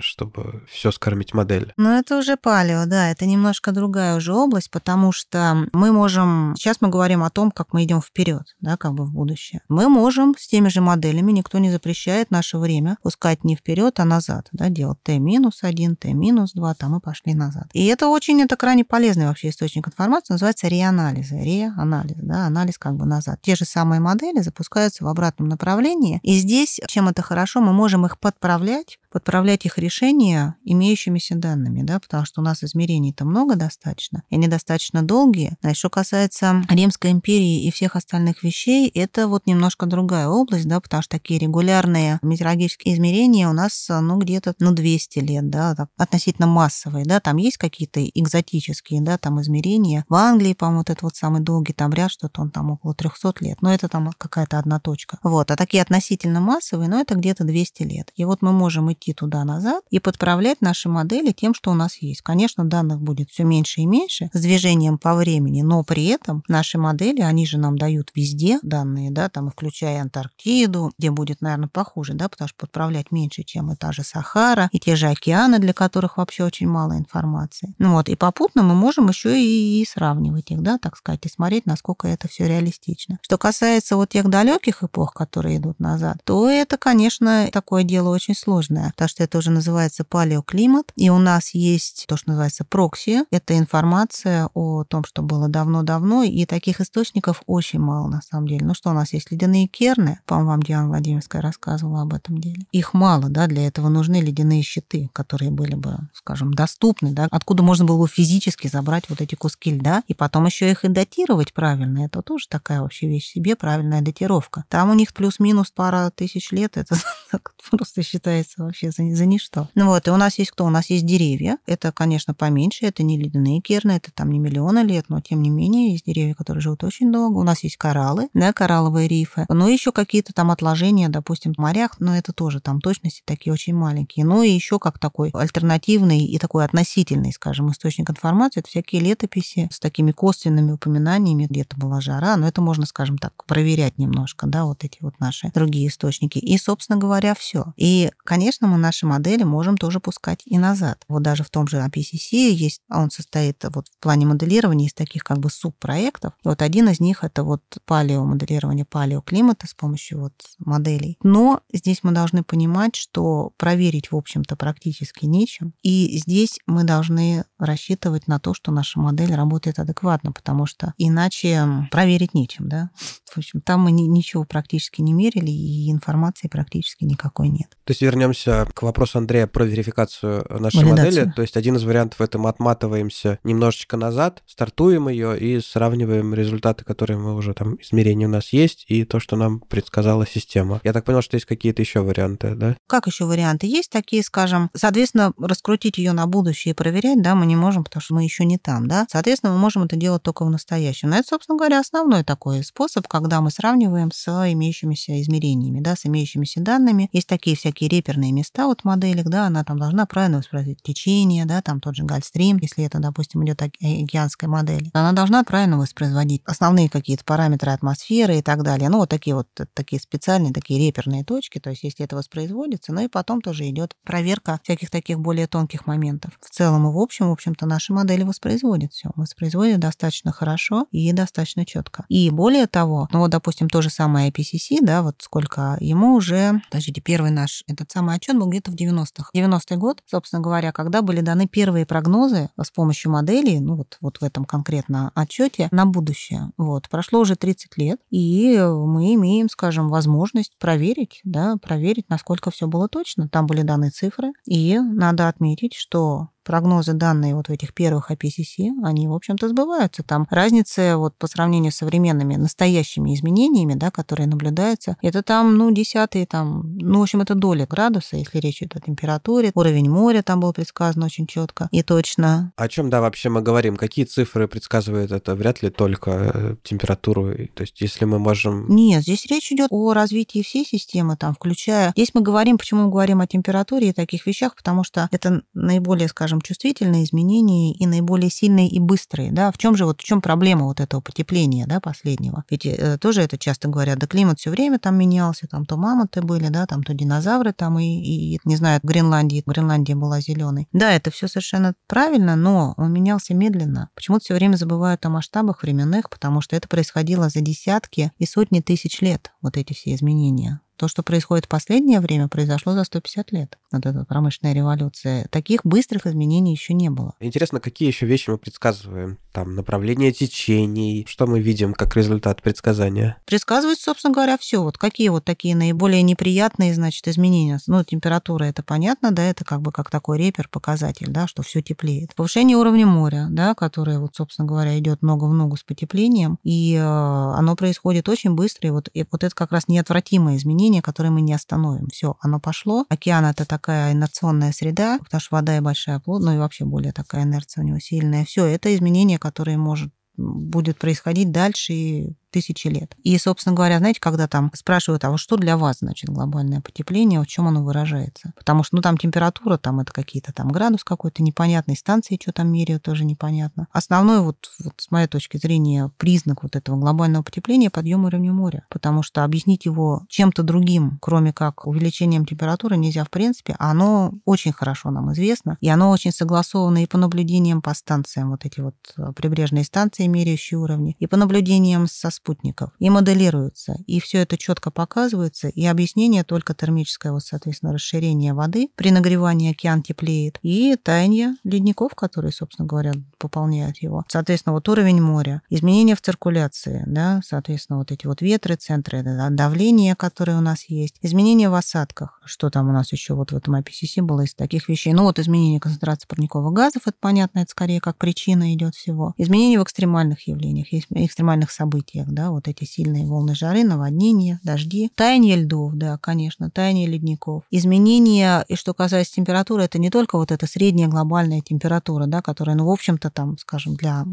чтобы 0.02 0.64
все 0.70 0.90
скормить 0.90 1.34
модель. 1.34 1.72
Ну, 1.76 1.90
это 1.90 2.18
уже 2.18 2.36
палео, 2.36 2.86
да, 2.86 3.10
это 3.10 3.26
немножко 3.26 3.72
другая 3.72 4.16
уже 4.16 4.32
область, 4.32 4.70
потому 4.70 5.12
что 5.12 5.66
мы 5.72 5.92
можем... 5.92 6.54
Сейчас 6.56 6.80
мы 6.80 6.88
говорим 6.88 7.22
о 7.22 7.30
том, 7.30 7.50
как 7.50 7.72
мы 7.72 7.84
идем 7.84 8.00
вперед, 8.00 8.42
да, 8.60 8.76
как 8.76 8.94
бы 8.94 9.04
в 9.04 9.12
будущее. 9.12 9.60
Мы 9.68 9.88
можем 9.88 10.34
с 10.38 10.48
теми 10.48 10.68
же 10.68 10.80
моделями, 10.80 11.32
никто 11.32 11.58
не 11.58 11.70
запрещает 11.70 12.30
наше 12.30 12.58
время 12.58 12.96
пускать 13.02 13.44
не 13.44 13.56
вперед, 13.56 14.00
а 14.00 14.04
назад, 14.04 14.48
да, 14.52 14.68
делать 14.68 14.98
t-1, 15.02 15.50
t-2, 15.50 16.74
там 16.74 16.96
и 16.96 17.00
пошли 17.00 17.34
назад. 17.34 17.68
И 17.72 17.86
это 17.86 18.08
очень, 18.08 18.40
это 18.42 18.56
крайне 18.56 18.84
полезный 18.84 19.26
вообще 19.26 19.50
источник 19.50 19.88
информации, 19.88 20.32
называется 20.34 20.68
реанализы, 20.68 21.36
реанализ, 21.36 22.16
да, 22.16 22.46
анализ 22.46 22.78
как 22.78 22.96
бы 22.96 23.06
назад. 23.06 23.40
Те 23.42 23.56
же 23.56 23.64
самые 23.64 24.00
модели 24.00 24.40
запускаются 24.40 25.04
в 25.04 25.08
обратном 25.08 25.48
направлении, 25.48 26.20
и 26.22 26.34
здесь, 26.34 26.80
чем 26.86 27.08
это 27.08 27.22
хорошо, 27.22 27.60
мы 27.60 27.72
можем 27.72 28.06
их 28.06 28.18
подправлять, 28.18 28.98
подправлять 29.14 29.64
их 29.64 29.78
решения 29.78 30.56
имеющимися 30.64 31.36
данными, 31.36 31.82
да, 31.82 32.00
потому 32.00 32.24
что 32.26 32.40
у 32.40 32.44
нас 32.44 32.64
измерений-то 32.64 33.24
много 33.24 33.54
достаточно, 33.54 34.24
и 34.28 34.34
они 34.34 34.48
достаточно 34.48 35.04
долгие. 35.04 35.56
А 35.62 35.72
что 35.72 35.88
касается 35.88 36.64
Римской 36.68 37.12
империи 37.12 37.64
и 37.64 37.70
всех 37.70 37.94
остальных 37.94 38.42
вещей, 38.42 38.88
это 38.88 39.28
вот 39.28 39.46
немножко 39.46 39.86
другая 39.86 40.26
область, 40.26 40.66
да, 40.66 40.80
потому 40.80 41.04
что 41.04 41.16
такие 41.16 41.38
регулярные 41.38 42.18
метеорологические 42.22 42.96
измерения 42.96 43.48
у 43.48 43.52
нас, 43.52 43.86
ну, 43.88 44.18
где-то, 44.18 44.56
ну, 44.58 44.72
200 44.72 45.20
лет, 45.20 45.48
да, 45.48 45.76
так, 45.76 45.90
относительно 45.96 46.48
массовые, 46.48 47.04
да, 47.04 47.20
там 47.20 47.36
есть 47.36 47.56
какие-то 47.56 48.04
экзотические, 48.04 49.00
да, 49.00 49.16
там 49.16 49.40
измерения. 49.40 50.04
В 50.08 50.14
Англии, 50.16 50.54
по-моему, 50.54 50.78
вот 50.78 50.90
это 50.90 51.04
вот 51.04 51.14
самый 51.14 51.40
долгий 51.40 51.72
там 51.72 51.92
ряд, 51.92 52.10
что-то 52.10 52.40
он 52.40 52.50
там 52.50 52.72
около 52.72 52.94
300 52.94 53.34
лет, 53.42 53.62
но 53.62 53.72
это 53.72 53.86
там 53.86 54.10
какая-то 54.18 54.58
одна 54.58 54.80
точка. 54.80 55.20
Вот, 55.22 55.52
а 55.52 55.56
такие 55.56 55.82
относительно 55.82 56.40
массовые, 56.40 56.88
ну, 56.88 57.00
это 57.00 57.14
где-то 57.14 57.44
200 57.44 57.84
лет. 57.84 58.10
И 58.16 58.24
вот 58.24 58.42
мы 58.42 58.50
можем 58.50 58.92
идти 58.92 59.03
идти 59.04 59.12
туда-назад 59.12 59.84
и 59.90 60.00
подправлять 60.00 60.60
наши 60.60 60.88
модели 60.88 61.32
тем, 61.32 61.54
что 61.54 61.70
у 61.70 61.74
нас 61.74 61.96
есть. 61.96 62.22
Конечно, 62.22 62.64
данных 62.64 63.00
будет 63.00 63.30
все 63.30 63.44
меньше 63.44 63.82
и 63.82 63.86
меньше 63.86 64.30
с 64.32 64.40
движением 64.40 64.98
по 64.98 65.14
времени, 65.14 65.62
но 65.62 65.84
при 65.84 66.06
этом 66.06 66.42
наши 66.48 66.78
модели, 66.78 67.20
они 67.20 67.46
же 67.46 67.58
нам 67.58 67.76
дают 67.76 68.10
везде 68.14 68.58
данные, 68.62 69.10
да, 69.10 69.28
там, 69.28 69.50
включая 69.50 70.02
Антарктиду, 70.02 70.92
где 70.98 71.10
будет, 71.10 71.40
наверное, 71.40 71.68
похуже, 71.68 72.14
да, 72.14 72.28
потому 72.28 72.48
что 72.48 72.58
подправлять 72.58 73.10
меньше, 73.10 73.42
чем 73.42 73.72
и 73.72 73.76
та 73.76 73.92
же 73.92 74.02
Сахара, 74.02 74.68
и 74.72 74.78
те 74.78 74.96
же 74.96 75.08
океаны, 75.08 75.58
для 75.58 75.72
которых 75.72 76.16
вообще 76.16 76.44
очень 76.44 76.68
мало 76.68 76.96
информации. 76.96 77.74
Ну 77.78 77.92
вот, 77.92 78.08
и 78.08 78.16
попутно 78.16 78.62
мы 78.62 78.74
можем 78.74 79.08
еще 79.08 79.38
и, 79.40 79.82
и 79.82 79.86
сравнивать 79.86 80.50
их, 80.50 80.62
да, 80.62 80.78
так 80.78 80.96
сказать, 80.96 81.24
и 81.24 81.28
смотреть, 81.28 81.66
насколько 81.66 82.08
это 82.08 82.28
все 82.28 82.46
реалистично. 82.48 83.18
Что 83.22 83.38
касается 83.38 83.96
вот 83.96 84.10
тех 84.10 84.28
далеких 84.28 84.82
эпох, 84.82 85.12
которые 85.12 85.58
идут 85.58 85.80
назад, 85.80 86.18
то 86.24 86.48
это, 86.48 86.76
конечно, 86.78 87.48
такое 87.52 87.84
дело 87.84 88.10
очень 88.10 88.34
сложное 88.34 88.93
потому 88.94 89.08
что 89.08 89.22
это 89.22 89.38
уже 89.38 89.50
называется 89.50 90.04
палеоклимат, 90.04 90.92
и 90.96 91.10
у 91.10 91.18
нас 91.18 91.50
есть 91.50 92.06
то, 92.08 92.16
что 92.16 92.30
называется 92.30 92.64
прокси. 92.64 93.24
Это 93.30 93.58
информация 93.58 94.48
о 94.54 94.84
том, 94.84 95.04
что 95.04 95.22
было 95.22 95.48
давно-давно, 95.48 96.22
и 96.22 96.46
таких 96.46 96.80
источников 96.80 97.42
очень 97.46 97.80
мало 97.80 98.08
на 98.08 98.22
самом 98.22 98.48
деле. 98.48 98.64
Ну 98.64 98.74
что, 98.74 98.90
у 98.90 98.94
нас 98.94 99.12
есть 99.12 99.30
ледяные 99.30 99.66
керны, 99.66 100.20
по-моему, 100.26 100.50
вам 100.50 100.62
Диана 100.62 100.88
Владимировская 100.88 101.42
рассказывала 101.42 102.02
об 102.02 102.14
этом 102.14 102.38
деле. 102.38 102.66
Их 102.72 102.94
мало, 102.94 103.28
да, 103.28 103.46
для 103.46 103.66
этого 103.66 103.88
нужны 103.88 104.20
ледяные 104.20 104.62
щиты, 104.62 105.10
которые 105.12 105.50
были 105.50 105.74
бы, 105.74 105.98
скажем, 106.12 106.54
доступны, 106.54 107.12
да, 107.12 107.28
откуда 107.30 107.62
можно 107.62 107.84
было 107.84 107.98
бы 107.98 108.08
физически 108.08 108.68
забрать 108.68 109.08
вот 109.08 109.20
эти 109.20 109.34
куски 109.34 109.72
льда, 109.72 110.02
и 110.08 110.14
потом 110.14 110.46
еще 110.46 110.70
их 110.70 110.84
и 110.84 110.88
датировать 110.88 111.52
правильно. 111.52 112.04
Это 112.04 112.22
тоже 112.22 112.48
такая 112.48 112.80
вообще 112.80 113.08
вещь 113.08 113.32
себе, 113.32 113.56
правильная 113.56 114.02
датировка. 114.02 114.64
Там 114.68 114.90
у 114.90 114.94
них 114.94 115.12
плюс-минус 115.12 115.70
пара 115.70 116.10
тысяч 116.14 116.52
лет, 116.52 116.76
это 116.76 116.96
просто 117.70 118.02
считается 118.02 118.62
вообще 118.62 118.83
вообще 118.84 118.90
за, 118.90 119.16
за 119.16 119.26
ничто. 119.26 119.68
Ну 119.74 119.86
вот, 119.86 120.06
и 120.06 120.10
у 120.10 120.16
нас 120.16 120.38
есть 120.38 120.50
кто? 120.50 120.64
У 120.64 120.70
нас 120.70 120.90
есть 120.90 121.06
деревья. 121.06 121.58
Это, 121.66 121.92
конечно, 121.92 122.34
поменьше, 122.34 122.86
это 122.86 123.02
не 123.02 123.18
ледяные 123.18 123.60
керны, 123.60 123.92
это 123.92 124.10
там 124.12 124.30
не 124.30 124.38
миллионы 124.38 124.80
лет, 124.80 125.06
но 125.08 125.20
тем 125.20 125.42
не 125.42 125.50
менее 125.50 125.92
есть 125.92 126.06
деревья, 126.06 126.34
которые 126.34 126.60
живут 126.60 126.84
очень 126.84 127.12
долго. 127.12 127.38
У 127.38 127.42
нас 127.42 127.62
есть 127.64 127.76
кораллы, 127.76 128.28
да, 128.34 128.52
коралловые 128.52 129.08
рифы. 129.08 129.46
Ну, 129.48 129.68
еще 129.68 129.92
какие-то 129.92 130.32
там 130.32 130.50
отложения, 130.50 131.08
допустим, 131.08 131.54
в 131.54 131.58
морях, 131.58 131.96
но 131.98 132.16
это 132.16 132.32
тоже 132.32 132.60
там 132.60 132.80
точности 132.80 133.22
такие 133.24 133.52
очень 133.52 133.74
маленькие. 133.74 134.24
Ну, 134.24 134.42
и 134.42 134.50
еще 134.50 134.78
как 134.78 134.98
такой 134.98 135.30
альтернативный 135.32 136.24
и 136.24 136.38
такой 136.38 136.64
относительный, 136.64 137.32
скажем, 137.32 137.70
источник 137.70 138.10
информации, 138.10 138.60
это 138.60 138.68
всякие 138.68 139.00
летописи 139.00 139.68
с 139.72 139.78
такими 139.78 140.12
косвенными 140.12 140.72
упоминаниями, 140.72 141.46
где-то 141.46 141.76
была 141.76 142.00
жара, 142.00 142.36
но 142.36 142.48
это 142.48 142.60
можно, 142.60 142.86
скажем 142.86 143.18
так, 143.18 143.44
проверять 143.46 143.98
немножко, 143.98 144.46
да, 144.46 144.64
вот 144.64 144.84
эти 144.84 144.98
вот 145.00 145.18
наши 145.20 145.50
другие 145.54 145.88
источники. 145.88 146.38
И, 146.38 146.58
собственно 146.58 146.98
говоря, 146.98 147.34
все. 147.34 147.72
И, 147.76 148.10
конечно, 148.24 148.63
мы 148.66 148.78
наши 148.78 149.06
модели 149.06 149.42
можем 149.42 149.76
тоже 149.76 150.00
пускать 150.00 150.42
и 150.44 150.58
назад. 150.58 151.02
Вот 151.08 151.22
даже 151.22 151.44
в 151.44 151.50
том 151.50 151.66
же 151.66 151.78
IPCC 151.78 152.50
есть, 152.50 152.80
он 152.90 153.10
состоит 153.10 153.64
вот 153.72 153.88
в 153.88 154.02
плане 154.02 154.26
моделирования 154.26 154.86
из 154.86 154.94
таких 154.94 155.24
как 155.24 155.38
бы 155.38 155.50
субпроектов. 155.50 156.32
И 156.44 156.48
вот 156.48 156.62
один 156.62 156.88
из 156.88 157.00
них 157.00 157.24
это 157.24 157.42
вот 157.44 157.62
палеомоделирование 157.86 158.84
палеоклимата 158.84 159.66
с 159.66 159.74
помощью 159.74 160.20
вот 160.20 160.34
моделей. 160.58 161.18
Но 161.22 161.60
здесь 161.72 162.00
мы 162.02 162.12
должны 162.12 162.42
понимать, 162.42 162.96
что 162.96 163.52
проверить, 163.56 164.10
в 164.10 164.16
общем-то, 164.16 164.56
практически 164.56 165.26
нечем. 165.26 165.74
И 165.82 166.18
здесь 166.18 166.58
мы 166.66 166.84
должны 166.84 167.44
рассчитывать 167.58 168.28
на 168.28 168.38
то, 168.38 168.54
что 168.54 168.72
наша 168.72 168.98
модель 169.00 169.34
работает 169.34 169.78
адекватно, 169.78 170.32
потому 170.32 170.66
что 170.66 170.94
иначе 170.98 171.88
проверить 171.90 172.34
нечем, 172.34 172.68
да. 172.68 172.90
В 173.34 173.38
общем, 173.38 173.60
там 173.60 173.82
мы 173.82 173.90
ничего 173.90 174.44
практически 174.44 175.00
не 175.00 175.12
мерили, 175.12 175.50
и 175.50 175.90
информации 175.90 176.46
практически 176.46 177.04
никакой 177.04 177.48
нет. 177.48 177.70
То 177.84 177.90
есть 177.90 178.00
вернемся 178.00 178.53
к 178.74 178.82
вопросу 178.82 179.18
Андрея 179.18 179.46
про 179.46 179.64
верификацию 179.64 180.46
нашей 180.48 180.84
Валидацию. 180.84 181.04
модели. 181.04 181.32
То 181.34 181.42
есть 181.42 181.56
один 181.56 181.76
из 181.76 181.84
вариантов 181.84 182.20
это 182.20 182.38
мы 182.38 182.48
отматываемся 182.48 183.38
немножечко 183.44 183.96
назад, 183.96 184.42
стартуем 184.46 185.08
ее 185.08 185.38
и 185.38 185.60
сравниваем 185.60 186.34
результаты, 186.34 186.84
которые 186.84 187.18
мы 187.18 187.34
уже 187.34 187.54
там 187.54 187.76
измерения 187.80 188.26
у 188.26 188.30
нас 188.30 188.52
есть, 188.52 188.84
и 188.88 189.04
то, 189.04 189.20
что 189.20 189.36
нам 189.36 189.60
предсказала 189.60 190.26
система. 190.26 190.80
Я 190.84 190.92
так 190.92 191.04
понял, 191.04 191.22
что 191.22 191.36
есть 191.36 191.46
какие-то 191.46 191.82
еще 191.82 192.00
варианты, 192.00 192.54
да? 192.54 192.76
Как 192.86 193.06
еще 193.06 193.24
варианты? 193.24 193.66
Есть 193.66 193.90
такие, 193.90 194.22
скажем, 194.22 194.70
соответственно, 194.74 195.32
раскрутить 195.38 195.98
ее 195.98 196.12
на 196.12 196.26
будущее 196.26 196.72
и 196.72 196.74
проверять, 196.74 197.22
да, 197.22 197.34
мы 197.34 197.46
не 197.46 197.56
можем, 197.56 197.84
потому 197.84 198.00
что 198.00 198.14
мы 198.14 198.24
еще 198.24 198.44
не 198.44 198.58
там, 198.58 198.88
да. 198.88 199.06
Соответственно, 199.10 199.52
мы 199.52 199.58
можем 199.58 199.82
это 199.82 199.96
делать 199.96 200.22
только 200.22 200.44
в 200.44 200.50
настоящем. 200.50 201.10
Но 201.10 201.16
это, 201.16 201.28
собственно 201.28 201.58
говоря, 201.58 201.80
основной 201.80 202.24
такой 202.24 202.62
способ, 202.64 203.08
когда 203.08 203.40
мы 203.40 203.50
сравниваем 203.50 204.10
с 204.12 204.26
имеющимися 204.52 205.20
измерениями, 205.20 205.80
да, 205.80 205.96
с 205.96 206.06
имеющимися 206.06 206.60
данными. 206.60 207.08
Есть 207.12 207.28
такие 207.28 207.56
всякие 207.56 207.88
реперные 207.88 208.32
места 208.32 208.43
вот 208.66 208.82
в 208.82 208.84
моделях, 208.84 209.26
да, 209.26 209.46
она 209.46 209.64
там 209.64 209.78
должна 209.78 210.06
правильно 210.06 210.38
воспроизводить 210.38 210.82
течение, 210.82 211.44
да, 211.44 211.62
там 211.62 211.80
тот 211.80 211.96
же 211.96 212.04
гальстрим, 212.04 212.58
если 212.58 212.84
это, 212.84 212.98
допустим, 212.98 213.44
идет 213.44 213.62
океанская 213.62 214.48
модель. 214.48 214.90
Она 214.92 215.12
должна 215.12 215.44
правильно 215.44 215.78
воспроизводить 215.78 216.42
основные 216.44 216.88
какие-то 216.88 217.24
параметры 217.24 217.72
атмосферы 217.72 218.38
и 218.38 218.42
так 218.42 218.62
далее. 218.62 218.88
Ну, 218.88 218.98
вот 218.98 219.08
такие 219.08 219.34
вот 219.34 219.48
такие 219.74 220.00
специальные, 220.00 220.52
такие 220.52 220.84
реперные 220.84 221.24
точки, 221.24 221.58
то 221.58 221.70
есть 221.70 221.82
если 221.82 222.04
это 222.04 222.16
воспроизводится, 222.16 222.92
ну 222.92 223.02
и 223.02 223.08
потом 223.08 223.40
тоже 223.40 223.68
идет 223.68 223.94
проверка 224.04 224.60
всяких 224.62 224.90
таких 224.90 225.20
более 225.20 225.46
тонких 225.46 225.86
моментов. 225.86 226.32
В 226.40 226.50
целом 226.50 226.86
и 226.88 226.92
в 226.92 226.98
общем, 226.98 227.28
в 227.28 227.32
общем-то, 227.32 227.66
наши 227.66 227.92
модели 227.92 228.22
воспроизводят 228.22 228.92
все. 228.92 229.10
Воспроизводят 229.16 229.80
достаточно 229.80 230.32
хорошо 230.32 230.86
и 230.90 231.12
достаточно 231.12 231.64
четко. 231.66 232.04
И 232.08 232.30
более 232.30 232.66
того, 232.66 233.08
ну 233.12 233.20
вот, 233.20 233.30
допустим, 233.30 233.68
то 233.68 233.82
же 233.82 233.90
самое 233.90 234.30
IPCC, 234.30 234.78
да, 234.82 235.02
вот 235.02 235.16
сколько 235.20 235.76
ему 235.80 236.14
уже, 236.14 236.60
подождите, 236.70 237.00
первый 237.00 237.30
наш 237.30 237.64
этот 237.66 237.90
самый 237.90 238.16
отчет 238.16 238.33
был 238.38 238.48
где-то 238.48 238.70
в 238.70 238.74
90-х. 238.74 239.30
90-й 239.34 239.76
год, 239.76 240.02
собственно 240.06 240.42
говоря, 240.42 240.72
когда 240.72 241.02
были 241.02 241.20
даны 241.20 241.46
первые 241.46 241.86
прогнозы 241.86 242.50
с 242.60 242.70
помощью 242.70 243.12
моделей, 243.12 243.60
ну 243.60 243.76
вот, 243.76 243.98
вот 244.00 244.18
в 244.18 244.22
этом 244.22 244.44
конкретно 244.44 245.12
отчете 245.14 245.68
на 245.70 245.86
будущее. 245.86 246.50
Вот. 246.56 246.88
Прошло 246.88 247.20
уже 247.20 247.36
30 247.36 247.76
лет, 247.76 248.00
и 248.10 248.58
мы 248.58 249.14
имеем, 249.14 249.48
скажем, 249.48 249.88
возможность 249.88 250.56
проверить, 250.58 251.20
да, 251.24 251.56
проверить, 251.56 252.08
насколько 252.08 252.50
все 252.50 252.66
было 252.66 252.88
точно. 252.88 253.28
Там 253.28 253.46
были 253.46 253.62
даны 253.62 253.90
цифры, 253.90 254.32
и 254.46 254.78
надо 254.78 255.28
отметить, 255.28 255.74
что 255.74 256.28
прогнозы, 256.44 256.92
данные 256.92 257.34
вот 257.34 257.48
в 257.48 257.50
этих 257.50 257.74
первых 257.74 258.10
IPCC, 258.10 258.70
они, 258.84 259.08
в 259.08 259.12
общем-то, 259.12 259.48
сбываются. 259.48 260.02
Там 260.02 260.26
разница 260.30 260.96
вот 260.96 261.16
по 261.16 261.26
сравнению 261.26 261.72
с 261.72 261.76
современными 261.76 262.36
настоящими 262.36 263.14
изменениями, 263.14 263.74
да, 263.74 263.90
которые 263.90 264.26
наблюдаются, 264.26 264.96
это 265.02 265.22
там, 265.22 265.56
ну, 265.56 265.70
десятые 265.72 266.26
там, 266.26 266.76
ну, 266.76 267.00
в 267.00 267.02
общем, 267.02 267.20
это 267.20 267.34
доля 267.34 267.66
градуса, 267.66 268.16
если 268.16 268.38
речь 268.38 268.62
идет 268.62 268.76
о 268.76 268.80
температуре. 268.80 269.52
Уровень 269.54 269.90
моря 269.90 270.22
там 270.22 270.40
был 270.40 270.52
предсказан 270.52 271.02
очень 271.02 271.26
четко 271.26 271.68
и 271.70 271.82
точно. 271.82 272.52
О 272.56 272.68
чем, 272.68 272.90
да, 272.90 273.00
вообще 273.00 273.28
мы 273.28 273.42
говорим? 273.42 273.76
Какие 273.76 274.04
цифры 274.04 274.48
предсказывают 274.48 275.12
это? 275.12 275.34
Вряд 275.34 275.62
ли 275.62 275.70
только 275.70 276.10
э, 276.34 276.56
температуру. 276.62 277.34
То 277.54 277.62
есть, 277.62 277.80
если 277.80 278.04
мы 278.04 278.18
можем... 278.18 278.68
Нет, 278.68 279.02
здесь 279.02 279.26
речь 279.26 279.52
идет 279.52 279.68
о 279.70 279.92
развитии 279.92 280.42
всей 280.42 280.64
системы, 280.64 281.16
там, 281.16 281.34
включая... 281.34 281.92
Здесь 281.96 282.12
мы 282.14 282.20
говорим, 282.20 282.58
почему 282.58 282.84
мы 282.84 282.90
говорим 282.90 283.20
о 283.20 283.26
температуре 283.26 283.90
и 283.90 283.92
таких 283.92 284.26
вещах, 284.26 284.56
потому 284.56 284.84
что 284.84 285.08
это 285.10 285.42
наиболее, 285.54 286.08
скажем, 286.08 286.33
скажем, 286.34 286.40
чувствительные 286.40 287.04
изменения 287.04 287.72
и 287.72 287.86
наиболее 287.86 288.30
сильные 288.30 288.68
и 288.68 288.80
быстрые. 288.80 289.32
Да? 289.32 289.50
В 289.52 289.58
чем 289.58 289.76
же 289.76 289.84
вот 289.84 290.00
в 290.00 290.04
чем 290.04 290.20
проблема 290.20 290.64
вот 290.64 290.80
этого 290.80 291.00
потепления 291.00 291.66
да, 291.66 291.80
последнего? 291.80 292.44
Ведь 292.50 292.66
э, 292.66 292.98
тоже 292.98 293.22
это 293.22 293.38
часто 293.38 293.68
говорят, 293.68 293.98
да 293.98 294.06
климат 294.06 294.38
все 294.38 294.50
время 294.50 294.78
там 294.78 294.96
менялся, 294.96 295.46
там 295.46 295.64
то 295.64 295.76
мамонты 295.76 296.22
были, 296.22 296.48
да, 296.48 296.66
там 296.66 296.82
то 296.82 296.94
динозавры 296.94 297.52
там 297.52 297.78
и, 297.78 297.84
и 297.84 298.40
не 298.44 298.56
знаю, 298.56 298.80
Гренландии, 298.82 299.42
Гренландия 299.46 299.96
была 299.96 300.20
зеленой. 300.20 300.68
Да, 300.72 300.92
это 300.92 301.10
все 301.10 301.28
совершенно 301.28 301.74
правильно, 301.86 302.36
но 302.36 302.74
он 302.76 302.92
менялся 302.92 303.34
медленно. 303.34 303.90
Почему-то 303.94 304.24
все 304.24 304.34
время 304.34 304.56
забывают 304.56 305.04
о 305.06 305.10
масштабах 305.10 305.62
временных, 305.62 306.10
потому 306.10 306.40
что 306.40 306.56
это 306.56 306.68
происходило 306.68 307.28
за 307.28 307.40
десятки 307.40 308.12
и 308.18 308.26
сотни 308.26 308.60
тысяч 308.60 309.00
лет, 309.00 309.32
вот 309.42 309.56
эти 309.56 309.72
все 309.72 309.94
изменения. 309.94 310.60
То, 310.76 310.88
что 310.88 311.02
происходит 311.02 311.46
в 311.46 311.48
последнее 311.48 312.00
время, 312.00 312.28
произошло 312.28 312.72
за 312.72 312.84
150 312.84 313.32
лет. 313.32 313.58
Вот 313.70 313.86
эта 313.86 314.04
промышленная 314.04 314.54
революция. 314.54 315.28
Таких 315.28 315.60
быстрых 315.64 316.06
изменений 316.06 316.52
еще 316.52 316.74
не 316.74 316.90
было. 316.90 317.14
Интересно, 317.20 317.60
какие 317.60 317.88
еще 317.88 318.06
вещи 318.06 318.30
мы 318.30 318.38
предсказываем? 318.38 319.18
Там 319.32 319.54
направление 319.54 320.12
течений, 320.12 321.04
что 321.08 321.26
мы 321.26 321.40
видим 321.40 321.74
как 321.74 321.96
результат 321.96 322.42
предсказания? 322.42 323.16
Предсказывать, 323.24 323.80
собственно 323.80 324.12
говоря, 324.12 324.36
все. 324.38 324.62
Вот 324.62 324.78
какие 324.78 325.08
вот 325.08 325.24
такие 325.24 325.54
наиболее 325.54 326.02
неприятные, 326.02 326.74
значит, 326.74 327.06
изменения. 327.08 327.60
Ну, 327.66 327.82
температура, 327.84 328.44
это 328.44 328.62
понятно, 328.62 329.10
да, 329.12 329.22
это 329.22 329.44
как 329.44 329.60
бы 329.60 329.72
как 329.72 329.90
такой 329.90 330.18
репер, 330.18 330.48
показатель, 330.48 331.08
да, 331.08 331.26
что 331.26 331.42
все 331.42 331.62
теплеет. 331.62 332.14
Повышение 332.14 332.56
уровня 332.56 332.86
моря, 332.86 333.26
да, 333.30 333.54
которое 333.54 333.98
вот, 333.98 334.16
собственно 334.16 334.46
говоря, 334.46 334.78
идет 334.78 335.02
много 335.02 335.24
в 335.24 335.34
ногу 335.34 335.56
с 335.56 335.62
потеплением, 335.62 336.38
и 336.42 336.74
э, 336.74 336.80
оно 336.80 337.56
происходит 337.56 338.08
очень 338.08 338.34
быстро, 338.34 338.68
и 338.68 338.70
вот, 338.70 338.88
и 338.92 339.04
вот 339.10 339.24
это 339.24 339.34
как 339.34 339.52
раз 339.52 339.68
неотвратимое 339.68 340.36
изменение 340.36 340.63
изменение, 340.64 340.82
которое 340.82 341.10
мы 341.10 341.20
не 341.20 341.34
остановим. 341.34 341.88
Все, 341.88 342.16
оно 342.20 342.40
пошло. 342.40 342.84
Океан 342.88 343.24
это 343.24 343.44
такая 343.44 343.92
инерционная 343.92 344.52
среда, 344.52 344.98
потому 344.98 345.20
что 345.20 345.36
вода 345.36 345.56
и 345.56 345.60
большая 345.60 346.00
плотность, 346.00 346.26
ну 346.26 346.34
и 346.36 346.38
вообще 346.38 346.64
более 346.64 346.92
такая 346.92 347.24
инерция 347.24 347.62
у 347.62 347.66
него 347.66 347.78
сильная. 347.78 348.24
Все, 348.24 348.46
это 348.46 348.74
изменение, 348.74 349.18
которое 349.18 349.58
может 349.58 349.92
будет 350.16 350.78
происходить 350.78 351.32
дальше 351.32 351.72
и 351.72 352.16
тысячи 352.34 352.66
лет. 352.66 352.96
И, 353.04 353.16
собственно 353.16 353.54
говоря, 353.54 353.78
знаете, 353.78 354.00
когда 354.00 354.26
там 354.26 354.50
спрашивают, 354.54 355.04
а 355.04 355.10
вот 355.10 355.20
что 355.20 355.36
для 355.36 355.56
вас 355.56 355.78
значит 355.78 356.10
глобальное 356.10 356.60
потепление, 356.60 357.20
в 357.20 357.26
чем 357.28 357.46
оно 357.46 357.62
выражается? 357.62 358.32
Потому 358.36 358.64
что, 358.64 358.74
ну, 358.74 358.82
там 358.82 358.98
температура, 358.98 359.56
там 359.56 359.78
это 359.78 359.92
какие-то 359.92 360.32
там 360.32 360.48
градус 360.48 360.82
какой-то 360.82 361.22
непонятный, 361.22 361.76
станции 361.76 362.18
что 362.20 362.32
там 362.32 362.48
меряют, 362.48 362.82
тоже 362.82 363.04
непонятно. 363.04 363.68
Основной 363.70 364.20
вот, 364.20 364.50
вот 364.64 364.74
с 364.78 364.90
моей 364.90 365.06
точки 365.06 365.36
зрения 365.36 365.92
признак 365.96 366.42
вот 366.42 366.56
этого 366.56 366.76
глобального 366.76 367.22
потепления 367.22 367.70
подъем 367.70 368.04
уровня 368.04 368.32
моря, 368.32 368.66
потому 368.68 369.04
что 369.04 369.22
объяснить 369.22 369.64
его 369.64 370.02
чем-то 370.08 370.42
другим, 370.42 370.98
кроме 371.00 371.32
как 371.32 371.66
увеличением 371.68 372.26
температуры, 372.26 372.76
нельзя 372.76 373.04
в 373.04 373.10
принципе, 373.10 373.54
а 373.60 373.70
оно 373.70 374.12
очень 374.24 374.52
хорошо 374.52 374.90
нам 374.90 375.12
известно, 375.12 375.56
и 375.60 375.68
оно 375.68 375.90
очень 375.90 376.10
согласовано 376.10 376.82
и 376.82 376.86
по 376.86 376.98
наблюдениям 376.98 377.62
по 377.62 377.74
станциям, 377.74 378.30
вот 378.30 378.44
эти 378.44 378.60
вот 378.60 378.74
прибрежные 379.14 379.64
станции, 379.64 380.06
меряющие 380.08 380.58
уровни, 380.58 380.96
и 380.98 381.06
по 381.06 381.16
наблюдениям 381.16 381.86
со 381.86 382.10
спутников 382.24 382.70
и 382.78 382.88
моделируются. 382.88 383.76
И 383.86 384.00
все 384.00 384.18
это 384.18 384.38
четко 384.38 384.70
показывается, 384.70 385.48
и 385.48 385.66
объяснение 385.66 386.24
только 386.24 386.54
термическое, 386.54 387.12
вот, 387.12 387.22
соответственно, 387.22 387.74
расширение 387.74 388.32
воды 388.32 388.70
при 388.76 388.90
нагревании 388.90 389.50
океан 389.50 389.82
теплеет, 389.82 390.38
и 390.42 390.76
таяние 390.82 391.36
ледников, 391.44 391.94
которые, 391.94 392.32
собственно 392.32 392.66
говоря, 392.66 392.92
пополняют 393.18 393.78
его. 393.78 394.04
Соответственно, 394.08 394.54
вот 394.54 394.68
уровень 394.68 395.02
моря, 395.02 395.42
изменения 395.50 395.94
в 395.94 396.00
циркуляции, 396.00 396.82
да, 396.86 397.20
соответственно, 397.24 397.78
вот 397.78 397.92
эти 397.92 398.06
вот 398.06 398.22
ветры, 398.22 398.56
центры 398.56 399.02
да, 399.02 399.28
давления, 399.30 399.94
которые 399.94 400.38
у 400.38 400.40
нас 400.40 400.64
есть, 400.68 400.96
изменения 401.02 401.50
в 401.50 401.54
осадках, 401.54 402.20
что 402.24 402.48
там 402.48 402.70
у 402.70 402.72
нас 402.72 402.92
еще 402.92 403.14
вот 403.14 403.32
в 403.32 403.36
этом 403.36 403.56
IPCC 403.56 404.02
было 404.02 404.22
из 404.22 404.34
таких 404.34 404.68
вещей. 404.68 404.94
Ну 404.94 405.02
вот 405.02 405.18
изменение 405.18 405.60
концентрации 405.60 406.06
парниковых 406.08 406.54
газов, 406.54 406.82
это 406.86 406.96
понятно, 406.98 407.40
это 407.40 407.50
скорее 407.50 407.80
как 407.80 407.98
причина 407.98 408.54
идет 408.54 408.74
всего. 408.74 409.12
Изменения 409.18 409.58
в 409.58 409.62
экстремальных 409.62 410.26
явлениях, 410.26 410.68
экстремальных 410.72 411.50
событиях, 411.50 412.13
да, 412.14 412.30
вот 412.30 412.48
эти 412.48 412.64
сильные 412.64 413.06
волны 413.06 413.34
жары, 413.34 413.64
наводнения, 413.64 414.40
дожди, 414.42 414.90
таяние 414.94 415.36
льдов, 415.36 415.74
да, 415.74 415.98
конечно, 415.98 416.50
таяние 416.50 416.86
ледников. 416.86 417.44
Изменения, 417.50 418.44
и 418.48 418.54
что 418.54 418.74
касается 418.74 419.14
температуры, 419.14 419.64
это 419.64 419.78
не 419.78 419.90
только 419.90 420.16
вот 420.16 420.30
эта 420.32 420.46
средняя 420.46 420.88
глобальная 420.88 421.40
температура, 421.40 422.06
да, 422.06 422.22
которая, 422.22 422.56
ну, 422.56 422.66
в 422.66 422.70
общем-то, 422.70 423.10
там, 423.10 423.38
скажем, 423.38 423.76
для 423.76 424.04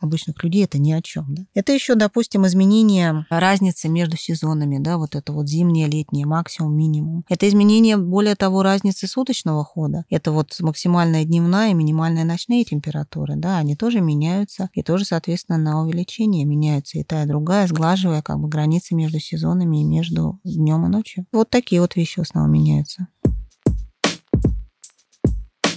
обычных 0.00 0.42
людей 0.42 0.64
это 0.64 0.78
ни 0.78 0.92
о 0.92 1.02
чем, 1.02 1.34
да. 1.34 1.42
Это 1.54 1.72
еще, 1.72 1.94
допустим, 1.94 2.46
изменение 2.46 3.26
разницы 3.30 3.88
между 3.88 4.16
сезонами, 4.16 4.78
да, 4.78 4.98
вот 4.98 5.14
это 5.14 5.32
вот 5.32 5.48
зимнее, 5.48 5.86
летнее, 5.86 6.26
максимум, 6.26 6.76
минимум. 6.76 7.24
Это 7.28 7.48
изменение, 7.48 7.96
более 7.96 8.34
того, 8.34 8.62
разницы 8.62 9.06
суточного 9.06 9.64
хода. 9.64 10.04
Это 10.10 10.32
вот 10.32 10.56
максимальная 10.60 11.24
дневная 11.24 11.70
и 11.70 11.74
минимальная 11.74 12.24
ночные 12.24 12.64
температуры, 12.64 13.34
да, 13.36 13.58
они 13.58 13.76
тоже 13.76 14.00
меняются, 14.00 14.70
и 14.72 14.82
тоже, 14.82 15.04
соответственно, 15.04 15.58
на 15.58 15.82
увеличение 15.82 16.44
меняются 16.44 16.98
и 16.98 17.04
та, 17.04 17.22
и 17.22 17.26
другая, 17.26 17.41
сглаживая 17.66 18.22
как 18.22 18.38
бы 18.38 18.48
границы 18.48 18.94
между 18.94 19.18
сезонами 19.18 19.82
и 19.82 19.84
между 19.84 20.40
днем 20.44 20.86
и 20.86 20.88
ночью. 20.88 21.26
Вот 21.32 21.50
такие 21.50 21.80
вот 21.80 21.96
вещи 21.96 22.20
в 22.20 22.22
основном 22.22 22.52
меняются. 22.52 23.08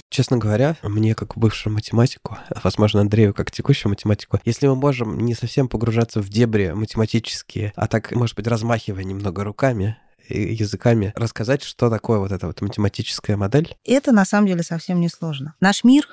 Честно 0.08 0.38
говоря, 0.38 0.78
мне 0.82 1.14
как 1.14 1.36
бывшему 1.36 1.74
математику, 1.74 2.38
возможно, 2.64 3.02
Андрею 3.02 3.34
как 3.34 3.50
текущему 3.50 3.90
математику, 3.90 4.40
если 4.46 4.66
мы 4.66 4.74
можем 4.74 5.18
не 5.18 5.34
совсем 5.34 5.68
погружаться 5.68 6.22
в 6.22 6.30
дебри 6.30 6.72
математические, 6.74 7.74
а 7.76 7.86
так, 7.86 8.12
может 8.12 8.34
быть, 8.34 8.46
размахивая 8.46 9.04
немного 9.04 9.44
руками, 9.44 9.98
языками 10.28 11.12
рассказать, 11.16 11.62
что 11.62 11.90
такое 11.90 12.18
вот 12.18 12.32
эта 12.32 12.46
вот 12.46 12.60
математическая 12.62 13.36
модель? 13.36 13.76
Это 13.84 14.12
на 14.12 14.24
самом 14.24 14.46
деле 14.46 14.62
совсем 14.62 15.00
не 15.00 15.08
сложно. 15.08 15.54
Наш 15.60 15.84
мир 15.84 16.08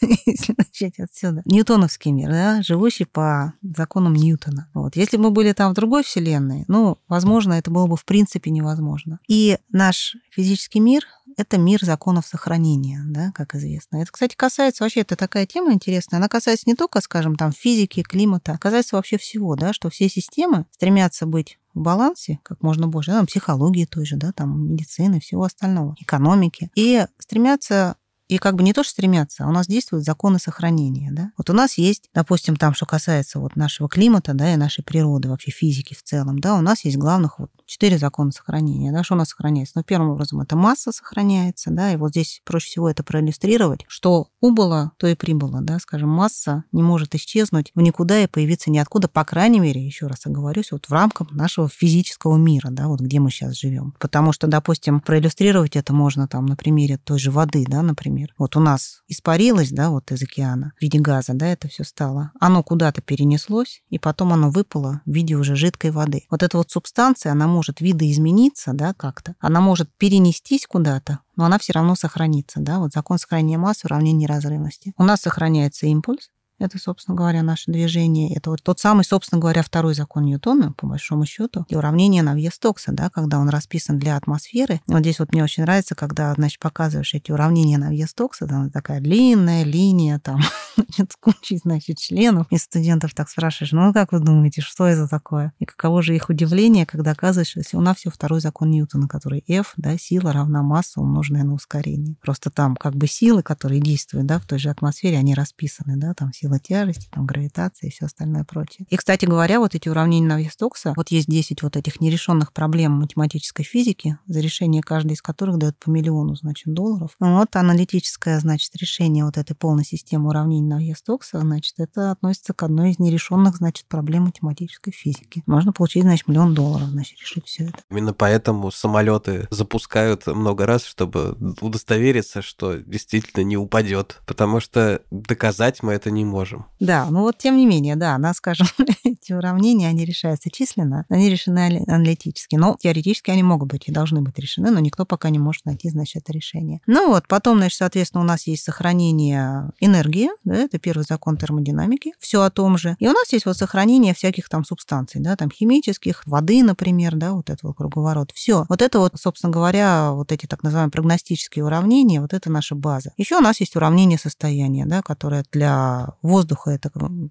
если 0.26 0.54
начать 0.56 0.98
отсюда. 0.98 1.42
Ньютоновский 1.44 2.12
мир, 2.12 2.30
да, 2.30 2.62
живущий 2.62 3.04
по 3.04 3.54
законам 3.62 4.14
Ньютона. 4.14 4.68
Вот. 4.74 4.96
Если 4.96 5.16
бы 5.16 5.24
мы 5.24 5.30
были 5.30 5.52
там 5.52 5.72
в 5.72 5.74
другой 5.74 6.02
вселенной, 6.02 6.64
ну, 6.68 6.98
возможно, 7.08 7.54
это 7.54 7.70
было 7.70 7.86
бы 7.86 7.96
в 7.96 8.04
принципе 8.04 8.50
невозможно. 8.50 9.18
И 9.28 9.58
наш 9.70 10.16
физический 10.30 10.80
мир— 10.80 11.06
это 11.36 11.58
мир 11.58 11.84
законов 11.84 12.26
сохранения, 12.26 13.02
да, 13.06 13.30
как 13.34 13.54
известно. 13.54 13.98
Это, 13.98 14.10
кстати, 14.10 14.34
касается 14.34 14.84
вообще, 14.84 15.00
это 15.00 15.16
такая 15.16 15.46
тема 15.46 15.72
интересная, 15.72 16.18
она 16.18 16.28
касается 16.28 16.64
не 16.66 16.74
только, 16.74 17.00
скажем, 17.00 17.36
там 17.36 17.52
физики, 17.52 18.02
климата, 18.02 18.52
а 18.52 18.58
касается 18.58 18.96
вообще 18.96 19.18
всего, 19.18 19.54
да, 19.54 19.72
что 19.72 19.90
все 19.90 20.08
системы 20.08 20.66
стремятся 20.70 21.26
быть 21.26 21.58
в 21.74 21.80
балансе 21.80 22.40
как 22.42 22.62
можно 22.62 22.88
больше, 22.88 23.10
да, 23.10 23.18
там, 23.18 23.26
психологии 23.26 23.84
той 23.84 24.06
же, 24.06 24.16
да, 24.16 24.32
там, 24.32 24.72
медицины, 24.72 25.20
всего 25.20 25.44
остального, 25.44 25.94
экономики, 26.00 26.70
и 26.74 27.06
стремятся 27.18 27.96
и 28.28 28.38
как 28.38 28.56
бы 28.56 28.62
не 28.62 28.72
то, 28.72 28.82
что 28.82 28.92
стремятся, 28.92 29.44
а 29.44 29.48
у 29.48 29.52
нас 29.52 29.66
действуют 29.66 30.04
законы 30.04 30.38
сохранения. 30.38 31.10
Да? 31.12 31.30
Вот 31.36 31.50
у 31.50 31.52
нас 31.52 31.78
есть, 31.78 32.10
допустим, 32.14 32.56
там, 32.56 32.74
что 32.74 32.86
касается 32.86 33.38
вот 33.38 33.56
нашего 33.56 33.88
климата 33.88 34.34
да, 34.34 34.52
и 34.52 34.56
нашей 34.56 34.82
природы, 34.82 35.28
вообще 35.28 35.50
физики 35.50 35.94
в 35.94 36.02
целом, 36.02 36.40
да, 36.40 36.54
у 36.54 36.60
нас 36.60 36.84
есть 36.84 36.96
главных 36.96 37.38
вот 37.38 37.50
четыре 37.66 37.98
закона 37.98 38.32
сохранения. 38.32 38.92
Да, 38.92 39.04
что 39.04 39.14
у 39.14 39.18
нас 39.18 39.28
сохраняется? 39.28 39.74
Ну, 39.76 39.82
первым 39.82 40.10
образом, 40.10 40.40
это 40.40 40.56
масса 40.56 40.92
сохраняется, 40.92 41.70
да, 41.70 41.92
и 41.92 41.96
вот 41.96 42.10
здесь 42.10 42.40
проще 42.44 42.68
всего 42.68 42.88
это 42.88 43.02
проиллюстрировать, 43.02 43.84
что 43.88 44.28
убыло, 44.40 44.92
то 44.96 45.06
и 45.06 45.14
прибыло, 45.14 45.60
да, 45.60 45.78
скажем, 45.78 46.08
масса 46.08 46.64
не 46.72 46.82
может 46.82 47.14
исчезнуть 47.14 47.72
в 47.74 47.80
никуда 47.80 48.22
и 48.22 48.26
появиться 48.26 48.70
ниоткуда, 48.70 49.08
по 49.08 49.24
крайней 49.24 49.60
мере, 49.60 49.84
еще 49.84 50.06
раз 50.06 50.26
оговорюсь, 50.26 50.72
вот 50.72 50.86
в 50.86 50.92
рамках 50.92 51.30
нашего 51.32 51.68
физического 51.68 52.36
мира, 52.36 52.68
да, 52.70 52.88
вот 52.88 53.00
где 53.00 53.20
мы 53.20 53.30
сейчас 53.30 53.54
живем. 53.56 53.94
Потому 53.98 54.32
что, 54.32 54.46
допустим, 54.46 55.00
проиллюстрировать 55.00 55.76
это 55.76 55.92
можно 55.92 56.28
там 56.28 56.46
на 56.46 56.56
примере 56.56 56.98
той 56.98 57.18
же 57.18 57.30
воды, 57.30 57.64
да, 57.68 57.82
например. 57.82 58.32
Вот 58.38 58.56
у 58.56 58.60
нас 58.60 59.02
испарилось, 59.08 59.70
да, 59.70 59.90
вот 59.90 60.12
из 60.12 60.22
океана 60.22 60.72
в 60.78 60.82
виде 60.82 60.98
газа, 60.98 61.32
да, 61.34 61.46
это 61.46 61.68
все 61.68 61.84
стало. 61.84 62.32
Оно 62.40 62.62
куда-то 62.62 63.02
перенеслось, 63.02 63.82
и 63.90 63.98
потом 63.98 64.32
оно 64.32 64.50
выпало 64.50 65.00
в 65.04 65.10
виде 65.10 65.34
уже 65.34 65.56
жидкой 65.56 65.90
воды. 65.90 66.24
Вот 66.30 66.42
эта 66.42 66.58
вот 66.58 66.70
субстанция, 66.70 67.32
она 67.32 67.46
может 67.56 67.80
видоизмениться, 67.80 68.72
да, 68.74 68.92
как-то. 68.92 69.34
Она 69.40 69.60
может 69.60 69.88
перенестись 69.96 70.66
куда-то, 70.66 71.20
но 71.36 71.46
она 71.46 71.58
все 71.58 71.72
равно 71.72 71.94
сохранится, 71.94 72.60
да, 72.60 72.78
вот 72.78 72.92
закон 72.92 73.18
сохранения 73.18 73.56
массы, 73.56 73.86
уравнение 73.86 74.28
неразрывности. 74.28 74.92
У 74.98 75.04
нас 75.04 75.22
сохраняется 75.22 75.86
импульс, 75.86 76.30
это, 76.58 76.78
собственно 76.78 77.16
говоря, 77.16 77.42
наше 77.42 77.70
движение. 77.70 78.34
Это 78.34 78.50
вот 78.50 78.62
тот 78.62 78.80
самый, 78.80 79.04
собственно 79.04 79.40
говоря, 79.40 79.62
второй 79.62 79.94
закон 79.94 80.24
Ньютона, 80.24 80.72
по 80.72 80.86
большому 80.86 81.26
счету, 81.26 81.66
и 81.68 81.76
уравнение 81.76 82.22
на 82.22 82.34
вес 82.34 82.58
Токса, 82.58 82.92
да, 82.92 83.10
когда 83.10 83.38
он 83.38 83.48
расписан 83.48 83.98
для 83.98 84.16
атмосферы. 84.16 84.80
Вот 84.86 85.00
здесь 85.00 85.18
вот 85.18 85.32
мне 85.32 85.44
очень 85.44 85.64
нравится, 85.64 85.94
когда, 85.94 86.32
значит, 86.34 86.58
показываешь 86.60 87.14
эти 87.14 87.30
уравнения 87.30 87.78
на 87.78 87.90
вес 87.90 88.14
Токса, 88.14 88.46
там 88.46 88.70
такая 88.70 89.00
длинная 89.00 89.64
линия, 89.64 90.18
там, 90.18 90.40
значит, 90.76 91.12
с 91.12 91.16
кучей, 91.16 91.58
значит, 91.58 91.98
членов, 91.98 92.46
и 92.50 92.56
студентов 92.56 93.14
так 93.14 93.28
спрашиваешь, 93.28 93.72
ну, 93.72 93.92
как 93.92 94.12
вы 94.12 94.20
думаете, 94.20 94.62
что 94.62 94.86
это 94.86 95.06
такое? 95.08 95.52
И 95.58 95.66
каково 95.66 96.02
же 96.02 96.14
их 96.14 96.30
удивление, 96.30 96.86
когда 96.86 97.10
оказывается, 97.10 97.62
что 97.62 97.78
у 97.78 97.80
нас 97.82 97.98
все 97.98 98.10
второй 98.10 98.40
закон 98.40 98.70
Ньютона, 98.70 99.08
который 99.08 99.44
F, 99.46 99.74
да, 99.76 99.98
сила 99.98 100.32
равна 100.32 100.62
масса, 100.62 101.00
умноженная 101.00 101.44
на 101.44 101.52
ускорение. 101.52 102.16
Просто 102.22 102.50
там 102.50 102.76
как 102.76 102.94
бы 102.94 103.06
силы, 103.06 103.42
которые 103.42 103.80
действуют, 103.80 104.26
да, 104.26 104.38
в 104.38 104.46
той 104.46 104.58
же 104.58 104.70
атмосфере, 104.70 105.18
они 105.18 105.34
расписаны, 105.34 105.96
да, 105.96 106.14
там 106.14 106.32
сила 106.32 106.45
тяжести, 106.58 107.08
там, 107.10 107.26
гравитация 107.26 107.88
и 107.88 107.90
все 107.90 108.06
остальное 108.06 108.44
прочее. 108.44 108.86
И, 108.88 108.96
кстати 108.96 109.24
говоря, 109.24 109.60
вот 109.60 109.74
эти 109.74 109.88
уравнения 109.88 110.26
на 110.26 110.50
Стокса, 110.50 110.92
вот 110.96 111.10
есть 111.10 111.28
10 111.28 111.62
вот 111.62 111.76
этих 111.76 112.00
нерешенных 112.00 112.52
проблем 112.52 112.92
математической 112.92 113.62
физики, 113.62 114.18
за 114.26 114.40
решение 114.40 114.82
каждой 114.82 115.12
из 115.12 115.22
которых 115.22 115.58
дает 115.58 115.78
по 115.78 115.90
миллиону, 115.90 116.34
значит, 116.36 116.72
долларов. 116.72 117.10
Ну 117.20 117.38
вот 117.38 117.54
аналитическое, 117.56 118.38
значит, 118.40 118.74
решение 118.76 119.24
вот 119.24 119.36
этой 119.36 119.54
полной 119.54 119.84
системы 119.84 120.28
уравнений 120.28 120.66
на 120.66 120.94
Стокса, 120.94 121.40
значит, 121.40 121.74
это 121.78 122.12
относится 122.12 122.52
к 122.52 122.62
одной 122.62 122.90
из 122.90 122.98
нерешенных, 122.98 123.56
значит, 123.56 123.86
проблем 123.86 124.24
математической 124.24 124.92
физики. 124.92 125.42
Можно 125.46 125.72
получить, 125.72 126.02
значит, 126.02 126.28
миллион 126.28 126.54
долларов, 126.54 126.88
значит, 126.88 127.18
решить 127.20 127.46
все 127.46 127.64
это. 127.64 127.78
Именно 127.90 128.12
поэтому 128.12 128.70
самолеты 128.70 129.48
запускают 129.50 130.26
много 130.26 130.66
раз, 130.66 130.84
чтобы 130.84 131.36
удостовериться, 131.60 132.42
что 132.42 132.76
действительно 132.76 133.42
не 133.42 133.56
упадет, 133.56 134.20
потому 134.26 134.60
что 134.60 135.02
доказать 135.10 135.82
мы 135.82 135.92
это 135.92 136.10
не 136.10 136.24
можем 136.24 136.35
можем. 136.36 136.66
Да, 136.80 137.06
ну 137.10 137.22
вот 137.22 137.38
тем 137.38 137.56
не 137.56 137.66
менее, 137.66 137.96
да, 137.96 138.18
нас, 138.18 138.36
скажем, 138.36 138.66
эти 139.04 139.32
уравнения, 139.32 139.88
они 139.88 140.04
решаются 140.04 140.50
численно, 140.50 141.06
они 141.08 141.30
решены 141.30 141.82
аналитически, 141.88 142.56
но 142.56 142.76
теоретически 142.78 143.30
они 143.30 143.42
могут 143.42 143.70
быть 143.70 143.88
и 143.88 143.92
должны 143.92 144.20
быть 144.20 144.38
решены, 144.38 144.70
но 144.70 144.80
никто 144.80 145.06
пока 145.06 145.30
не 145.30 145.38
может 145.38 145.64
найти, 145.64 145.88
значит, 145.88 146.22
это 146.22 146.32
решение. 146.32 146.80
Ну 146.86 147.08
вот, 147.08 147.26
потом, 147.26 147.58
значит, 147.58 147.78
соответственно, 147.78 148.22
у 148.22 148.26
нас 148.26 148.46
есть 148.46 148.64
сохранение 148.64 149.70
энергии, 149.80 150.28
да, 150.44 150.56
это 150.56 150.78
первый 150.78 151.04
закон 151.08 151.36
термодинамики, 151.36 152.12
все 152.18 152.42
о 152.42 152.50
том 152.50 152.76
же. 152.76 152.96
И 152.98 153.08
у 153.08 153.12
нас 153.12 153.32
есть 153.32 153.46
вот 153.46 153.56
сохранение 153.56 154.12
всяких 154.12 154.48
там 154.48 154.64
субстанций, 154.64 155.20
да, 155.22 155.36
там 155.36 155.50
химических, 155.50 156.22
воды, 156.26 156.62
например, 156.62 157.16
да, 157.16 157.32
вот 157.32 157.48
это 157.48 157.66
вот 157.66 157.76
круговорот. 157.76 158.32
Все. 158.34 158.66
Вот 158.68 158.82
это 158.82 158.98
вот, 158.98 159.12
собственно 159.16 159.52
говоря, 159.52 160.12
вот 160.12 160.32
эти 160.32 160.46
так 160.46 160.62
называемые 160.62 160.92
прогностические 160.92 161.64
уравнения, 161.64 162.20
вот 162.20 162.34
это 162.34 162.50
наша 162.50 162.74
база. 162.74 163.12
Еще 163.16 163.36
у 163.36 163.40
нас 163.40 163.60
есть 163.60 163.76
уравнение 163.76 164.18
состояния, 164.18 164.84
да, 164.86 165.00
которое 165.00 165.44
для 165.52 166.08
воздуха 166.26 166.70
это, 166.70 166.90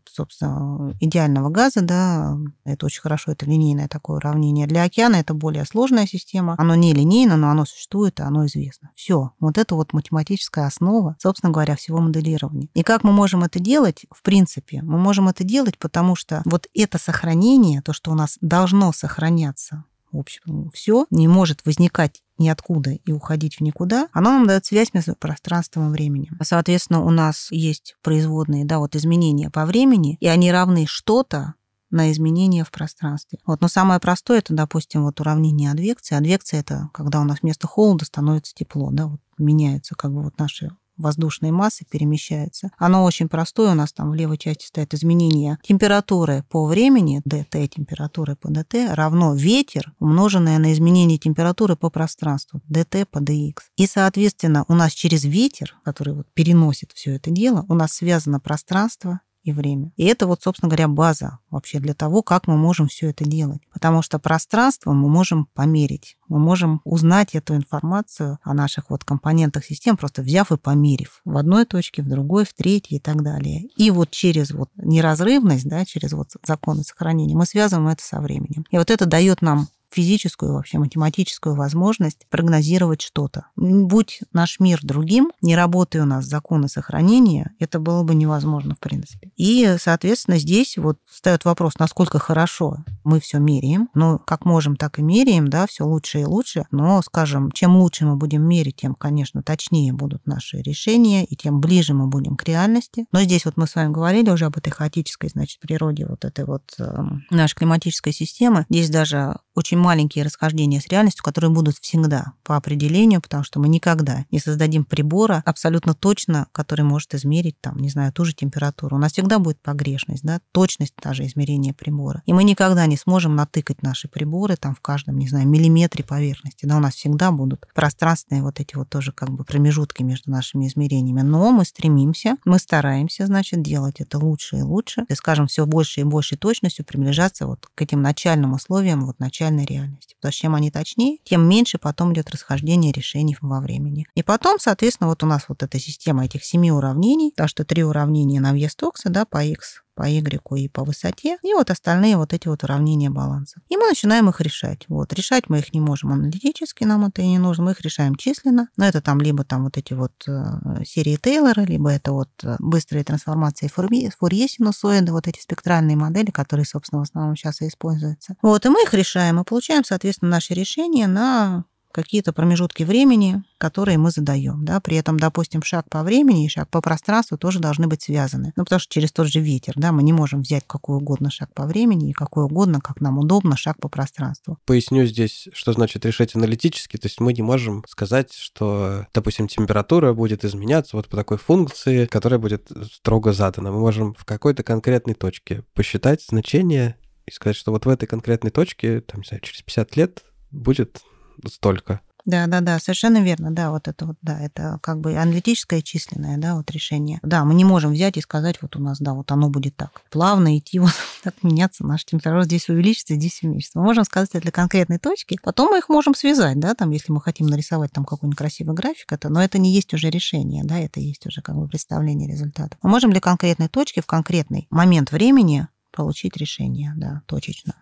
собственно, 0.09 0.95
идеального 0.99 1.49
газа, 1.49 1.81
да, 1.81 2.37
это 2.63 2.85
очень 2.85 3.01
хорошо, 3.01 3.31
это 3.31 3.45
линейное 3.45 3.87
такое 3.87 4.17
уравнение. 4.17 4.67
Для 4.67 4.83
океана 4.83 5.15
это 5.15 5.33
более 5.33 5.65
сложная 5.65 6.07
система, 6.07 6.55
оно 6.57 6.75
не 6.75 6.93
линейно, 6.93 7.37
но 7.37 7.49
оно 7.49 7.65
существует, 7.65 8.19
и 8.19 8.23
оно 8.23 8.45
известно. 8.45 8.91
Все, 8.95 9.31
вот 9.39 9.57
это 9.57 9.75
вот 9.75 9.93
математическая 9.93 10.65
основа, 10.65 11.15
собственно 11.19 11.51
говоря, 11.51 11.75
всего 11.75 11.99
моделирования. 11.99 12.69
И 12.73 12.83
как 12.83 13.03
мы 13.03 13.11
можем 13.11 13.43
это 13.43 13.59
делать? 13.59 14.05
В 14.11 14.21
принципе, 14.23 14.81
мы 14.81 14.97
можем 14.97 15.27
это 15.27 15.43
делать, 15.43 15.77
потому 15.77 16.15
что 16.15 16.41
вот 16.45 16.67
это 16.73 16.97
сохранение, 16.97 17.81
то, 17.81 17.93
что 17.93 18.11
у 18.11 18.15
нас 18.15 18.37
должно 18.41 18.91
сохраняться, 18.91 19.85
в 20.11 20.19
общем, 20.19 20.71
все 20.73 21.05
не 21.09 21.27
может 21.27 21.65
возникать 21.65 22.21
ниоткуда 22.37 22.91
и 22.91 23.11
уходить 23.11 23.57
в 23.57 23.61
никуда, 23.61 24.09
оно 24.13 24.31
нам 24.31 24.47
дает 24.47 24.65
связь 24.65 24.93
между 24.93 25.15
пространством 25.15 25.89
и 25.89 25.91
временем. 25.91 26.37
Соответственно, 26.41 27.03
у 27.03 27.09
нас 27.09 27.47
есть 27.51 27.95
производные, 28.01 28.65
да, 28.65 28.79
вот 28.79 28.95
изменения 28.95 29.49
по 29.49 29.65
времени, 29.65 30.17
и 30.19 30.27
они 30.27 30.51
равны 30.51 30.85
что-то 30.87 31.55
на 31.91 32.11
изменения 32.11 32.63
в 32.63 32.71
пространстве. 32.71 33.39
Вот, 33.45 33.61
но 33.61 33.67
самое 33.67 33.99
простое 33.99 34.39
это, 34.39 34.53
допустим, 34.53 35.03
вот 35.03 35.19
уравнение 35.19 35.71
адвекции. 35.71 36.15
Адвекция 36.15 36.59
это 36.59 36.89
когда 36.93 37.21
у 37.21 37.23
нас 37.23 37.41
вместо 37.41 37.67
холода 37.67 38.05
становится 38.05 38.53
тепло, 38.53 38.89
да, 38.91 39.07
вот 39.07 39.21
меняются 39.37 39.95
как 39.95 40.11
бы 40.11 40.23
вот 40.23 40.37
наши 40.37 40.71
воздушной 40.97 41.51
массы 41.51 41.85
перемещается. 41.89 42.71
Оно 42.77 43.03
очень 43.03 43.29
простое, 43.29 43.71
у 43.71 43.75
нас 43.75 43.93
там 43.93 44.11
в 44.11 44.15
левой 44.15 44.37
части 44.37 44.65
стоит 44.65 44.93
изменение 44.93 45.57
температуры 45.63 46.43
по 46.49 46.65
времени, 46.65 47.21
dt 47.27 47.67
температуры 47.67 48.35
по 48.35 48.47
dt, 48.47 48.93
равно 48.93 49.33
ветер, 49.35 49.93
умноженное 49.99 50.57
на 50.59 50.73
изменение 50.73 51.17
температуры 51.17 51.75
по 51.75 51.89
пространству, 51.89 52.61
dt 52.69 53.05
по 53.05 53.19
dx. 53.19 53.55
И, 53.77 53.87
соответственно, 53.87 54.65
у 54.67 54.73
нас 54.73 54.93
через 54.93 55.23
ветер, 55.23 55.75
который 55.83 56.13
вот 56.13 56.27
переносит 56.33 56.91
все 56.93 57.15
это 57.15 57.31
дело, 57.31 57.65
у 57.69 57.73
нас 57.73 57.93
связано 57.93 58.39
пространство 58.39 59.19
и 59.45 59.51
время. 59.51 59.91
И 59.95 60.05
это 60.05 60.27
вот, 60.27 60.41
собственно 60.41 60.69
говоря, 60.69 60.87
база 60.87 61.37
вообще 61.51 61.79
для 61.79 61.93
того, 61.93 62.23
как 62.23 62.47
мы 62.47 62.57
можем 62.57 62.87
все 62.87 63.11
это 63.11 63.23
делать. 63.23 63.61
Потому 63.71 64.01
что 64.01 64.19
пространство 64.19 64.91
мы 64.91 65.07
можем 65.07 65.47
померить. 65.53 66.17
Мы 66.27 66.39
можем 66.39 66.81
узнать 66.83 67.35
эту 67.35 67.55
информацию 67.55 68.39
о 68.43 68.53
наших 68.53 68.89
вот 68.89 69.03
компонентах 69.03 69.63
систем, 69.63 69.97
просто 69.97 70.23
взяв 70.23 70.51
и 70.51 70.57
померив 70.57 71.21
в 71.23 71.37
одной 71.37 71.65
точке, 71.65 72.01
в 72.01 72.09
другой, 72.09 72.45
в 72.45 72.53
третьей 72.53 72.97
и 72.97 72.99
так 72.99 73.21
далее. 73.21 73.67
И 73.77 73.91
вот 73.91 74.09
через 74.09 74.51
вот 74.51 74.69
неразрывность, 74.75 75.69
да, 75.69 75.85
через 75.85 76.13
вот 76.13 76.29
законы 76.45 76.83
сохранения 76.83 77.35
мы 77.35 77.45
связываем 77.45 77.87
это 77.87 78.03
со 78.03 78.19
временем. 78.21 78.65
И 78.71 78.77
вот 78.77 78.89
это 78.89 79.05
дает 79.05 79.43
нам 79.43 79.67
физическую, 79.95 80.53
вообще 80.53 80.77
математическую 80.77 81.55
возможность 81.55 82.27
прогнозировать 82.29 83.01
что-то. 83.01 83.47
Будь 83.55 84.19
наш 84.33 84.59
мир 84.59 84.79
другим, 84.83 85.31
не 85.41 85.55
работая 85.55 86.03
у 86.03 86.05
нас 86.05 86.25
законы 86.25 86.67
сохранения, 86.67 87.53
это 87.59 87.79
было 87.79 88.03
бы 88.03 88.13
невозможно 88.13 88.75
в 88.75 88.79
принципе. 88.79 89.31
И, 89.37 89.77
соответственно, 89.79 90.37
здесь 90.37 90.77
вот 90.77 90.97
встает 91.09 91.45
вопрос, 91.45 91.73
насколько 91.79 92.19
хорошо 92.19 92.77
мы 93.03 93.19
все 93.19 93.39
меряем. 93.39 93.89
Ну, 93.93 94.19
как 94.19 94.45
можем, 94.45 94.75
так 94.75 94.99
и 94.99 95.01
меряем, 95.01 95.47
да, 95.47 95.65
все 95.67 95.85
лучше 95.85 96.21
и 96.21 96.25
лучше. 96.25 96.65
Но, 96.71 97.01
скажем, 97.01 97.51
чем 97.51 97.77
лучше 97.77 98.05
мы 98.05 98.17
будем 98.17 98.43
мерить, 98.43 98.77
тем, 98.77 98.95
конечно, 98.95 99.43
точнее 99.43 99.93
будут 99.93 100.25
наши 100.27 100.57
решения, 100.57 101.23
и 101.23 101.35
тем 101.35 101.61
ближе 101.61 101.93
мы 101.93 102.07
будем 102.07 102.35
к 102.35 102.43
реальности. 102.43 103.05
Но 103.11 103.21
здесь 103.21 103.45
вот 103.45 103.55
мы 103.57 103.67
с 103.67 103.75
вами 103.75 103.93
говорили 103.93 104.29
уже 104.29 104.45
об 104.45 104.57
этой 104.57 104.71
хаотической, 104.71 105.29
значит, 105.29 105.59
природе 105.59 106.05
вот 106.05 106.25
этой 106.25 106.45
вот 106.45 106.63
э, 106.79 107.03
нашей 107.29 107.55
климатической 107.55 108.11
системы. 108.11 108.65
Здесь 108.69 108.89
даже 108.89 109.37
очень 109.55 109.77
маленькие 109.85 110.25
расхождения 110.25 110.81
с 110.81 110.87
реальностью, 110.87 111.23
которые 111.23 111.51
будут 111.51 111.77
всегда 111.77 112.33
по 112.43 112.57
определению, 112.57 113.21
потому 113.21 113.43
что 113.43 113.59
мы 113.59 113.67
никогда 113.67 114.25
не 114.31 114.39
создадим 114.39 114.83
прибора 114.83 115.43
абсолютно 115.45 115.93
точно, 115.93 116.47
который 116.53 116.81
может 116.81 117.13
измерить, 117.13 117.55
там, 117.61 117.77
не 117.77 117.89
знаю, 117.89 118.11
ту 118.11 118.25
же 118.25 118.33
температуру. 118.33 118.95
У 118.95 118.99
нас 118.99 119.11
всегда 119.11 119.37
будет 119.37 119.59
погрешность, 119.61 120.23
да, 120.23 120.39
точность 120.51 120.95
даже 121.03 121.27
измерения 121.27 121.71
прибора. 121.71 122.23
И 122.25 122.33
мы 122.33 122.43
никогда 122.43 122.87
не 122.87 122.97
сможем 122.97 123.35
натыкать 123.35 123.83
наши 123.83 124.07
приборы 124.07 124.55
там 124.55 124.73
в 124.73 124.81
каждом, 124.81 125.19
не 125.19 125.27
знаю, 125.27 125.47
миллиметре 125.47 126.03
поверхности. 126.03 126.65
Да, 126.65 126.77
у 126.77 126.79
нас 126.79 126.95
всегда 126.95 127.31
будут 127.31 127.67
пространственные 127.75 128.41
вот 128.41 128.59
эти 128.59 128.75
вот 128.75 128.89
тоже 128.89 129.11
как 129.11 129.29
бы 129.29 129.43
промежутки 129.43 130.01
между 130.01 130.31
нашими 130.31 130.67
измерениями. 130.67 131.21
Но 131.21 131.51
мы 131.51 131.63
стремимся, 131.63 132.37
мы 132.43 132.57
стараемся, 132.57 133.27
значит, 133.27 133.61
делать 133.61 133.99
это 133.99 134.17
лучше 134.17 134.57
и 134.57 134.61
лучше. 134.63 135.05
И, 135.09 135.13
скажем, 135.13 135.45
все 135.45 135.67
больше 135.67 136.01
и 136.01 136.03
большей 136.03 136.39
точностью 136.39 136.85
приближаться 136.85 137.45
вот 137.45 137.67
к 137.75 137.81
этим 137.83 138.01
начальным 138.01 138.53
условиям, 138.53 139.05
вот 139.05 139.19
начальной 139.19 139.65
реальности. 139.65 139.74
Потому 139.81 140.31
что 140.31 140.41
чем 140.41 140.55
они 140.55 140.71
точнее, 140.71 141.19
тем 141.23 141.47
меньше 141.47 141.77
потом 141.77 142.13
идет 142.13 142.29
расхождение 142.29 142.91
решений 142.91 143.37
во 143.41 143.61
времени. 143.61 144.05
И 144.15 144.23
потом, 144.23 144.59
соответственно, 144.59 145.09
вот 145.09 145.23
у 145.23 145.25
нас 145.25 145.45
вот 145.47 145.63
эта 145.63 145.79
система 145.79 146.25
этих 146.25 146.43
семи 146.43 146.71
уравнений, 146.71 147.31
так 147.35 147.49
что 147.49 147.65
три 147.65 147.83
уравнения 147.83 148.39
на 148.39 148.53
вес 148.53 148.75
токса, 148.75 149.09
да, 149.09 149.25
по 149.25 149.43
x 149.43 149.84
по 149.95 150.03
Y 150.03 150.59
и 150.59 150.67
по 150.67 150.83
высоте, 150.83 151.37
и 151.41 151.53
вот 151.53 151.71
остальные 151.71 152.17
вот 152.17 152.33
эти 152.33 152.47
вот 152.47 152.63
уравнения 152.63 153.09
баланса. 153.09 153.61
И 153.69 153.77
мы 153.77 153.87
начинаем 153.87 154.29
их 154.29 154.41
решать. 154.41 154.85
Вот, 154.87 155.13
решать 155.13 155.49
мы 155.49 155.59
их 155.59 155.73
не 155.73 155.79
можем 155.79 156.11
аналитически, 156.11 156.83
нам 156.83 157.05
это 157.05 157.21
и 157.21 157.27
не 157.27 157.39
нужно, 157.39 157.65
мы 157.65 157.71
их 157.71 157.81
решаем 157.81 158.15
численно, 158.15 158.67
но 158.77 158.85
это 158.85 159.01
там 159.01 159.21
либо 159.21 159.43
там 159.43 159.63
вот 159.63 159.77
эти 159.77 159.93
вот 159.93 160.11
э, 160.27 160.83
серии 160.85 161.15
Тейлора, 161.15 161.61
либо 161.61 161.89
это 161.89 162.11
вот 162.11 162.29
э, 162.43 162.55
быстрые 162.59 163.03
трансформации 163.03 163.67
Фурье, 163.67 164.11
Фурье 164.19 164.47
синусоиды, 164.47 165.11
вот 165.11 165.27
эти 165.27 165.39
спектральные 165.39 165.95
модели, 165.95 166.31
которые, 166.31 166.65
собственно, 166.65 166.99
в 166.99 167.03
основном 167.03 167.35
сейчас 167.35 167.61
и 167.61 167.67
используются. 167.67 168.35
Вот, 168.41 168.65
и 168.65 168.69
мы 168.69 168.83
их 168.83 168.93
решаем, 168.93 169.39
и 169.39 169.43
получаем, 169.43 169.83
соответственно, 169.83 170.31
наши 170.31 170.53
решения 170.53 171.07
на 171.07 171.65
какие-то 171.95 172.33
промежутки 172.33 172.83
времени, 172.83 173.41
которые 173.57 173.97
мы 173.97 174.11
задаем. 174.11 174.65
Да? 174.65 174.81
При 174.81 174.97
этом, 174.97 175.17
допустим, 175.17 175.63
шаг 175.63 175.89
по 175.89 176.03
времени 176.03 176.45
и 176.45 176.49
шаг 176.49 176.69
по 176.69 176.81
пространству 176.81 177.37
тоже 177.37 177.59
должны 177.59 177.87
быть 177.87 178.01
связаны. 178.01 178.51
Ну, 178.57 178.65
потому 178.65 178.81
что 178.81 178.93
через 178.93 179.13
тот 179.13 179.27
же 179.27 179.39
ветер 179.39 179.73
да, 179.77 179.93
мы 179.93 180.03
не 180.03 180.11
можем 180.11 180.41
взять 180.41 180.65
какой 180.67 180.97
угодно 180.97 181.31
шаг 181.31 181.53
по 181.53 181.65
времени 181.65 182.09
и 182.09 182.13
какой 182.13 182.43
угодно, 182.43 182.81
как 182.81 182.99
нам 182.99 183.17
удобно, 183.17 183.55
шаг 183.55 183.79
по 183.79 183.87
пространству. 183.87 184.57
Поясню 184.65 185.05
здесь, 185.05 185.47
что 185.53 185.71
значит 185.71 186.05
решать 186.05 186.35
аналитически. 186.35 186.97
То 186.97 187.05
есть 187.05 187.21
мы 187.21 187.31
не 187.31 187.41
можем 187.41 187.85
сказать, 187.87 188.33
что, 188.33 189.07
допустим, 189.13 189.47
температура 189.47 190.13
будет 190.13 190.43
изменяться 190.43 190.97
вот 190.97 191.07
по 191.07 191.15
такой 191.15 191.37
функции, 191.37 192.07
которая 192.07 192.39
будет 192.39 192.69
строго 192.91 193.31
задана. 193.31 193.71
Мы 193.71 193.79
можем 193.79 194.15
в 194.15 194.25
какой-то 194.25 194.63
конкретной 194.63 195.13
точке 195.13 195.63
посчитать 195.73 196.21
значение 196.21 196.97
и 197.25 197.31
сказать, 197.31 197.55
что 197.55 197.71
вот 197.71 197.85
в 197.85 197.89
этой 197.89 198.05
конкретной 198.05 198.51
точке, 198.51 198.99
там, 198.99 199.21
не 199.21 199.27
знаю, 199.27 199.41
через 199.41 199.61
50 199.61 199.95
лет 199.95 200.25
будет 200.51 201.01
столько. 201.47 202.01
Да, 202.25 202.47
да, 202.47 202.59
да, 202.61 202.79
совершенно 202.79 203.21
верно, 203.21 203.51
да, 203.51 203.69
вот 203.69 203.87
это 203.87 204.07
вот, 204.07 204.17
да, 204.23 204.39
это 204.39 204.79
как 204.81 204.99
бы 204.99 205.15
аналитическое 205.15 205.83
численное, 205.83 206.37
да, 206.39 206.55
вот 206.55 206.71
решение. 206.71 207.19
Да, 207.21 207.45
мы 207.45 207.53
не 207.53 207.63
можем 207.63 207.91
взять 207.91 208.17
и 208.17 208.21
сказать, 208.21 208.59
вот 208.63 208.75
у 208.75 208.79
нас, 208.79 208.99
да, 208.99 209.13
вот 209.13 209.31
оно 209.31 209.49
будет 209.49 209.75
так, 209.75 210.01
плавно 210.09 210.57
идти, 210.57 210.79
вот 210.79 210.91
так 211.23 211.35
меняться, 211.43 211.85
наша 211.85 212.05
температура 212.07 212.43
здесь 212.43 212.67
увеличится, 212.67 213.13
здесь 213.13 213.43
уменьшится. 213.43 213.77
Мы 213.77 213.85
можем 213.85 214.05
сказать 214.05 214.29
это 214.31 214.41
для 214.41 214.51
конкретной 214.51 214.97
точки, 214.97 215.37
потом 215.43 215.69
мы 215.69 215.77
их 215.77 215.87
можем 215.87 216.15
связать, 216.15 216.59
да, 216.59 216.73
там, 216.73 216.89
если 216.89 217.11
мы 217.11 217.21
хотим 217.21 217.45
нарисовать 217.45 217.91
там 217.91 218.05
какой-нибудь 218.05 218.37
красивый 218.37 218.73
график, 218.73 219.11
это, 219.11 219.29
но 219.29 219.43
это 219.43 219.59
не 219.59 219.71
есть 219.71 219.93
уже 219.93 220.09
решение, 220.09 220.63
да, 220.63 220.79
это 220.79 220.99
есть 220.99 221.27
уже 221.27 221.43
как 221.43 221.55
бы 221.55 221.67
представление 221.67 222.27
результата. 222.27 222.75
Мы 222.81 222.89
можем 222.89 223.11
для 223.11 223.21
конкретной 223.21 223.67
точки 223.67 223.99
в 223.99 224.07
конкретный 224.07 224.65
момент 224.71 225.11
времени 225.11 225.67
получить 225.91 226.35
решение, 226.37 226.93
да, 226.97 227.21
точечно. 227.27 227.75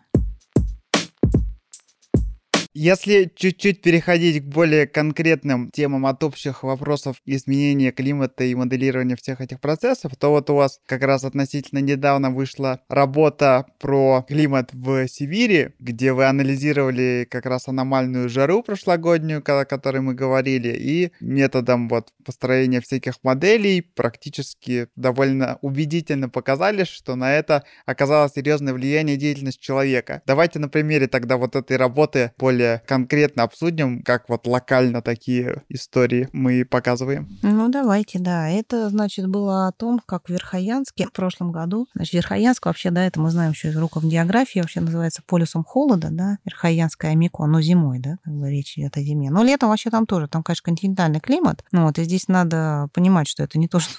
Если 2.75 3.31
чуть-чуть 3.35 3.83
переходить 3.83 4.43
к 4.43 4.47
более 4.47 4.87
конкретным 4.87 5.69
темам 5.69 6.07
от 6.07 6.23
общих 6.23 6.63
вопросов 6.63 7.17
изменения 7.23 7.91
климата 7.91 8.45
и 8.45 8.55
моделирования 8.55 9.15
всех 9.15 9.41
этих 9.41 9.59
процессов, 9.59 10.13
то 10.17 10.31
вот 10.31 10.49
у 10.49 10.55
вас 10.55 10.79
как 10.87 11.03
раз 11.03 11.23
относительно 11.23 11.79
недавно 11.79 12.31
вышла 12.31 12.79
работа 12.89 13.67
про 13.79 14.25
климат 14.27 14.71
в 14.73 15.07
Сибири, 15.07 15.69
где 15.77 16.13
вы 16.13 16.25
анализировали 16.25 17.27
как 17.29 17.45
раз 17.45 17.67
аномальную 17.67 18.27
жару 18.27 18.63
прошлогоднюю, 18.63 19.43
о 19.45 19.65
которой 19.65 20.01
мы 20.01 20.15
говорили, 20.15 20.69
и 20.69 21.11
методом 21.19 21.87
вот 21.87 22.09
построения 22.25 22.81
всяких 22.81 23.15
моделей 23.21 23.81
практически 23.81 24.87
довольно 24.95 25.59
убедительно 25.61 26.27
показали, 26.27 26.85
что 26.85 27.13
на 27.15 27.35
это 27.35 27.65
оказалось 27.85 28.33
серьезное 28.33 28.73
влияние 28.73 29.17
деятельность 29.17 29.59
человека. 29.59 30.23
Давайте 30.25 30.57
на 30.57 30.69
примере 30.69 31.07
тогда 31.07 31.37
вот 31.37 31.55
этой 31.55 31.77
работы 31.77 32.31
более 32.39 32.62
более 32.63 32.81
конкретно 32.87 33.43
обсудим, 33.43 34.03
как 34.03 34.29
вот 34.29 34.47
локально 34.47 35.01
такие 35.01 35.63
истории 35.69 36.29
мы 36.31 36.65
показываем. 36.65 37.37
Ну, 37.41 37.69
давайте, 37.69 38.19
да. 38.19 38.49
Это, 38.49 38.89
значит, 38.89 39.27
было 39.27 39.67
о 39.67 39.71
том, 39.71 40.01
как 40.05 40.27
в 40.27 40.29
Верхоянске 40.29 41.05
в 41.05 41.11
прошлом 41.11 41.51
году, 41.51 41.87
значит, 41.93 42.13
Верхоянск 42.13 42.65
вообще, 42.65 42.91
да, 42.91 43.05
это 43.05 43.19
мы 43.19 43.29
знаем 43.31 43.51
еще 43.51 43.69
из 43.69 43.77
уроков 43.77 44.05
географии, 44.05 44.59
вообще 44.59 44.79
называется 44.79 45.21
полюсом 45.25 45.63
холода, 45.63 46.09
да, 46.11 46.37
Верхоянская 46.45 47.11
Амико, 47.11 47.45
но 47.45 47.61
зимой, 47.61 47.99
да, 47.99 48.17
как 48.23 48.33
бы 48.33 48.49
речь 48.49 48.77
идет 48.77 48.97
о 48.97 49.01
зиме. 49.01 49.29
Но 49.29 49.43
летом 49.43 49.69
вообще 49.69 49.89
там 49.89 50.05
тоже, 50.05 50.27
там, 50.27 50.43
конечно, 50.43 50.63
континентальный 50.63 51.19
климат, 51.19 51.63
ну 51.71 51.85
вот, 51.85 51.99
и 51.99 52.03
здесь 52.03 52.27
надо 52.27 52.87
понимать, 52.93 53.27
что 53.27 53.43
это 53.43 53.59
не 53.59 53.67
то, 53.67 53.79
что 53.79 53.93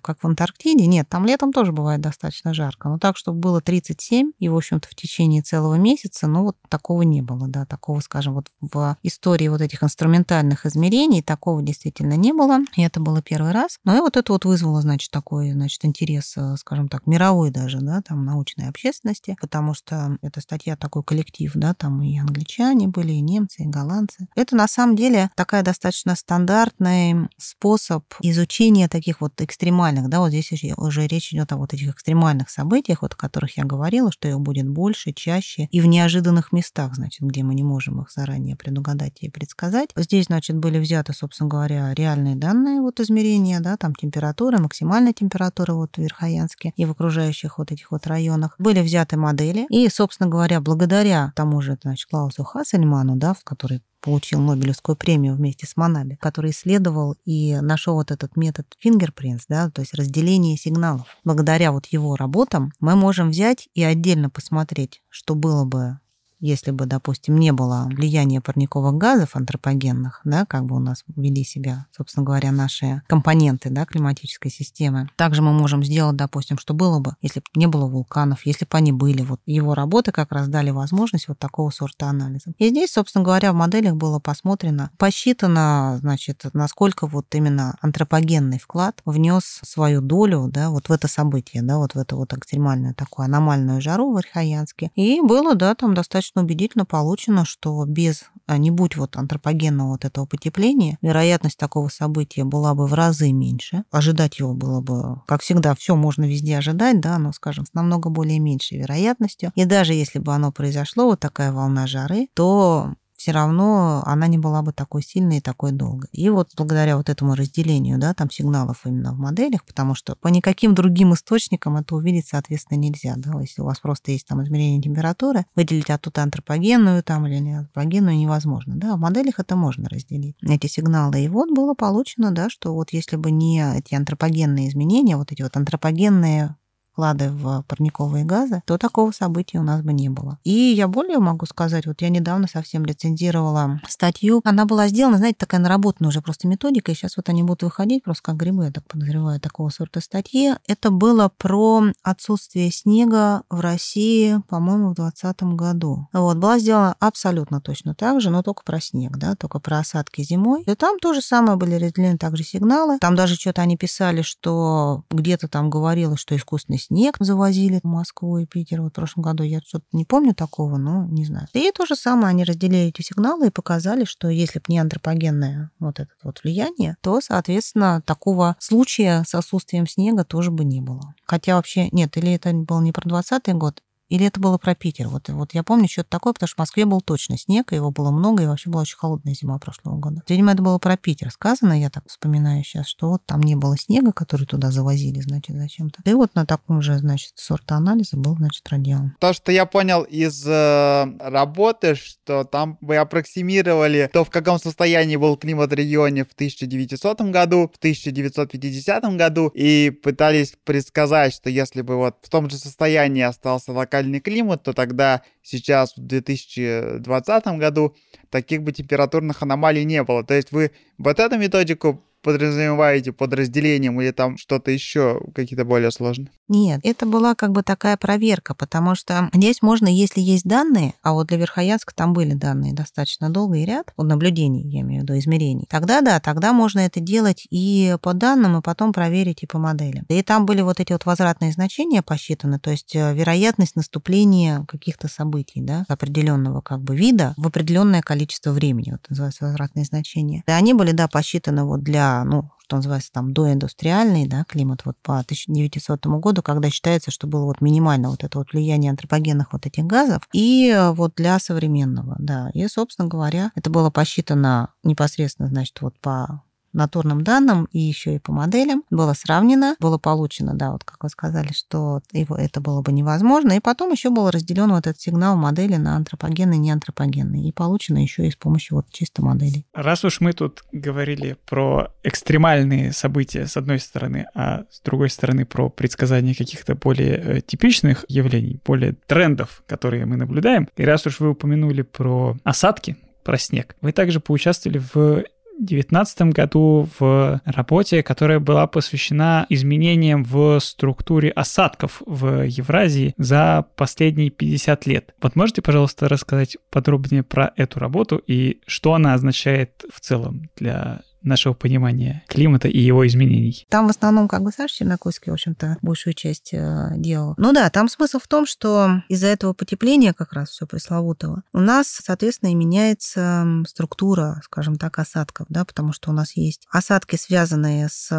как 0.00 0.22
в 0.22 0.26
Антарктиде, 0.26 0.86
нет, 0.86 1.08
там 1.08 1.26
летом 1.26 1.52
тоже 1.52 1.72
бывает 1.72 2.00
достаточно 2.00 2.54
жарко, 2.54 2.88
но 2.88 2.98
так, 2.98 3.16
чтобы 3.16 3.38
было 3.38 3.60
37, 3.60 4.32
и, 4.38 4.48
в 4.48 4.56
общем-то, 4.56 4.88
в 4.88 4.94
течение 4.94 5.42
целого 5.42 5.74
месяца, 5.74 6.26
ну 6.26 6.44
вот 6.44 6.56
такого 6.68 7.02
не 7.02 7.22
было, 7.22 7.48
да, 7.48 7.66
так 7.66 7.81
такого, 7.82 7.98
скажем, 7.98 8.34
вот 8.34 8.46
в 8.60 8.96
истории 9.02 9.48
вот 9.48 9.60
этих 9.60 9.82
инструментальных 9.82 10.66
измерений 10.66 11.20
такого 11.20 11.62
действительно 11.62 12.12
не 12.12 12.32
было, 12.32 12.60
и 12.76 12.82
это 12.82 13.00
было 13.00 13.22
первый 13.22 13.50
раз. 13.50 13.78
Но 13.82 13.96
и 13.96 14.00
вот 14.00 14.16
это 14.16 14.32
вот 14.32 14.44
вызвало, 14.44 14.80
значит, 14.82 15.10
такой, 15.10 15.50
значит, 15.50 15.84
интерес, 15.84 16.34
э, 16.36 16.54
скажем 16.58 16.88
так, 16.88 17.08
мировой 17.08 17.50
даже, 17.50 17.80
да, 17.80 18.00
там, 18.00 18.24
научной 18.24 18.68
общественности, 18.68 19.36
потому 19.40 19.74
что 19.74 20.16
эта 20.22 20.40
статья 20.40 20.76
такой 20.76 21.02
коллектив, 21.02 21.50
да, 21.56 21.74
там 21.74 22.00
и 22.02 22.16
англичане 22.20 22.86
были, 22.86 23.14
и 23.14 23.20
немцы, 23.20 23.64
и 23.64 23.66
голландцы. 23.66 24.28
Это 24.36 24.54
на 24.54 24.68
самом 24.68 24.94
деле 24.94 25.32
такая 25.34 25.64
достаточно 25.64 26.14
стандартный 26.14 27.28
способ 27.36 28.04
изучения 28.20 28.86
таких 28.86 29.20
вот 29.20 29.40
экстремальных, 29.40 30.08
да, 30.08 30.20
вот 30.20 30.28
здесь 30.28 30.52
уже 30.76 31.08
речь 31.08 31.32
идет 31.32 31.50
о 31.50 31.56
вот 31.56 31.74
этих 31.74 31.90
экстремальных 31.90 32.48
событиях, 32.48 33.02
вот 33.02 33.14
о 33.14 33.16
которых 33.16 33.56
я 33.56 33.64
говорила, 33.64 34.12
что 34.12 34.28
их 34.28 34.38
будет 34.38 34.68
больше, 34.68 35.12
чаще 35.12 35.66
и 35.72 35.80
в 35.80 35.86
неожиданных 35.86 36.52
местах, 36.52 36.94
значит, 36.94 37.22
где 37.22 37.42
мы 37.42 37.56
не 37.56 37.64
можем 37.64 37.71
их 37.78 38.10
заранее 38.10 38.56
предугадать 38.56 39.22
и 39.22 39.30
предсказать. 39.30 39.90
Здесь, 39.96 40.26
значит, 40.26 40.56
были 40.56 40.78
взяты, 40.78 41.12
собственно 41.12 41.48
говоря, 41.48 41.92
реальные 41.94 42.36
данные 42.36 42.80
вот 42.80 43.00
измерения, 43.00 43.60
да, 43.60 43.76
там 43.76 43.94
температура, 43.94 44.58
максимальная 44.58 45.12
температура 45.12 45.74
вот 45.74 45.96
в 45.96 45.98
Верхоянске 45.98 46.72
и 46.76 46.84
в 46.84 46.90
окружающих 46.90 47.58
вот 47.58 47.72
этих 47.72 47.90
вот 47.90 48.06
районах. 48.06 48.54
Были 48.58 48.80
взяты 48.80 49.16
модели, 49.16 49.66
и, 49.70 49.88
собственно 49.88 50.28
говоря, 50.28 50.60
благодаря 50.60 51.32
тому 51.36 51.60
же, 51.60 51.78
значит, 51.82 52.08
Клаусу 52.08 52.44
Хассельману, 52.44 53.16
да, 53.16 53.34
в 53.34 53.44
который 53.44 53.82
получил 54.02 54.40
Нобелевскую 54.40 54.96
премию 54.96 55.36
вместе 55.36 55.66
с 55.66 55.76
Манаби, 55.76 56.16
который 56.20 56.50
исследовал 56.50 57.16
и 57.24 57.58
нашел 57.60 57.94
вот 57.94 58.10
этот 58.10 58.36
метод 58.36 58.66
fingerprints, 58.84 59.44
да, 59.48 59.70
то 59.70 59.80
есть 59.80 59.94
разделение 59.94 60.56
сигналов. 60.56 61.06
Благодаря 61.24 61.72
вот 61.72 61.86
его 61.86 62.16
работам 62.16 62.72
мы 62.80 62.96
можем 62.96 63.30
взять 63.30 63.68
и 63.74 63.82
отдельно 63.82 64.28
посмотреть, 64.28 65.02
что 65.08 65.34
было 65.34 65.64
бы 65.64 65.98
если 66.42 66.72
бы, 66.72 66.86
допустим, 66.86 67.36
не 67.38 67.52
было 67.52 67.88
влияния 67.88 68.40
парниковых 68.40 68.94
газов 68.96 69.36
антропогенных, 69.36 70.20
да, 70.24 70.44
как 70.44 70.66
бы 70.66 70.76
у 70.76 70.80
нас 70.80 71.04
вели 71.14 71.44
себя, 71.44 71.86
собственно 71.96 72.26
говоря, 72.26 72.50
наши 72.50 73.02
компоненты 73.06 73.70
да, 73.70 73.86
климатической 73.86 74.50
системы. 74.50 75.08
Также 75.16 75.40
мы 75.40 75.52
можем 75.52 75.84
сделать, 75.84 76.16
допустим, 76.16 76.58
что 76.58 76.74
было 76.74 76.98
бы, 76.98 77.14
если 77.22 77.40
бы 77.40 77.46
не 77.54 77.68
было 77.68 77.86
вулканов, 77.86 78.44
если 78.44 78.64
бы 78.64 78.76
они 78.76 78.92
были. 78.92 79.22
Вот 79.22 79.40
его 79.46 79.74
работы 79.74 80.10
как 80.10 80.32
раз 80.32 80.48
дали 80.48 80.70
возможность 80.70 81.28
вот 81.28 81.38
такого 81.38 81.70
сорта 81.70 82.08
анализа. 82.08 82.52
И 82.58 82.68
здесь, 82.70 82.92
собственно 82.92 83.24
говоря, 83.24 83.52
в 83.52 83.56
моделях 83.56 83.94
было 83.94 84.18
посмотрено, 84.18 84.90
посчитано, 84.98 85.98
значит, 86.00 86.44
насколько 86.52 87.06
вот 87.06 87.32
именно 87.34 87.76
антропогенный 87.80 88.58
вклад 88.58 89.00
внес 89.04 89.60
свою 89.62 90.00
долю, 90.00 90.48
да, 90.52 90.70
вот 90.70 90.88
в 90.88 90.92
это 90.92 91.06
событие, 91.06 91.62
да, 91.62 91.78
вот 91.78 91.94
в 91.94 91.98
эту 91.98 92.16
вот 92.16 92.32
экстремальную 92.32 92.94
такую 92.96 93.26
аномальную 93.26 93.80
жару 93.80 94.12
в 94.12 94.16
Архаянске. 94.16 94.90
И 94.96 95.20
было, 95.20 95.54
да, 95.54 95.76
там 95.76 95.94
достаточно 95.94 96.31
убедительно 96.40 96.84
получено, 96.84 97.44
что 97.44 97.84
без, 97.84 98.24
а, 98.46 98.58
не 98.58 98.70
будь 98.70 98.96
вот 98.96 99.16
антропогенного 99.16 99.88
вот 99.90 100.04
этого 100.04 100.26
потепления, 100.26 100.98
вероятность 101.02 101.58
такого 101.58 101.88
события 101.88 102.44
была 102.44 102.74
бы 102.74 102.86
в 102.86 102.94
разы 102.94 103.32
меньше. 103.32 103.84
Ожидать 103.90 104.38
его 104.38 104.54
было 104.54 104.80
бы, 104.80 105.20
как 105.26 105.42
всегда, 105.42 105.74
все 105.74 105.96
можно 105.96 106.24
везде 106.24 106.56
ожидать, 106.56 107.00
да, 107.00 107.18
но, 107.18 107.32
скажем, 107.32 107.66
с 107.66 107.74
намного 107.74 108.10
более 108.10 108.38
меньшей 108.38 108.78
вероятностью. 108.78 109.52
И 109.54 109.64
даже 109.64 109.94
если 109.94 110.18
бы 110.18 110.34
оно 110.34 110.52
произошло, 110.52 111.06
вот 111.06 111.20
такая 111.20 111.52
волна 111.52 111.86
жары, 111.86 112.28
то 112.34 112.94
все 113.22 113.30
равно 113.30 114.02
она 114.04 114.26
не 114.26 114.36
была 114.36 114.62
бы 114.62 114.72
такой 114.72 115.00
сильной 115.00 115.38
и 115.38 115.40
такой 115.40 115.70
долгой. 115.70 116.08
И 116.10 116.28
вот 116.28 116.50
благодаря 116.56 116.96
вот 116.96 117.08
этому 117.08 117.36
разделению, 117.36 117.96
да, 117.96 118.14
там 118.14 118.28
сигналов 118.28 118.84
именно 118.84 119.12
в 119.12 119.18
моделях, 119.18 119.64
потому 119.64 119.94
что 119.94 120.16
по 120.16 120.26
никаким 120.26 120.74
другим 120.74 121.14
источникам 121.14 121.76
это 121.76 121.94
увидеть, 121.94 122.26
соответственно, 122.26 122.78
нельзя, 122.78 123.14
да, 123.16 123.40
если 123.40 123.62
у 123.62 123.64
вас 123.64 123.78
просто 123.78 124.10
есть 124.10 124.26
там 124.26 124.42
измерение 124.42 124.82
температуры, 124.82 125.46
выделить 125.54 125.88
оттуда 125.88 126.24
антропогенную 126.24 127.04
там 127.04 127.24
или 127.28 127.36
не 127.36 127.58
антропогенную 127.58 128.16
невозможно, 128.16 128.74
да, 128.74 128.96
в 128.96 128.98
моделях 128.98 129.38
это 129.38 129.54
можно 129.54 129.88
разделить, 129.88 130.36
эти 130.42 130.66
сигналы. 130.66 131.20
И 131.20 131.28
вот 131.28 131.48
было 131.54 131.74
получено, 131.74 132.32
да, 132.32 132.50
что 132.50 132.74
вот 132.74 132.92
если 132.92 133.14
бы 133.14 133.30
не 133.30 133.62
эти 133.78 133.94
антропогенные 133.94 134.68
изменения, 134.68 135.16
вот 135.16 135.30
эти 135.30 135.42
вот 135.42 135.56
антропогенные 135.56 136.56
вклады 136.92 137.30
в 137.30 137.64
парниковые 137.66 138.24
газы, 138.24 138.62
то 138.66 138.78
такого 138.78 139.10
события 139.12 139.58
у 139.58 139.62
нас 139.62 139.82
бы 139.82 139.92
не 139.92 140.08
было. 140.08 140.38
И 140.44 140.52
я 140.52 140.88
более 140.88 141.18
могу 141.18 141.46
сказать, 141.46 141.86
вот 141.86 142.02
я 142.02 142.10
недавно 142.10 142.46
совсем 142.46 142.84
рецензировала 142.84 143.80
статью, 143.88 144.40
она 144.44 144.66
была 144.66 144.88
сделана, 144.88 145.16
знаете, 145.16 145.36
такая 145.38 145.60
наработанная 145.60 146.10
уже 146.10 146.20
просто 146.20 146.46
методика, 146.48 146.92
и 146.92 146.94
сейчас 146.94 147.16
вот 147.16 147.28
они 147.28 147.42
будут 147.42 147.62
выходить 147.62 148.04
просто 148.04 148.22
как 148.22 148.36
грибы, 148.36 148.66
я 148.66 148.70
так 148.70 148.86
подозреваю, 148.86 149.40
такого 149.40 149.70
сорта 149.70 150.00
статьи. 150.00 150.54
Это 150.66 150.90
было 150.90 151.30
про 151.36 151.84
отсутствие 152.02 152.70
снега 152.70 153.42
в 153.48 153.60
России, 153.60 154.40
по-моему, 154.48 154.90
в 154.90 154.94
2020 154.94 155.42
году. 155.56 156.08
Вот, 156.12 156.36
была 156.36 156.58
сделана 156.58 156.94
абсолютно 157.00 157.60
точно 157.60 157.94
так 157.94 158.20
же, 158.20 158.30
но 158.30 158.42
только 158.42 158.62
про 158.64 158.80
снег, 158.80 159.16
да, 159.16 159.34
только 159.34 159.58
про 159.58 159.78
осадки 159.78 160.22
зимой. 160.22 160.62
И 160.66 160.74
там 160.74 160.98
тоже 160.98 161.22
самое 161.22 161.56
были 161.56 161.74
разделены 161.76 162.18
также 162.18 162.44
сигналы. 162.44 162.98
Там 162.98 163.14
даже 163.16 163.36
что-то 163.36 163.62
они 163.62 163.76
писали, 163.76 164.22
что 164.22 165.04
где-то 165.10 165.48
там 165.48 165.70
говорилось, 165.70 166.20
что 166.20 166.36
искусственный 166.36 166.78
снег 166.82 167.16
завозили 167.20 167.80
в 167.82 167.86
Москву 167.86 168.38
и 168.38 168.46
Питер. 168.46 168.82
Вот 168.82 168.92
в 168.92 168.94
прошлом 168.94 169.22
году 169.22 169.42
я 169.42 169.60
что-то 169.64 169.84
не 169.92 170.04
помню 170.04 170.34
такого, 170.34 170.76
но 170.76 171.06
не 171.06 171.24
знаю. 171.24 171.48
И 171.52 171.70
то 171.72 171.86
же 171.86 171.96
самое, 171.96 172.28
они 172.28 172.44
разделили 172.44 172.88
эти 172.88 173.02
сигналы 173.02 173.48
и 173.48 173.50
показали, 173.50 174.04
что 174.04 174.28
если 174.28 174.58
бы 174.58 174.64
не 174.68 174.78
антропогенное 174.78 175.70
вот 175.78 176.00
это 176.00 176.10
вот 176.22 176.42
влияние, 176.42 176.96
то, 177.00 177.20
соответственно, 177.20 178.02
такого 178.04 178.56
случая 178.58 179.24
с 179.26 179.34
отсутствием 179.34 179.86
снега 179.86 180.24
тоже 180.24 180.50
бы 180.50 180.64
не 180.64 180.80
было. 180.80 181.14
Хотя 181.24 181.56
вообще, 181.56 181.88
нет, 181.90 182.16
или 182.16 182.32
это 182.32 182.52
был 182.52 182.80
не 182.80 182.92
про 182.92 183.08
20 183.08 183.54
год, 183.54 183.82
или 184.12 184.26
это 184.26 184.38
было 184.38 184.58
про 184.58 184.74
Питер? 184.74 185.08
Вот, 185.08 185.30
вот 185.30 185.54
я 185.54 185.62
помню 185.62 185.88
что-то 185.88 186.10
такое, 186.10 186.34
потому 186.34 186.46
что 186.46 186.56
в 186.56 186.58
Москве 186.58 186.84
был 186.84 187.00
точно 187.00 187.38
снег, 187.38 187.72
его 187.72 187.90
было 187.90 188.10
много, 188.10 188.42
и 188.42 188.46
вообще 188.46 188.68
была 188.68 188.82
очень 188.82 188.98
холодная 188.98 189.32
зима 189.32 189.58
прошлого 189.58 189.96
года. 189.96 190.22
Видимо, 190.28 190.52
это 190.52 190.62
было 190.62 190.76
про 190.76 190.98
Питер 190.98 191.30
сказано, 191.30 191.80
я 191.80 191.88
так 191.88 192.04
вспоминаю 192.06 192.62
сейчас, 192.62 192.88
что 192.88 193.08
вот 193.08 193.24
там 193.24 193.40
не 193.40 193.56
было 193.56 193.78
снега, 193.78 194.12
который 194.12 194.46
туда 194.46 194.70
завозили, 194.70 195.22
значит, 195.22 195.56
зачем-то. 195.56 196.02
И 196.04 196.12
вот 196.12 196.34
на 196.34 196.44
таком 196.44 196.82
же, 196.82 196.98
значит, 196.98 197.32
сорта 197.36 197.76
анализа 197.76 198.18
был, 198.18 198.36
значит, 198.36 198.62
проделан. 198.64 199.16
То, 199.18 199.32
что 199.32 199.50
я 199.50 199.64
понял 199.64 200.02
из 200.02 200.46
э, 200.46 201.04
работы, 201.18 201.94
что 201.94 202.44
там 202.44 202.76
вы 202.82 202.98
аппроксимировали 202.98 204.10
то, 204.12 204.26
в 204.26 204.30
каком 204.30 204.58
состоянии 204.58 205.16
был 205.16 205.38
климат 205.38 205.70
в 205.70 205.74
регионе 205.74 206.26
в 206.26 206.32
1900 206.34 207.22
году, 207.22 207.70
в 207.72 207.78
1950 207.78 209.16
году, 209.16 209.50
и 209.54 209.88
пытались 209.88 210.52
предсказать, 210.64 211.32
что 211.32 211.48
если 211.48 211.80
бы 211.80 211.96
вот 211.96 212.16
в 212.20 212.28
том 212.28 212.50
же 212.50 212.58
состоянии 212.58 213.22
остался 213.22 213.72
локальный 213.72 214.01
локальный 214.02 214.20
климат, 214.20 214.62
то 214.62 214.72
тогда 214.72 215.22
сейчас 215.42 215.96
в 215.96 216.00
2020 216.00 217.46
году 217.58 217.94
таких 218.30 218.62
бы 218.62 218.72
температурных 218.72 219.42
аномалий 219.42 219.84
не 219.84 220.02
было. 220.02 220.24
То 220.24 220.34
есть 220.34 220.52
вы 220.52 220.72
вот 220.98 221.20
эту 221.20 221.38
методику 221.38 222.02
подразумеваете 222.22 223.12
под 223.12 223.34
разделением 223.34 224.00
или 224.00 224.10
там 224.10 224.36
что-то 224.36 224.70
еще 224.70 225.20
какие-то 225.34 225.64
более 225.64 225.90
сложные? 225.90 226.30
Нет, 226.48 226.80
это 226.82 227.06
была 227.06 227.34
как 227.34 227.52
бы 227.52 227.62
такая 227.62 227.96
проверка, 227.96 228.54
потому 228.54 228.94
что 228.94 229.30
здесь 229.32 229.62
можно, 229.62 229.88
если 229.88 230.20
есть 230.20 230.44
данные, 230.44 230.94
а 231.02 231.12
вот 231.12 231.28
для 231.28 231.38
Верхоянска 231.38 231.94
там 231.94 232.12
были 232.12 232.34
данные 232.34 232.74
достаточно 232.74 233.30
долгий 233.30 233.64
ряд, 233.64 233.92
вот 233.96 234.04
наблюдений, 234.04 234.62
я 234.68 234.80
имею 234.80 235.00
в 235.00 235.04
виду, 235.04 235.18
измерений, 235.18 235.66
тогда 235.68 236.00
да, 236.00 236.20
тогда 236.20 236.52
можно 236.52 236.80
это 236.80 237.00
делать 237.00 237.46
и 237.50 237.96
по 238.02 238.12
данным, 238.12 238.58
и 238.58 238.62
потом 238.62 238.92
проверить 238.92 239.42
и 239.42 239.46
по 239.46 239.58
моделям. 239.58 240.04
И 240.08 240.22
там 240.22 240.46
были 240.46 240.60
вот 240.60 240.80
эти 240.80 240.92
вот 240.92 241.06
возвратные 241.06 241.52
значения 241.52 242.02
посчитаны, 242.02 242.58
то 242.58 242.70
есть 242.70 242.94
э, 242.94 243.14
вероятность 243.14 243.76
наступления 243.76 244.64
каких-то 244.68 245.08
событий, 245.08 245.60
да, 245.60 245.84
определенного 245.88 246.60
как 246.60 246.82
бы 246.82 246.96
вида 246.96 247.34
в 247.36 247.46
определенное 247.46 248.02
количество 248.02 248.50
времени, 248.52 248.92
вот 248.92 249.00
называется 249.08 249.44
возвратные 249.44 249.84
значения. 249.84 250.42
И 250.46 250.50
они 250.50 250.74
были, 250.74 250.92
да, 250.92 251.08
посчитаны 251.08 251.64
вот 251.64 251.82
для 251.82 252.11
ну, 252.24 252.50
что 252.64 252.76
называется 252.76 253.12
там 253.12 253.32
доиндустриальный, 253.34 254.26
да, 254.26 254.44
климат 254.44 254.84
вот 254.84 254.96
по 255.02 255.18
1900 255.18 256.06
году, 256.06 256.42
когда 256.42 256.70
считается, 256.70 257.10
что 257.10 257.26
было 257.26 257.44
вот 257.44 257.60
минимально 257.60 258.08
вот 258.10 258.24
это 258.24 258.38
вот 258.38 258.52
влияние 258.52 258.90
антропогенных 258.90 259.52
вот 259.52 259.66
этих 259.66 259.84
газов, 259.84 260.22
и 260.32 260.74
вот 260.94 261.14
для 261.16 261.38
современного, 261.38 262.16
да. 262.18 262.50
И, 262.54 262.66
собственно 262.68 263.08
говоря, 263.08 263.52
это 263.54 263.68
было 263.70 263.90
посчитано 263.90 264.72
непосредственно, 264.82 265.48
значит, 265.48 265.80
вот 265.82 265.98
по 266.00 266.42
натурным 266.72 267.22
данным 267.22 267.68
и 267.72 267.78
еще 267.78 268.16
и 268.16 268.18
по 268.18 268.32
моделям. 268.32 268.84
Было 268.90 269.12
сравнено, 269.14 269.76
было 269.80 269.98
получено, 269.98 270.54
да, 270.54 270.72
вот 270.72 270.84
как 270.84 271.02
вы 271.02 271.08
сказали, 271.08 271.52
что 271.52 272.00
его, 272.12 272.36
это 272.36 272.60
было 272.60 272.82
бы 272.82 272.92
невозможно. 272.92 273.52
И 273.52 273.60
потом 273.60 273.92
еще 273.92 274.10
был 274.10 274.30
разделен 274.30 274.70
вот 274.70 274.86
этот 274.86 275.00
сигнал 275.00 275.36
модели 275.36 275.76
на 275.76 275.96
антропогенный 275.96 276.56
и 276.56 276.60
неантропогенный. 276.60 277.48
И 277.48 277.52
получено 277.52 277.98
еще 277.98 278.26
и 278.26 278.30
с 278.30 278.36
помощью 278.36 278.76
вот 278.76 278.86
чисто 278.90 279.22
моделей. 279.22 279.66
Раз 279.74 280.04
уж 280.04 280.20
мы 280.20 280.32
тут 280.32 280.62
говорили 280.72 281.36
про 281.46 281.92
экстремальные 282.02 282.92
события 282.92 283.46
с 283.46 283.56
одной 283.56 283.78
стороны, 283.78 284.26
а 284.34 284.64
с 284.70 284.80
другой 284.80 285.10
стороны 285.10 285.44
про 285.44 285.68
предсказание 285.68 286.34
каких-то 286.34 286.74
более 286.74 287.16
э, 287.16 287.40
типичных 287.40 288.04
явлений, 288.08 288.60
более 288.64 288.94
трендов, 289.06 289.62
которые 289.66 290.06
мы 290.06 290.16
наблюдаем, 290.16 290.68
и 290.76 290.84
раз 290.84 291.06
уж 291.06 291.20
вы 291.20 291.30
упомянули 291.30 291.82
про 291.82 292.36
осадки, 292.44 292.96
про 293.24 293.38
снег, 293.38 293.76
вы 293.80 293.92
также 293.92 294.20
поучаствовали 294.20 294.82
в 294.92 295.24
2019 295.58 296.22
году 296.32 296.88
в 296.98 297.40
работе, 297.44 298.02
которая 298.02 298.40
была 298.40 298.66
посвящена 298.66 299.46
изменениям 299.48 300.24
в 300.24 300.58
структуре 300.60 301.30
осадков 301.30 302.02
в 302.06 302.44
Евразии 302.46 303.14
за 303.18 303.66
последние 303.76 304.30
50 304.30 304.86
лет. 304.86 305.14
Вот 305.20 305.36
можете, 305.36 305.62
пожалуйста, 305.62 306.08
рассказать 306.08 306.56
подробнее 306.70 307.22
про 307.22 307.52
эту 307.56 307.78
работу 307.78 308.22
и 308.26 308.60
что 308.66 308.94
она 308.94 309.14
означает 309.14 309.84
в 309.92 310.00
целом 310.00 310.50
для 310.56 311.02
нашего 311.22 311.54
понимания 311.54 312.22
климата 312.28 312.68
и 312.68 312.78
его 312.78 313.06
изменений. 313.06 313.66
Там 313.68 313.86
в 313.86 313.90
основном 313.90 314.28
как 314.28 314.42
бы 314.42 314.50
Саша 314.56 314.76
Чернокольский, 314.76 315.30
в 315.30 315.34
общем-то, 315.34 315.78
большую 315.82 316.14
часть 316.14 316.52
э, 316.52 316.92
делал. 316.96 317.34
Ну 317.36 317.52
да, 317.52 317.70
там 317.70 317.88
смысл 317.88 318.18
в 318.18 318.28
том, 318.28 318.46
что 318.46 319.02
из-за 319.08 319.28
этого 319.28 319.52
потепления 319.52 320.12
как 320.12 320.32
раз 320.32 320.50
все 320.50 320.66
пресловутого, 320.66 321.42
у 321.52 321.60
нас, 321.60 321.88
соответственно, 321.88 322.50
и 322.50 322.54
меняется 322.54 323.46
структура, 323.66 324.40
скажем 324.44 324.76
так, 324.76 324.98
осадков, 324.98 325.46
да, 325.48 325.64
потому 325.64 325.92
что 325.92 326.10
у 326.10 326.12
нас 326.12 326.36
есть 326.36 326.66
осадки, 326.70 327.16
связанные 327.16 327.88
с 327.88 328.10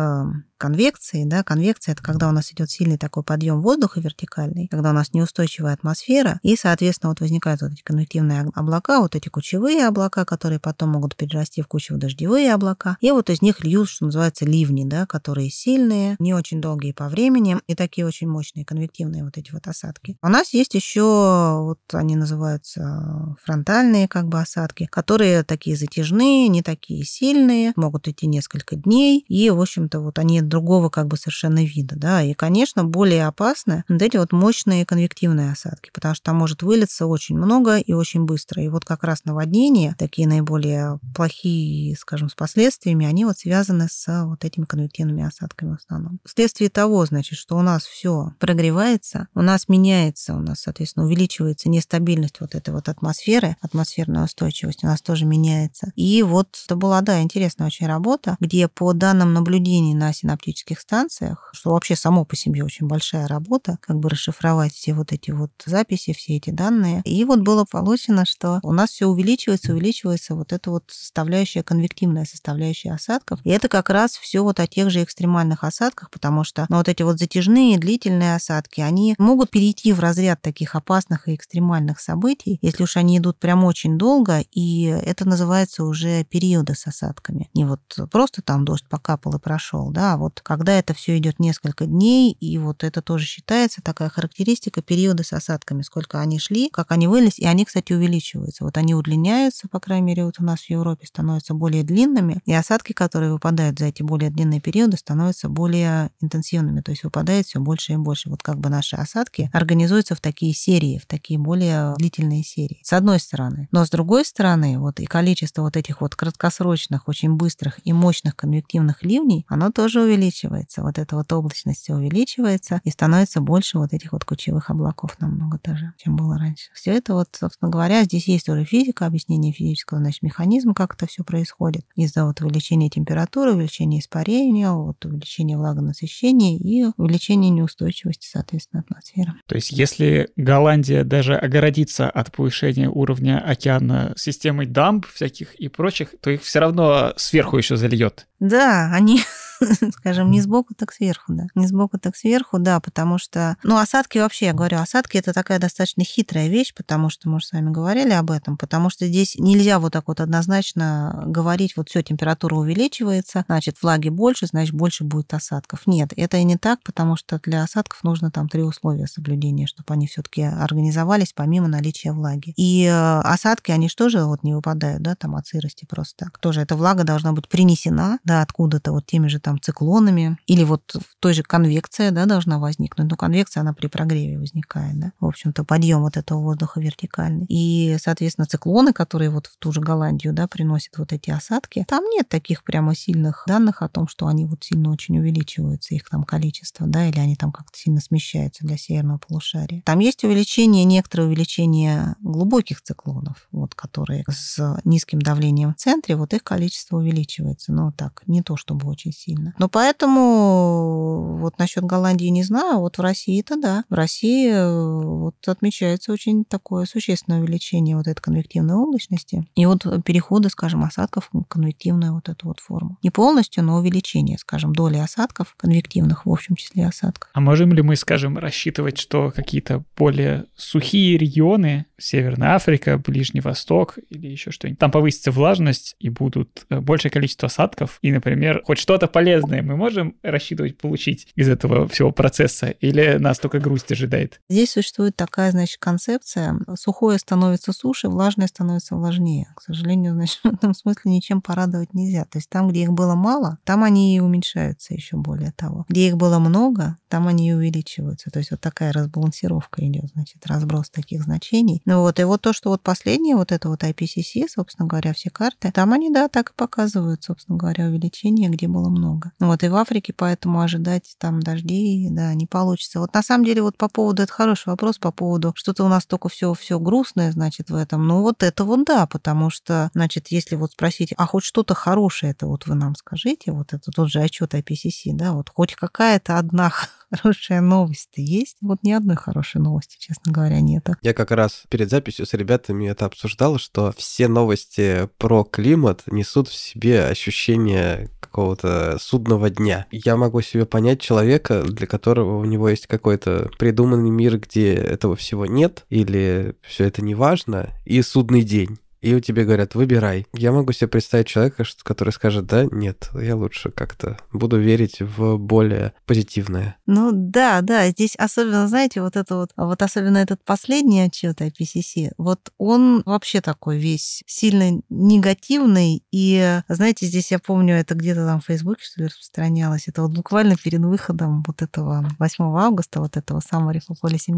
конвекции, 0.58 1.26
да, 1.26 1.44
конвекция 1.44 1.94
это 1.94 2.02
когда 2.02 2.30
у 2.30 2.32
нас 2.32 2.54
идет 2.54 2.70
сильный 2.70 2.98
такой 2.98 3.24
подъем 3.24 3.62
воздуха 3.62 4.00
вертикальный, 4.00 4.68
когда 4.70 4.92
у 4.92 4.94
нас 4.94 5.14
неустойчивая 5.14 5.74
атмосфера, 5.74 6.40
и, 6.42 6.56
соответственно, 6.56 7.10
вот 7.10 7.20
возникают 7.20 7.62
вот 7.62 7.74
эти 7.74 7.82
конвективные 7.82 8.50
облака, 8.56 9.02
вот 9.02 9.16
эти 9.16 9.28
кучевые 9.28 9.86
облака, 9.88 10.24
которые 10.24 10.60
потом 10.60 10.92
могут 10.92 11.16
перерасти 11.18 11.62
в 11.62 11.68
кучево-дождевые 11.68 12.54
облака, 12.54 12.93
облака, 12.94 12.98
и 13.02 13.12
вот 13.12 13.30
из 13.30 13.42
них 13.42 13.64
льют, 13.64 13.90
что 13.90 14.06
называется, 14.06 14.46
ливни, 14.46 14.86
да, 14.86 15.06
которые 15.06 15.50
сильные, 15.50 16.16
не 16.20 16.34
очень 16.34 16.62
долгие 16.62 16.92
по 16.92 17.10
времени, 17.10 17.58
и 17.68 17.76
такие 17.76 18.06
очень 18.06 18.28
мощные 18.28 18.66
конвективные 18.66 19.24
вот 19.24 19.38
эти 19.38 19.52
вот 19.52 19.68
осадки. 19.68 20.18
У 20.22 20.28
нас 20.28 20.54
есть 20.54 20.74
еще, 20.74 21.62
вот 21.62 21.80
они 21.94 22.16
называются 22.16 23.36
фронтальные 23.44 24.08
как 24.08 24.28
бы 24.28 24.40
осадки, 24.40 24.88
которые 24.90 25.44
такие 25.44 25.76
затяжные, 25.76 26.48
не 26.48 26.62
такие 26.62 27.04
сильные, 27.04 27.74
могут 27.76 28.08
идти 28.08 28.28
несколько 28.28 28.76
дней, 28.76 29.24
и, 29.28 29.50
в 29.50 29.62
общем-то, 29.62 30.00
вот 30.00 30.20
они 30.20 30.42
другого 30.42 30.90
как 30.90 31.08
бы 31.08 31.18
совершенно 31.18 31.64
вида, 31.64 31.96
да, 31.96 32.22
и, 32.22 32.34
конечно, 32.34 32.84
более 32.84 33.28
опасны 33.28 33.84
вот 33.88 34.02
эти 34.02 34.18
вот 34.18 34.32
мощные 34.32 34.86
конвективные 34.86 35.52
осадки, 35.52 35.90
потому 35.94 36.16
что 36.16 36.24
там 36.26 36.38
может 36.38 36.64
вылиться 36.64 37.06
очень 37.06 37.38
много 37.38 37.78
и 37.78 37.94
очень 37.94 38.26
быстро. 38.26 38.64
И 38.64 38.68
вот 38.68 38.86
как 38.86 39.04
раз 39.04 39.26
наводнения, 39.26 39.96
такие 39.98 40.28
наиболее 40.28 41.00
плохие, 41.16 41.96
скажем, 41.96 42.30
с 42.30 42.36
последствиями, 42.36 42.83
они 42.90 43.26
вот 43.26 43.38
связаны 43.38 43.88
с 43.90 44.26
вот 44.26 44.46
этими 44.46 44.66
конвективными 44.66 45.24
осадками 45.24 45.72
в 45.72 45.76
основном. 45.76 46.20
Вследствие 46.26 46.70
того, 46.70 47.06
значит, 47.06 47.38
что 47.38 47.58
у 47.58 47.62
нас 47.62 47.84
все 47.84 48.34
прогревается, 48.40 49.28
у 49.34 49.42
нас 49.42 49.68
меняется, 49.68 50.36
у 50.36 50.40
нас, 50.40 50.62
соответственно, 50.62 51.06
увеличивается 51.06 51.70
нестабильность 51.70 52.40
вот 52.40 52.56
этой 52.56 52.74
вот 52.74 52.90
атмосферы, 52.90 53.56
атмосферная 53.62 54.26
устойчивость 54.26 54.84
у 54.84 54.88
нас 54.88 55.02
тоже 55.02 55.26
меняется. 55.26 55.92
И 55.96 56.24
вот 56.24 56.58
это 56.66 56.76
была, 56.76 57.02
да, 57.02 57.22
интересная 57.22 57.68
очень 57.68 57.88
работа, 57.88 58.36
где 58.40 58.68
по 58.68 58.94
данным 58.94 59.34
наблюдений 59.34 59.94
на 59.94 60.14
синаптических 60.14 60.80
станциях, 60.80 61.50
что 61.54 61.72
вообще 61.72 61.96
само 61.96 62.26
по 62.26 62.36
себе 62.36 62.64
очень 62.64 62.88
большая 62.88 63.28
работа, 63.28 63.78
как 63.82 64.00
бы 64.00 64.10
расшифровать 64.10 64.74
все 64.74 64.94
вот 64.94 65.12
эти 65.12 65.32
вот 65.32 65.52
записи, 65.66 66.14
все 66.14 66.38
эти 66.38 66.50
данные. 66.50 67.02
И 67.06 67.24
вот 67.26 67.40
было 67.40 67.66
получено, 67.66 68.26
что 68.26 68.60
у 68.64 68.72
нас 68.72 68.92
все 68.92 69.08
увеличивается, 69.08 69.74
увеличивается 69.74 70.36
вот 70.36 70.54
эта 70.54 70.70
вот 70.70 70.86
составляющая, 70.88 71.64
конвективная 71.64 72.26
составляющая 72.26 72.73
осадков. 72.90 73.40
И 73.44 73.50
это 73.50 73.68
как 73.68 73.90
раз 73.90 74.12
все 74.12 74.42
вот 74.42 74.60
о 74.60 74.68
тех 74.68 74.90
же 74.90 75.04
экстремальных 75.04 75.64
осадках, 75.64 76.10
потому 76.10 76.44
что 76.44 76.66
ну, 76.70 76.78
вот 76.78 76.90
эти 76.90 77.04
вот 77.04 77.20
затяжные, 77.20 77.78
длительные 77.78 78.36
осадки, 78.36 78.82
они 78.82 79.16
могут 79.18 79.50
перейти 79.50 79.94
в 79.94 80.00
разряд 80.00 80.42
таких 80.42 80.76
опасных 80.76 81.28
и 81.28 81.36
экстремальных 81.36 82.00
событий, 82.00 82.60
если 82.62 82.84
уж 82.84 82.98
они 82.98 83.18
идут 83.18 83.40
прям 83.40 83.64
очень 83.64 83.98
долго, 83.98 84.44
и 84.52 84.84
это 84.84 85.28
называется 85.28 85.84
уже 85.84 86.24
периоды 86.24 86.76
с 86.76 86.88
осадками. 86.88 87.50
Не 87.54 87.66
вот 87.66 87.82
просто 88.12 88.42
там 88.42 88.66
дождь 88.66 88.88
покапал 88.90 89.36
и 89.36 89.40
прошел, 89.40 89.92
да, 89.92 90.14
а 90.14 90.18
вот 90.18 90.42
когда 90.42 90.74
это 90.74 90.94
все 90.94 91.18
идет 91.18 91.40
несколько 91.40 91.86
дней, 91.86 92.32
и 92.32 92.58
вот 92.58 92.84
это 92.84 93.02
тоже 93.02 93.26
считается 93.26 93.82
такая 93.82 94.10
характеристика 94.10 94.82
периода 94.82 95.24
с 95.24 95.34
осадками, 95.34 95.82
сколько 95.82 96.20
они 96.20 96.40
шли, 96.40 96.70
как 96.70 96.92
они 96.92 97.08
вылез, 97.08 97.40
и 97.40 97.46
они, 97.46 97.66
кстати, 97.66 97.94
увеличиваются. 97.94 98.64
Вот 98.64 98.78
они 98.78 98.96
удлиняются, 98.96 99.68
по 99.68 99.80
крайней 99.80 100.08
мере, 100.08 100.26
вот 100.26 100.40
у 100.40 100.44
нас 100.44 100.62
в 100.62 100.70
Европе 100.70 101.08
становятся 101.08 101.54
более 101.54 101.84
длинными, 101.84 102.42
и 102.46 102.54
осадки, 102.64 102.94
которые 102.94 103.32
выпадают 103.32 103.78
за 103.78 103.86
эти 103.86 104.02
более 104.02 104.32
длинные 104.32 104.62
периоды, 104.62 104.98
становятся 104.98 105.50
более 105.50 106.10
интенсивными, 106.22 106.82
то 106.82 106.92
есть 106.92 107.04
выпадает 107.04 107.46
все 107.46 107.60
больше 107.60 107.94
и 107.94 107.98
больше. 107.98 108.30
Вот 108.30 108.42
как 108.42 108.58
бы 108.60 108.70
наши 108.70 108.96
осадки 108.96 109.50
организуются 109.54 110.16
в 110.16 110.22
такие 110.22 110.54
серии, 110.54 110.98
в 110.98 111.06
такие 111.06 111.38
более 111.38 111.94
длительные 111.98 112.44
серии. 112.44 112.80
С 112.84 112.94
одной 112.94 113.20
стороны. 113.20 113.68
Но 113.72 113.86
с 113.86 113.90
другой 113.90 114.26
стороны, 114.26 114.80
вот 114.80 115.00
и 115.00 115.06
количество 115.06 115.62
вот 115.62 115.76
этих 115.78 116.02
вот 116.02 116.16
краткосрочных, 116.16 117.08
очень 117.08 117.34
быстрых 117.36 117.80
и 117.84 117.92
мощных 117.94 118.36
конвективных 118.36 119.04
ливней, 119.04 119.46
оно 119.48 119.72
тоже 119.72 120.02
увеличивается. 120.02 120.82
Вот 120.82 120.98
эта 120.98 121.16
вот 121.16 121.32
облачность 121.34 121.90
увеличивается 121.90 122.80
и 122.84 122.90
становится 122.90 123.42
больше 123.42 123.78
вот 123.78 123.94
этих 123.94 124.14
вот 124.14 124.24
кучевых 124.24 124.70
облаков 124.70 125.18
намного 125.20 125.60
даже, 125.64 125.94
чем 125.98 126.16
было 126.16 126.38
раньше. 126.38 126.70
Все 126.74 126.92
это 126.92 127.14
вот, 127.14 127.28
собственно 127.38 127.70
говоря, 127.70 128.04
здесь 128.04 128.28
есть 128.28 128.48
уже 128.48 128.64
физика, 128.64 129.06
объяснение 129.06 129.52
физического, 129.52 130.00
значит, 130.00 130.22
механизма, 130.24 130.74
как 130.74 130.96
это 130.96 131.08
все 131.08 131.24
происходит. 131.24 131.86
Из-за 131.96 132.26
вот 132.26 132.42
увеличения 132.46 132.90
температуры, 132.90 133.54
увеличения 133.54 134.00
испарения, 134.00 134.72
вот 134.72 135.04
увеличения 135.06 135.58
влагонасыщения 135.58 136.58
и 136.58 136.92
увеличения 136.98 137.50
неустойчивости, 137.50 138.28
соответственно, 138.28 138.84
атмосферы. 138.88 139.34
То 139.48 139.56
есть 139.56 139.72
если 139.72 140.30
Голландия 140.36 141.04
даже 141.04 141.36
огородится 141.36 142.10
от 142.10 142.32
повышения 142.32 142.90
уровня 142.90 143.40
океана 143.40 144.14
системой 144.18 144.66
дамб 144.66 145.06
всяких 145.06 145.56
и 145.56 145.68
прочих, 145.68 146.16
то 146.22 146.30
их 146.30 146.44
все 146.44 146.60
равно 146.60 147.14
сверху 147.18 147.58
еще 147.58 147.76
зальет. 147.78 148.28
Да, 148.40 148.92
они 148.94 149.22
скажем, 149.92 150.32
не 150.32 150.42
сбоку, 150.42 150.74
так 150.74 150.94
сверху, 150.94 151.34
да. 151.34 151.46
Не 151.56 151.68
сбоку, 151.68 151.98
так 151.98 152.16
сверху, 152.16 152.60
да, 152.60 152.80
потому 152.80 153.18
что, 153.18 153.58
ну, 153.64 153.78
осадки 153.78 154.18
вообще, 154.18 154.48
я 154.48 154.54
говорю, 154.54 154.78
осадки 154.78 155.18
это 155.18 155.34
такая 155.34 155.60
достаточно 155.60 156.04
хитрая 156.04 156.48
вещь, 156.48 156.74
потому 156.74 157.10
что 157.10 157.30
мы 157.30 157.40
же 157.40 157.48
с 157.48 157.52
вами 157.52 157.72
говорили 157.72 158.12
об 158.12 158.32
этом, 158.32 158.58
потому 158.58 158.90
что 158.90 159.08
здесь 159.08 159.36
нельзя 159.38 159.80
вот 159.80 159.94
так 159.94 160.08
вот 160.08 160.20
однозначно 160.20 161.24
говорить, 161.26 161.76
вот 161.78 161.90
все, 161.90 162.02
температура 162.02 162.56
увеличивается, 162.56 163.46
значит, 163.48 163.78
влаги 163.82 164.10
больше, 164.10 164.48
значит, 164.48 164.74
больше 164.74 165.04
будет 165.04 165.34
осадков. 165.34 165.88
Нет, 165.88 166.14
это 166.16 166.38
и 166.38 166.44
не 166.44 166.58
так, 166.58 166.82
потому 166.84 167.16
что 167.16 167.40
для 167.44 167.64
осадков 167.64 168.04
нужно 168.04 168.32
там 168.32 168.50
три 168.50 168.64
условия 168.64 169.08
соблюдения, 169.08 169.68
чтобы 169.68 169.94
они 169.94 170.08
все-таки 170.08 170.42
организовались 170.44 171.34
помимо 171.34 171.68
наличия 171.68 172.12
влаги. 172.12 172.54
И 172.58 172.86
э, 172.86 173.20
осадки, 173.22 173.72
они 173.72 173.90
же 173.90 173.96
тоже 173.96 174.26
вот 174.26 174.44
не 174.44 174.54
выпадают, 174.54 175.02
да, 175.02 175.16
там 175.16 175.36
от 175.36 175.48
сырости 175.48 175.86
просто 175.86 176.26
так. 176.26 176.38
Тоже 176.40 176.62
эта 176.62 176.76
влага 176.76 177.04
должна 177.04 177.34
быть 177.34 177.48
принесена, 177.48 178.20
да, 178.24 178.42
откуда-то 178.42 178.92
вот 178.92 179.06
теми 179.06 179.28
же 179.28 179.40
там 179.40 179.53
там 179.54 179.62
циклонами, 179.62 180.38
или 180.48 180.64
вот 180.64 180.96
той 181.20 181.34
же 181.34 181.44
конвекция, 181.44 182.12
да, 182.12 182.26
должна 182.26 182.60
возникнуть. 182.60 183.10
Но 183.10 183.16
конвекция, 183.16 183.62
она 183.62 183.74
при 183.74 183.88
прогреве 183.88 184.38
возникает, 184.38 185.00
да. 185.00 185.12
В 185.20 185.26
общем-то, 185.26 185.64
подъем 185.64 186.02
вот 186.02 186.18
этого 186.18 186.40
воздуха 186.40 186.80
вертикальный. 186.80 187.46
И, 187.50 187.98
соответственно, 188.02 188.48
циклоны, 188.48 188.94
которые 188.94 189.30
вот 189.30 189.48
в 189.48 189.58
ту 189.58 189.72
же 189.72 189.82
Голландию, 189.82 190.34
да, 190.34 190.48
приносят 190.48 190.98
вот 190.98 191.14
эти 191.14 191.30
осадки, 191.30 191.86
там 191.88 192.04
нет 192.06 192.30
таких 192.30 192.64
прямо 192.64 192.96
сильных 192.96 193.44
данных 193.48 193.82
о 193.82 193.90
том, 193.90 194.08
что 194.08 194.28
они 194.28 194.46
вот 194.46 194.64
сильно 194.64 194.92
очень 194.92 195.18
увеличиваются, 195.20 195.96
их 195.96 196.10
там 196.10 196.24
количество, 196.24 196.88
да, 196.88 197.08
или 197.08 197.20
они 197.20 197.36
там 197.36 197.52
как-то 197.52 197.78
сильно 197.78 198.02
смещаются 198.02 198.66
для 198.66 198.78
северного 198.78 199.18
полушария. 199.18 199.82
Там 199.86 200.00
есть 200.00 200.24
увеличение, 200.24 200.84
некоторое 200.86 201.28
увеличение 201.28 202.16
глубоких 202.22 202.82
циклонов, 202.82 203.48
вот, 203.52 203.76
которые 203.76 204.24
с 204.30 204.80
низким 204.84 205.22
давлением 205.22 205.74
в 205.74 205.78
центре, 205.78 206.16
вот 206.16 206.34
их 206.34 206.44
количество 206.44 206.98
увеличивается. 206.98 207.72
Но 207.72 207.92
так, 207.92 208.24
не 208.28 208.42
то 208.42 208.58
чтобы 208.58 208.88
очень 208.88 209.12
сильно 209.12 209.43
сильно. 209.44 209.54
Но 209.58 209.70
поэтому 209.70 211.38
вот 211.40 211.60
насчет 211.60 211.84
Голландии 211.84 212.28
не 212.28 212.44
знаю, 212.44 212.80
вот 212.80 212.98
в 212.98 213.02
России 213.02 213.40
это 213.40 213.60
да. 213.60 213.84
В 213.90 213.94
России 213.94 214.52
э, 214.52 215.04
вот 215.06 215.36
отмечается 215.48 216.12
очень 216.12 216.46
такое 216.46 216.86
существенное 216.86 217.42
увеличение 217.42 217.98
вот 217.98 218.08
этой 218.08 218.22
конвективной 218.22 218.76
облачности 218.76 219.46
и 219.56 219.66
вот 219.66 219.86
перехода, 220.06 220.50
скажем, 220.50 220.84
осадков 220.84 221.30
в 221.32 221.44
конвективную 221.44 222.14
вот 222.14 222.30
эту 222.30 222.48
вот 222.48 222.60
форму. 222.60 222.98
Не 223.04 223.10
полностью, 223.10 223.64
но 223.64 223.78
увеличение, 223.78 224.38
скажем, 224.38 224.74
доли 224.74 224.98
осадков 224.98 225.56
конвективных, 225.58 226.26
в 226.26 226.32
общем 226.32 226.56
числе 226.56 226.88
осадков. 226.88 227.30
А 227.34 227.40
можем 227.40 227.74
ли 227.74 227.82
мы, 227.82 227.96
скажем, 227.96 228.38
рассчитывать, 228.38 228.98
что 228.98 229.32
какие-то 229.32 229.84
более 229.98 230.46
сухие 230.56 231.18
регионы, 231.18 231.86
Северная 231.98 232.56
Африка, 232.56 232.98
Ближний 232.98 233.42
Восток 233.42 233.98
или 234.10 234.28
еще 234.28 234.52
что-нибудь, 234.52 234.80
там 234.80 234.92
повысится 234.92 235.32
влажность 235.32 235.96
и 236.00 236.10
будут 236.10 236.66
э, 236.70 236.80
большее 236.80 237.12
количество 237.12 237.48
осадков, 237.48 237.98
и, 238.02 238.12
например, 238.12 238.62
хоть 238.66 238.78
что-то 238.78 239.08
полезное 239.08 239.33
полезное 239.34 239.62
мы 239.62 239.76
можем 239.76 240.16
рассчитывать 240.22 240.78
получить 240.78 241.28
из 241.36 241.50
этого 241.50 241.88
всего 241.88 242.12
процесса? 242.12 242.68
Или 242.68 243.18
нас 243.18 243.40
только 243.40 243.60
грусть 243.60 243.92
ожидает? 243.92 244.40
Здесь 244.50 244.72
существует 244.72 245.16
такая, 245.16 245.52
значит, 245.52 245.78
концепция. 245.80 246.60
Сухое 246.76 247.18
становится 247.18 247.74
суше, 247.74 248.10
влажное 248.10 248.48
становится 248.48 248.96
влажнее. 248.96 249.48
К 249.56 249.62
сожалению, 249.62 250.14
значит, 250.16 250.40
в 250.44 250.54
этом 250.54 250.74
смысле 250.74 251.12
ничем 251.12 251.42
порадовать 251.42 251.94
нельзя. 251.94 252.26
То 252.26 252.38
есть 252.38 252.50
там, 252.50 252.70
где 252.70 252.84
их 252.84 252.94
было 252.94 253.16
мало, 253.16 253.58
там 253.64 253.84
они 253.84 254.16
и 254.16 254.20
уменьшаются 254.20 254.94
еще 254.94 255.18
более 255.18 255.52
того. 255.52 255.86
Где 255.90 256.08
их 256.08 256.18
было 256.18 256.40
много, 256.40 256.98
там 257.10 257.28
они 257.28 257.50
и 257.50 257.54
увеличиваются. 257.54 258.30
То 258.30 258.40
есть 258.40 258.52
вот 258.52 258.62
такая 258.62 258.92
разбалансировка 258.94 259.86
идет, 259.86 260.06
значит, 260.14 260.46
разброс 260.46 260.90
таких 260.90 261.24
значений. 261.24 261.82
Ну 261.86 262.02
вот, 262.02 262.20
и 262.20 262.24
вот 262.24 262.42
то, 262.42 262.54
что 262.54 262.70
вот 262.70 262.82
последнее, 262.82 263.36
вот 263.36 263.52
это 263.52 263.70
вот 263.70 263.84
IPCC, 263.84 264.48
собственно 264.48 264.88
говоря, 264.88 265.14
все 265.14 265.30
карты, 265.30 265.72
там 265.72 265.94
они, 265.94 266.12
да, 266.12 266.28
так 266.28 266.52
и 266.52 266.54
показывают, 266.56 267.24
собственно 267.24 267.58
говоря, 267.58 267.88
увеличение, 267.88 268.50
где 268.50 268.68
было 268.68 268.90
много 268.90 269.13
много. 269.14 269.32
Вот 269.40 269.64
и 269.64 269.68
в 269.68 269.76
Африке 269.76 270.14
поэтому 270.16 270.62
ожидать 270.62 271.16
там 271.20 271.40
дождей, 271.42 272.08
да, 272.10 272.34
не 272.34 272.46
получится. 272.46 273.00
Вот 273.00 273.14
на 273.14 273.24
самом 273.24 273.46
деле 273.46 273.62
вот 273.62 273.78
по 273.78 273.90
поводу, 273.90 274.24
это 274.24 274.32
хороший 274.32 274.70
вопрос 274.70 274.98
по 274.98 275.12
поводу, 275.12 275.54
что-то 275.56 275.84
у 275.84 275.88
нас 275.88 276.06
только 276.06 276.30
все 276.30 276.54
все 276.54 276.80
грустное, 276.80 277.32
значит, 277.32 277.70
в 277.70 277.76
этом. 277.76 278.08
Ну 278.08 278.22
вот 278.22 278.44
это 278.44 278.64
вот 278.64 278.86
да, 278.86 279.06
потому 279.08 279.50
что, 279.50 279.90
значит, 279.94 280.28
если 280.30 280.56
вот 280.56 280.72
спросить, 280.72 281.14
а 281.18 281.26
хоть 281.26 281.44
что-то 281.44 281.74
хорошее 281.74 282.32
это 282.32 282.48
вот 282.48 282.66
вы 282.68 282.76
нам 282.76 282.96
скажите, 282.96 283.52
вот 283.52 283.74
это 283.74 283.92
тот 283.92 284.10
же 284.10 284.20
отчет 284.20 284.54
IPCC, 284.54 285.14
да, 285.14 285.34
вот 285.34 285.50
хоть 285.50 285.76
какая-то 285.76 286.38
одна 286.38 286.72
хорошая 287.12 287.62
новость 287.62 288.10
есть. 288.16 288.58
Вот 288.62 288.80
ни 288.84 288.92
одной 288.92 289.16
хорошей 289.16 289.62
новости, 289.62 289.98
честно 290.00 290.32
говоря, 290.32 290.60
нету. 290.60 290.96
Я 291.02 291.14
как 291.14 291.32
раз 291.32 291.64
перед 291.70 291.90
записью 291.90 292.26
с 292.26 292.34
ребятами 292.34 292.88
это 292.88 293.06
обсуждал, 293.06 293.58
что 293.58 293.94
все 293.98 294.28
новости 294.28 295.10
про 295.18 295.44
климат 295.44 296.04
несут 296.08 296.48
в 296.48 296.56
себе 296.56 297.06
ощущение 297.06 298.10
какого-то 298.34 298.98
судного 299.00 299.52
дня. 299.52 299.86
Я 299.92 300.18
могу 300.18 300.42
себе 300.42 300.66
понять 300.66 301.00
человека, 301.00 301.62
для 301.62 301.86
которого 301.86 302.40
у 302.40 302.46
него 302.46 302.68
есть 302.68 302.88
какой-то 302.88 303.52
придуманный 303.60 304.10
мир, 304.10 304.40
где 304.40 304.74
этого 304.74 305.16
всего 305.16 305.46
нет, 305.46 305.86
или 305.90 306.56
все 306.62 306.86
это 306.86 307.04
не 307.04 307.14
важно, 307.14 307.70
и 307.86 308.02
судный 308.02 308.42
день 308.42 308.80
и 309.04 309.20
тебе 309.22 309.44
говорят, 309.44 309.76
выбирай. 309.76 310.26
Я 310.34 310.52
могу 310.52 310.72
себе 310.72 310.88
представить 310.88 311.28
человека, 311.28 311.64
который 311.84 312.12
скажет, 312.12 312.46
да, 312.46 312.66
нет, 312.72 313.10
я 313.14 313.36
лучше 313.36 313.70
как-то 313.70 314.18
буду 314.32 314.60
верить 314.60 315.02
в 315.02 315.38
более 315.38 315.94
позитивное. 316.06 316.78
Ну 316.86 317.12
да, 317.14 317.62
да, 317.62 317.90
здесь 317.90 318.16
особенно, 318.16 318.68
знаете, 318.68 319.02
вот 319.02 319.16
это 319.16 319.36
вот, 319.36 319.52
вот 319.58 319.82
особенно 319.82 320.18
этот 320.18 320.44
последний 320.44 321.02
отчет 321.02 321.42
IPCC, 321.42 322.12
вот 322.18 322.52
он 322.58 323.04
вообще 323.06 323.42
такой 323.42 323.78
весь 323.78 324.24
сильно 324.26 324.82
негативный, 324.90 326.04
и, 326.12 326.62
знаете, 326.70 327.06
здесь 327.06 327.32
я 327.32 327.40
помню, 327.40 327.76
это 327.76 327.96
где-то 327.96 328.26
там 328.26 328.40
в 328.40 328.46
Фейсбуке, 328.46 328.84
что 328.84 329.02
ли, 329.02 329.08
распространялось, 329.08 329.88
это 329.88 330.02
вот 330.02 330.14
буквально 330.14 330.56
перед 330.56 330.80
выходом 330.82 331.44
вот 331.46 331.62
этого 331.62 332.08
8 332.20 332.44
августа, 332.58 333.00
вот 333.00 333.18
этого 333.18 333.40
Summary 333.40 333.82
for 333.88 333.96
Policy 334.02 334.34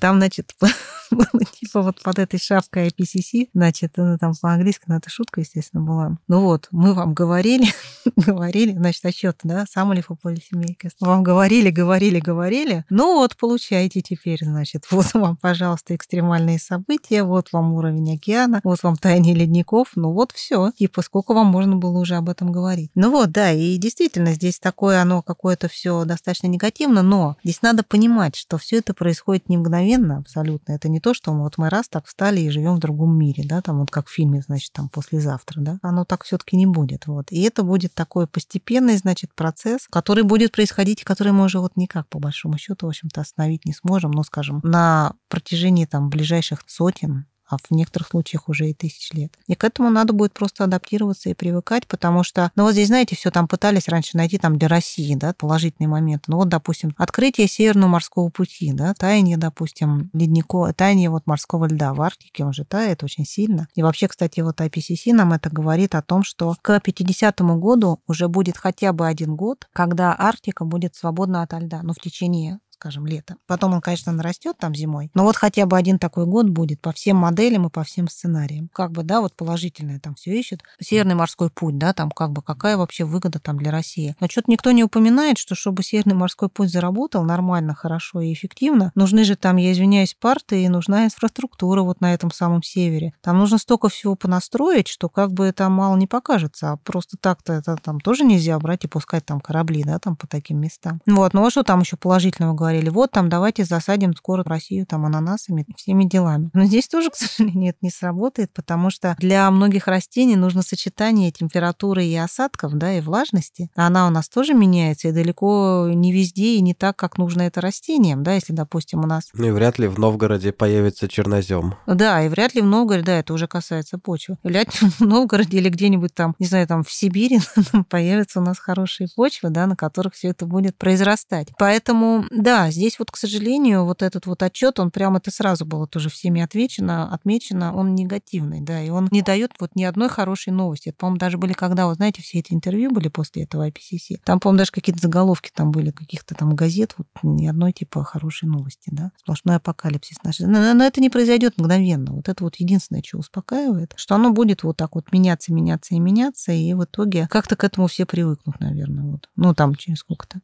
там, 0.00 0.18
значит, 0.18 0.54
было 1.10 1.44
типа 1.60 1.82
вот 1.82 2.02
под 2.02 2.18
этой 2.18 2.38
шапкой 2.38 2.88
IPCC, 2.88 3.48
значит, 3.54 3.93
ну, 3.96 4.18
там 4.18 4.32
по-английски, 4.40 4.84
но 4.86 4.96
это 4.96 5.10
шутка, 5.10 5.40
естественно, 5.40 5.82
была. 5.82 6.18
Ну 6.28 6.40
вот, 6.40 6.68
мы 6.70 6.94
вам 6.94 7.14
говорили, 7.14 7.66
говорили, 8.16 8.72
значит, 8.72 9.04
отчет, 9.04 9.38
да, 9.42 9.64
Policy 9.74 10.52
Makers, 10.54 10.92
вам 11.00 11.22
говорили, 11.22 11.70
говорили, 11.70 12.20
говорили, 12.20 12.84
ну 12.90 13.16
вот, 13.16 13.36
получайте 13.36 14.00
теперь, 14.00 14.40
значит, 14.42 14.86
вот 14.90 15.12
вам, 15.14 15.36
пожалуйста, 15.36 15.94
экстремальные 15.94 16.58
события, 16.58 17.22
вот 17.22 17.52
вам 17.52 17.74
уровень 17.74 18.14
океана, 18.14 18.60
вот 18.64 18.82
вам 18.82 18.96
таяние 18.96 19.34
ледников, 19.34 19.92
ну 19.94 20.12
вот 20.12 20.32
все. 20.32 20.72
Типа, 20.78 21.02
сколько 21.02 21.34
вам 21.34 21.46
можно 21.46 21.76
было 21.76 21.98
уже 21.98 22.16
об 22.16 22.28
этом 22.28 22.52
говорить. 22.52 22.90
Ну 22.94 23.10
вот, 23.10 23.30
да, 23.30 23.52
и 23.52 23.76
действительно, 23.76 24.32
здесь 24.32 24.58
такое 24.58 25.00
оно 25.00 25.22
какое-то 25.22 25.68
все 25.68 26.04
достаточно 26.04 26.46
негативно, 26.46 27.02
но 27.02 27.36
здесь 27.44 27.62
надо 27.62 27.82
понимать, 27.82 28.36
что 28.36 28.58
все 28.58 28.78
это 28.78 28.94
происходит 28.94 29.48
не 29.48 29.56
мгновенно 29.56 30.18
абсолютно. 30.18 30.72
Это 30.72 30.88
не 30.88 31.00
то, 31.00 31.14
что 31.14 31.32
мы, 31.32 31.42
вот 31.42 31.58
мы 31.58 31.68
раз 31.68 31.88
так 31.88 32.06
встали 32.06 32.40
и 32.40 32.50
живем 32.50 32.76
в 32.76 32.80
другом 32.80 33.16
мире, 33.18 33.44
да, 33.46 33.60
там 33.60 33.83
вот 33.84 33.90
как 33.90 34.08
в 34.08 34.12
фильме, 34.12 34.42
значит, 34.42 34.72
там 34.72 34.88
послезавтра, 34.88 35.60
да. 35.60 35.78
Оно 35.82 36.04
так 36.04 36.24
все-таки 36.24 36.56
не 36.56 36.66
будет, 36.66 37.06
вот. 37.06 37.30
И 37.30 37.42
это 37.42 37.62
будет 37.62 37.94
такой 37.94 38.26
постепенный, 38.26 38.96
значит, 38.96 39.34
процесс, 39.34 39.86
который 39.88 40.24
будет 40.24 40.52
происходить, 40.52 41.04
который 41.04 41.32
мы 41.32 41.44
уже 41.44 41.60
вот 41.60 41.76
никак, 41.76 42.08
по 42.08 42.18
большому 42.18 42.58
счету, 42.58 42.86
в 42.86 42.88
общем-то, 42.90 43.20
остановить 43.20 43.64
не 43.64 43.72
сможем, 43.72 44.10
но, 44.10 44.22
скажем, 44.24 44.60
на 44.62 45.14
протяжении 45.28 45.84
там 45.84 46.08
ближайших 46.10 46.62
сотен 46.66 47.26
а 47.48 47.56
в 47.58 47.70
некоторых 47.70 48.08
случаях 48.08 48.48
уже 48.48 48.70
и 48.70 48.74
тысяч 48.74 49.12
лет. 49.12 49.32
И 49.46 49.54
к 49.54 49.64
этому 49.64 49.90
надо 49.90 50.12
будет 50.12 50.32
просто 50.32 50.64
адаптироваться 50.64 51.30
и 51.30 51.34
привыкать, 51.34 51.86
потому 51.86 52.22
что, 52.24 52.50
ну 52.56 52.64
вот 52.64 52.72
здесь, 52.72 52.88
знаете, 52.88 53.16
все 53.16 53.30
там 53.30 53.48
пытались 53.48 53.88
раньше 53.88 54.16
найти 54.16 54.38
там 54.38 54.58
для 54.58 54.68
России, 54.68 55.14
да, 55.14 55.34
положительные 55.34 55.88
моменты. 55.88 56.24
Ну 56.28 56.36
вот, 56.36 56.48
допустим, 56.48 56.94
открытие 56.96 57.48
Северного 57.48 57.90
морского 57.90 58.28
пути, 58.30 58.72
да, 58.72 58.94
таяние, 58.94 59.36
допустим, 59.36 60.10
ледников, 60.12 60.74
таяние 60.74 61.10
вот 61.10 61.26
морского 61.26 61.66
льда 61.66 61.94
в 61.94 62.02
Арктике, 62.02 62.44
он 62.44 62.52
же 62.52 62.64
тает 62.64 63.02
очень 63.02 63.26
сильно. 63.26 63.68
И 63.74 63.82
вообще, 63.82 64.08
кстати, 64.08 64.40
вот 64.40 64.60
IPCC 64.60 65.12
нам 65.12 65.32
это 65.32 65.50
говорит 65.50 65.94
о 65.94 66.02
том, 66.02 66.22
что 66.24 66.54
к 66.62 66.80
50 66.80 67.40
году 67.40 68.00
уже 68.06 68.28
будет 68.28 68.56
хотя 68.56 68.92
бы 68.92 69.06
один 69.06 69.36
год, 69.36 69.68
когда 69.72 70.14
Арктика 70.18 70.64
будет 70.64 70.94
свободна 70.94 71.42
от 71.42 71.52
льда, 71.52 71.80
ну, 71.82 71.92
в 71.92 72.00
течение 72.00 72.58
скажем, 72.84 73.06
лето. 73.06 73.36
Потом 73.46 73.72
он, 73.72 73.80
конечно, 73.80 74.12
нарастет 74.12 74.58
там 74.58 74.74
зимой, 74.74 75.10
но 75.14 75.24
вот 75.24 75.36
хотя 75.36 75.64
бы 75.64 75.78
один 75.78 75.98
такой 75.98 76.26
год 76.26 76.50
будет 76.50 76.82
по 76.82 76.92
всем 76.92 77.16
моделям 77.16 77.66
и 77.66 77.70
по 77.70 77.82
всем 77.82 78.08
сценариям. 78.08 78.68
Как 78.74 78.92
бы, 78.92 79.02
да, 79.02 79.22
вот 79.22 79.34
положительное 79.34 79.98
там 79.98 80.14
все 80.16 80.38
ищут. 80.38 80.62
Северный 80.80 81.14
морской 81.14 81.48
путь, 81.48 81.78
да, 81.78 81.94
там 81.94 82.10
как 82.10 82.32
бы 82.32 82.42
какая 82.42 82.76
вообще 82.76 83.04
выгода 83.04 83.38
там 83.38 83.56
для 83.56 83.70
России. 83.70 84.14
Но 84.20 84.26
что-то 84.28 84.50
никто 84.50 84.70
не 84.72 84.84
упоминает, 84.84 85.38
что 85.38 85.54
чтобы 85.54 85.82
Северный 85.82 86.14
морской 86.14 86.50
путь 86.50 86.70
заработал 86.70 87.24
нормально, 87.24 87.74
хорошо 87.74 88.20
и 88.20 88.34
эффективно, 88.34 88.92
нужны 88.94 89.24
же 89.24 89.34
там, 89.34 89.56
я 89.56 89.72
извиняюсь, 89.72 90.14
парты 90.14 90.62
и 90.62 90.68
нужна 90.68 91.06
инфраструктура 91.06 91.80
вот 91.80 92.02
на 92.02 92.12
этом 92.12 92.30
самом 92.30 92.62
севере. 92.62 93.14
Там 93.22 93.38
нужно 93.38 93.56
столько 93.56 93.88
всего 93.88 94.14
понастроить, 94.14 94.88
что 94.88 95.08
как 95.08 95.32
бы 95.32 95.46
это 95.46 95.70
мало 95.70 95.96
не 95.96 96.06
покажется, 96.06 96.72
а 96.72 96.76
просто 96.76 97.16
так-то 97.18 97.54
это 97.54 97.76
там 97.76 97.98
тоже 98.00 98.24
нельзя 98.24 98.58
брать 98.58 98.84
и 98.84 98.88
пускать 98.88 99.24
там 99.24 99.40
корабли, 99.40 99.84
да, 99.84 99.98
там 99.98 100.16
по 100.16 100.26
таким 100.26 100.60
местам. 100.60 101.00
Вот, 101.06 101.32
ну 101.32 101.46
а 101.46 101.50
что 101.50 101.62
там 101.62 101.80
еще 101.80 101.96
положительного 101.96 102.52
говорить? 102.52 102.73
Говорили, 102.74 102.90
вот 102.90 103.10
там 103.10 103.28
давайте 103.28 103.64
засадим 103.64 104.14
скоро 104.14 104.42
Россию 104.44 104.86
там 104.86 105.04
ананасами, 105.06 105.66
всеми 105.76 106.04
делами. 106.04 106.50
Но 106.52 106.64
здесь 106.64 106.88
тоже, 106.88 107.10
к 107.12 107.16
сожалению, 107.16 107.70
это 107.70 107.78
не 107.82 107.90
сработает, 107.90 108.52
потому 108.52 108.90
что 108.90 109.16
для 109.18 109.50
многих 109.50 109.86
растений 109.86 110.36
нужно 110.36 110.62
сочетание 110.62 111.30
температуры 111.30 112.04
и 112.04 112.16
осадков, 112.16 112.74
да, 112.74 112.92
и 112.94 113.00
влажности. 113.00 113.70
Она 113.74 114.06
у 114.06 114.10
нас 114.10 114.28
тоже 114.28 114.54
меняется, 114.54 115.08
и 115.08 115.12
далеко 115.12 115.88
не 115.92 116.12
везде, 116.12 116.56
и 116.56 116.60
не 116.60 116.74
так, 116.74 116.96
как 116.96 117.18
нужно 117.18 117.42
это 117.42 117.60
растениям, 117.60 118.22
да, 118.22 118.34
если, 118.34 118.52
допустим, 118.52 119.00
у 119.00 119.06
нас... 119.06 119.30
Ну 119.32 119.46
и 119.46 119.50
вряд 119.50 119.78
ли 119.78 119.86
в 119.86 119.98
Новгороде 119.98 120.52
появится 120.52 121.08
чернозем. 121.08 121.74
Да, 121.86 122.24
и 122.24 122.28
вряд 122.28 122.54
ли 122.54 122.62
в 122.62 122.66
Новгороде, 122.66 123.06
да, 123.06 123.18
это 123.18 123.34
уже 123.34 123.46
касается 123.46 123.98
почвы. 123.98 124.36
Вряд 124.42 124.80
ли 124.80 124.88
в 124.88 125.00
Новгороде 125.00 125.58
или 125.58 125.68
где-нибудь 125.68 126.14
там, 126.14 126.34
не 126.38 126.46
знаю, 126.46 126.66
там 126.66 126.82
в 126.82 126.90
Сибири 126.90 127.40
появятся 127.88 128.40
у 128.40 128.42
нас 128.42 128.58
хорошие 128.58 129.08
почвы, 129.14 129.50
да, 129.50 129.66
на 129.66 129.76
которых 129.76 130.14
все 130.14 130.28
это 130.28 130.46
будет 130.46 130.76
произрастать. 130.76 131.48
Поэтому, 131.58 132.24
да, 132.30 132.53
здесь 132.70 132.98
вот, 132.98 133.10
к 133.10 133.16
сожалению, 133.16 133.84
вот 133.84 134.02
этот 134.02 134.26
вот 134.26 134.42
отчет, 134.42 134.78
он 134.80 134.90
прямо 134.90 135.18
это 135.18 135.30
сразу 135.30 135.64
было 135.64 135.86
тоже 135.86 136.08
всеми 136.08 136.40
отвечено, 136.42 137.12
отмечено, 137.12 137.74
он 137.74 137.94
негативный, 137.94 138.60
да, 138.60 138.82
и 138.82 138.90
он 138.90 139.08
не 139.10 139.22
дает 139.22 139.52
вот 139.60 139.70
ни 139.74 139.84
одной 139.84 140.08
хорошей 140.08 140.52
новости. 140.52 140.90
Это, 140.90 140.98
по-моему, 140.98 141.18
даже 141.18 141.38
были, 141.38 141.52
когда, 141.52 141.86
вот 141.86 141.96
знаете, 141.96 142.22
все 142.22 142.38
эти 142.38 142.52
интервью 142.52 142.90
были 142.90 143.08
после 143.08 143.44
этого 143.44 143.68
IPCC, 143.68 144.20
там, 144.24 144.40
по-моему, 144.40 144.58
даже 144.58 144.72
какие-то 144.72 145.00
заголовки 145.00 145.50
там 145.54 145.70
были, 145.70 145.90
каких-то 145.90 146.34
там 146.34 146.54
газет, 146.54 146.94
вот 146.98 147.06
ни 147.22 147.46
одной 147.46 147.72
типа 147.72 148.04
хорошей 148.04 148.48
новости, 148.48 148.90
да, 148.92 149.12
сплошной 149.18 149.56
апокалипсис 149.56 150.18
наш. 150.22 150.38
Но, 150.40 150.74
но 150.74 150.84
это 150.84 151.00
не 151.00 151.10
произойдет 151.10 151.58
мгновенно. 151.58 152.12
Вот 152.12 152.28
это 152.28 152.44
вот 152.44 152.56
единственное, 152.56 153.02
что 153.04 153.18
успокаивает, 153.18 153.92
что 153.96 154.14
оно 154.14 154.30
будет 154.30 154.62
вот 154.62 154.76
так 154.76 154.94
вот 154.94 155.12
меняться, 155.12 155.52
меняться 155.52 155.94
и 155.94 155.98
меняться, 155.98 156.52
и 156.52 156.74
в 156.74 156.84
итоге 156.84 157.26
как-то 157.28 157.56
к 157.56 157.64
этому 157.64 157.86
все 157.86 158.06
привыкнут, 158.06 158.60
наверное, 158.60 159.04
вот. 159.04 159.28
Ну, 159.36 159.54
там 159.54 159.74
через 159.74 159.98
сколько-то. 159.98 160.40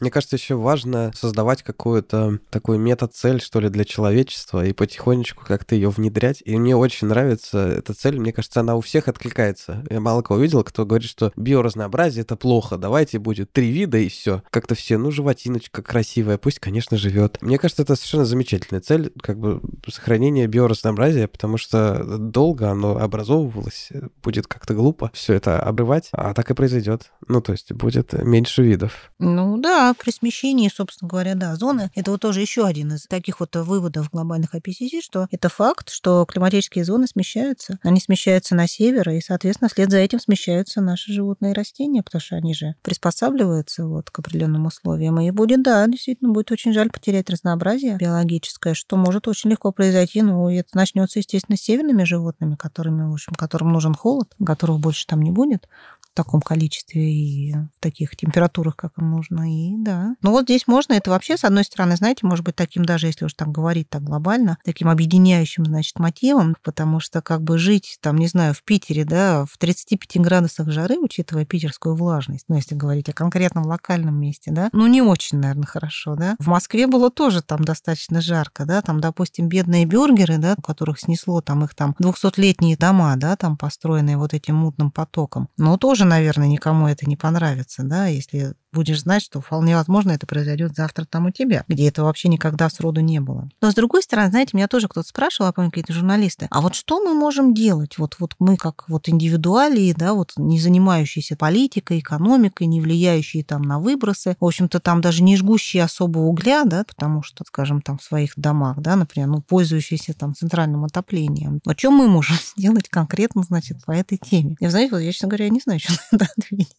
Мне 0.00 0.10
кажется, 0.10 0.36
еще 0.36 0.54
важно 0.54 1.12
создавать 1.14 1.62
какую-то 1.62 2.38
такую 2.50 2.78
мета-цель, 2.78 3.40
что 3.40 3.60
ли, 3.60 3.68
для 3.68 3.84
человечества 3.84 4.64
и 4.64 4.72
потихонечку 4.72 5.44
как-то 5.46 5.74
ее 5.74 5.90
внедрять. 5.90 6.42
И 6.44 6.56
мне 6.56 6.76
очень 6.76 7.08
нравится 7.08 7.58
эта 7.58 7.94
цель. 7.94 8.18
Мне 8.18 8.32
кажется, 8.32 8.60
она 8.60 8.76
у 8.76 8.80
всех 8.80 9.08
откликается. 9.08 9.84
Я 9.90 10.00
мало 10.00 10.22
кого 10.22 10.40
видел, 10.40 10.62
кто 10.64 10.86
говорит, 10.86 11.08
что 11.08 11.32
биоразнообразие 11.36 12.22
это 12.22 12.36
плохо. 12.36 12.76
Давайте 12.76 13.18
будет 13.18 13.52
три 13.52 13.70
вида 13.70 13.98
и 13.98 14.08
все. 14.08 14.42
Как-то 14.50 14.74
все, 14.74 14.98
ну, 14.98 15.10
животиночка 15.10 15.82
красивая, 15.82 16.38
пусть, 16.38 16.58
конечно, 16.58 16.96
живет. 16.96 17.38
Мне 17.40 17.58
кажется, 17.58 17.82
это 17.82 17.96
совершенно 17.96 18.24
замечательная 18.24 18.80
цель, 18.80 19.12
как 19.22 19.38
бы 19.38 19.60
сохранение 19.86 20.46
биоразнообразия, 20.46 21.28
потому 21.28 21.56
что 21.56 22.18
долго 22.18 22.70
оно 22.70 22.96
образовывалось, 22.96 23.90
будет 24.22 24.46
как-то 24.46 24.74
глупо 24.74 25.10
все 25.14 25.34
это 25.34 25.60
обрывать, 25.60 26.08
а 26.12 26.34
так 26.34 26.50
и 26.50 26.54
произойдет. 26.54 27.10
Ну, 27.28 27.40
то 27.40 27.52
есть 27.52 27.72
будет 27.72 28.12
меньше 28.12 28.62
видов. 28.62 29.12
Ну 29.18 29.58
да, 29.58 29.89
при 29.94 30.10
смещении, 30.10 30.70
собственно 30.74 31.08
говоря, 31.08 31.34
да, 31.34 31.54
зоны, 31.56 31.90
это 31.94 32.10
вот 32.10 32.20
тоже 32.20 32.40
еще 32.40 32.66
один 32.66 32.92
из 32.94 33.06
таких 33.06 33.40
вот 33.40 33.54
выводов 33.56 34.10
глобальных 34.10 34.54
IPCC, 34.54 35.00
что 35.02 35.26
это 35.30 35.48
факт, 35.48 35.90
что 35.90 36.24
климатические 36.26 36.84
зоны 36.84 37.06
смещаются. 37.06 37.78
Они 37.82 38.00
смещаются 38.00 38.54
на 38.54 38.66
север, 38.66 39.10
и, 39.10 39.20
соответственно, 39.20 39.68
вслед 39.68 39.90
за 39.90 39.98
этим 39.98 40.20
смещаются 40.20 40.80
наши 40.80 41.12
животные 41.12 41.52
и 41.52 41.54
растения, 41.54 42.02
потому 42.02 42.20
что 42.20 42.36
они 42.36 42.54
же 42.54 42.74
приспосабливаются 42.82 43.86
вот 43.86 44.10
к 44.10 44.18
определенным 44.18 44.66
условиям. 44.66 45.20
И 45.20 45.30
будет, 45.30 45.62
да, 45.62 45.86
действительно, 45.86 46.32
будет 46.32 46.50
очень 46.52 46.72
жаль 46.72 46.90
потерять 46.90 47.30
разнообразие 47.30 47.96
биологическое, 47.96 48.74
что 48.74 48.96
может 48.96 49.28
очень 49.28 49.50
легко 49.50 49.72
произойти. 49.72 50.22
Ну, 50.22 50.48
это 50.48 50.76
начнется, 50.76 51.18
естественно, 51.18 51.56
с 51.56 51.62
северными 51.62 52.04
животными, 52.04 52.56
которыми, 52.56 53.08
в 53.08 53.12
общем, 53.12 53.34
которым 53.34 53.72
нужен 53.72 53.94
холод, 53.94 54.34
которых 54.44 54.78
больше 54.80 55.06
там 55.06 55.22
не 55.22 55.30
будет 55.30 55.66
в 56.12 56.16
таком 56.16 56.40
количестве 56.40 57.12
и 57.12 57.54
в 57.54 57.80
таких 57.80 58.16
температурах, 58.16 58.76
как 58.76 58.92
им 58.98 59.10
нужно. 59.10 59.52
И 59.52 59.76
да. 59.76 60.16
Ну 60.22 60.30
вот 60.30 60.44
здесь 60.44 60.66
можно, 60.66 60.94
это 60.94 61.10
вообще, 61.10 61.36
с 61.36 61.44
одной 61.44 61.64
стороны, 61.64 61.96
знаете, 61.96 62.26
может 62.26 62.44
быть 62.44 62.56
таким 62.56 62.84
даже, 62.84 63.06
если 63.06 63.24
уж 63.24 63.34
там 63.34 63.52
говорить 63.52 63.88
так 63.88 64.02
глобально, 64.02 64.58
таким 64.64 64.88
объединяющим, 64.88 65.64
значит, 65.64 65.98
мотивом, 65.98 66.56
потому 66.62 67.00
что 67.00 67.22
как 67.22 67.42
бы 67.42 67.58
жить, 67.58 67.98
там, 68.00 68.16
не 68.18 68.26
знаю, 68.26 68.54
в 68.54 68.62
Питере, 68.64 69.04
да, 69.04 69.44
в 69.50 69.56
35 69.58 70.20
градусах 70.20 70.70
жары, 70.70 70.98
учитывая 70.98 71.44
питерскую 71.44 71.94
влажность, 71.94 72.46
ну, 72.48 72.56
если 72.56 72.74
говорить 72.74 73.08
о 73.08 73.12
конкретном 73.12 73.64
локальном 73.66 74.16
месте, 74.16 74.50
да, 74.50 74.68
ну, 74.72 74.86
не 74.86 75.02
очень, 75.02 75.38
наверное, 75.38 75.66
хорошо, 75.66 76.16
да. 76.16 76.36
В 76.38 76.48
Москве 76.48 76.86
было 76.86 77.10
тоже 77.10 77.42
там 77.42 77.62
достаточно 77.64 78.20
жарко, 78.20 78.64
да, 78.64 78.82
там, 78.82 79.00
допустим, 79.00 79.48
бедные 79.48 79.84
бюргеры, 79.84 80.38
да, 80.38 80.54
у 80.56 80.62
которых 80.62 80.98
снесло 81.00 81.40
там 81.40 81.64
их 81.64 81.74
там 81.74 81.94
200-летние 82.00 82.76
дома, 82.76 83.14
да, 83.16 83.36
там 83.36 83.56
построенные 83.56 84.16
вот 84.16 84.34
этим 84.34 84.56
мутным 84.56 84.90
потоком, 84.90 85.48
но 85.56 85.76
тоже 85.76 85.99
тоже, 86.00 86.08
наверное, 86.08 86.48
никому 86.48 86.88
это 86.88 87.06
не 87.06 87.16
понравится, 87.16 87.82
да, 87.84 88.06
если 88.06 88.54
будешь 88.72 89.00
знать, 89.00 89.22
что 89.22 89.40
вполне 89.40 89.76
возможно 89.76 90.12
это 90.12 90.26
произойдет 90.26 90.74
завтра 90.74 91.04
там 91.04 91.26
у 91.26 91.30
тебя, 91.30 91.64
где 91.68 91.88
это 91.88 92.04
вообще 92.04 92.28
никогда 92.28 92.68
сроду 92.70 93.00
не 93.00 93.20
было. 93.20 93.48
Но 93.60 93.70
с 93.70 93.74
другой 93.74 94.02
стороны, 94.02 94.30
знаете, 94.30 94.50
меня 94.54 94.68
тоже 94.68 94.88
кто-то 94.88 95.08
спрашивал, 95.08 95.48
я 95.48 95.52
помню, 95.52 95.70
какие-то 95.70 95.92
журналисты, 95.92 96.46
а 96.50 96.60
вот 96.60 96.74
что 96.74 97.00
мы 97.00 97.14
можем 97.14 97.54
делать? 97.54 97.98
Вот, 97.98 98.16
вот 98.18 98.34
мы 98.38 98.56
как 98.56 98.88
вот 98.88 99.08
индивидуалии, 99.08 99.92
да, 99.96 100.14
вот 100.14 100.32
не 100.36 100.60
занимающиеся 100.60 101.36
политикой, 101.36 102.00
экономикой, 102.00 102.66
не 102.66 102.80
влияющие 102.80 103.44
там 103.44 103.62
на 103.62 103.78
выбросы, 103.78 104.36
в 104.40 104.44
общем-то, 104.44 104.80
там 104.80 105.00
даже 105.00 105.22
не 105.22 105.36
жгущие 105.36 105.82
особо 105.82 106.18
угля, 106.18 106.64
да, 106.64 106.84
потому 106.84 107.22
что, 107.22 107.44
скажем, 107.46 107.82
там 107.82 107.98
в 107.98 108.02
своих 108.02 108.32
домах, 108.36 108.78
да, 108.80 108.96
например, 108.96 109.28
ну, 109.28 109.42
пользующиеся 109.42 110.14
там 110.14 110.34
центральным 110.34 110.84
отоплением. 110.84 111.60
О 111.66 111.74
чем 111.74 111.94
мы 111.94 112.08
можем 112.08 112.36
сделать 112.56 112.88
конкретно, 112.88 113.42
значит, 113.42 113.84
по 113.84 113.92
этой 113.92 114.18
теме? 114.18 114.56
Я, 114.60 114.70
знаете, 114.70 114.92
вот 114.92 115.00
я, 115.00 115.12
честно 115.12 115.28
говоря, 115.28 115.48
не 115.48 115.60
знаю, 115.60 115.80
что 115.82 115.92
на 115.92 116.16
это 116.16 116.32
ответить. 116.36 116.76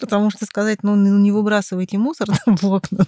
Потому 0.00 0.30
что 0.30 0.46
сказать, 0.46 0.82
ну, 0.82 0.94
не 1.22 1.32
выбрасывайте 1.32 1.98
мусор 1.98 2.28
там 2.44 2.56
в 2.60 2.64
окна? 2.72 3.06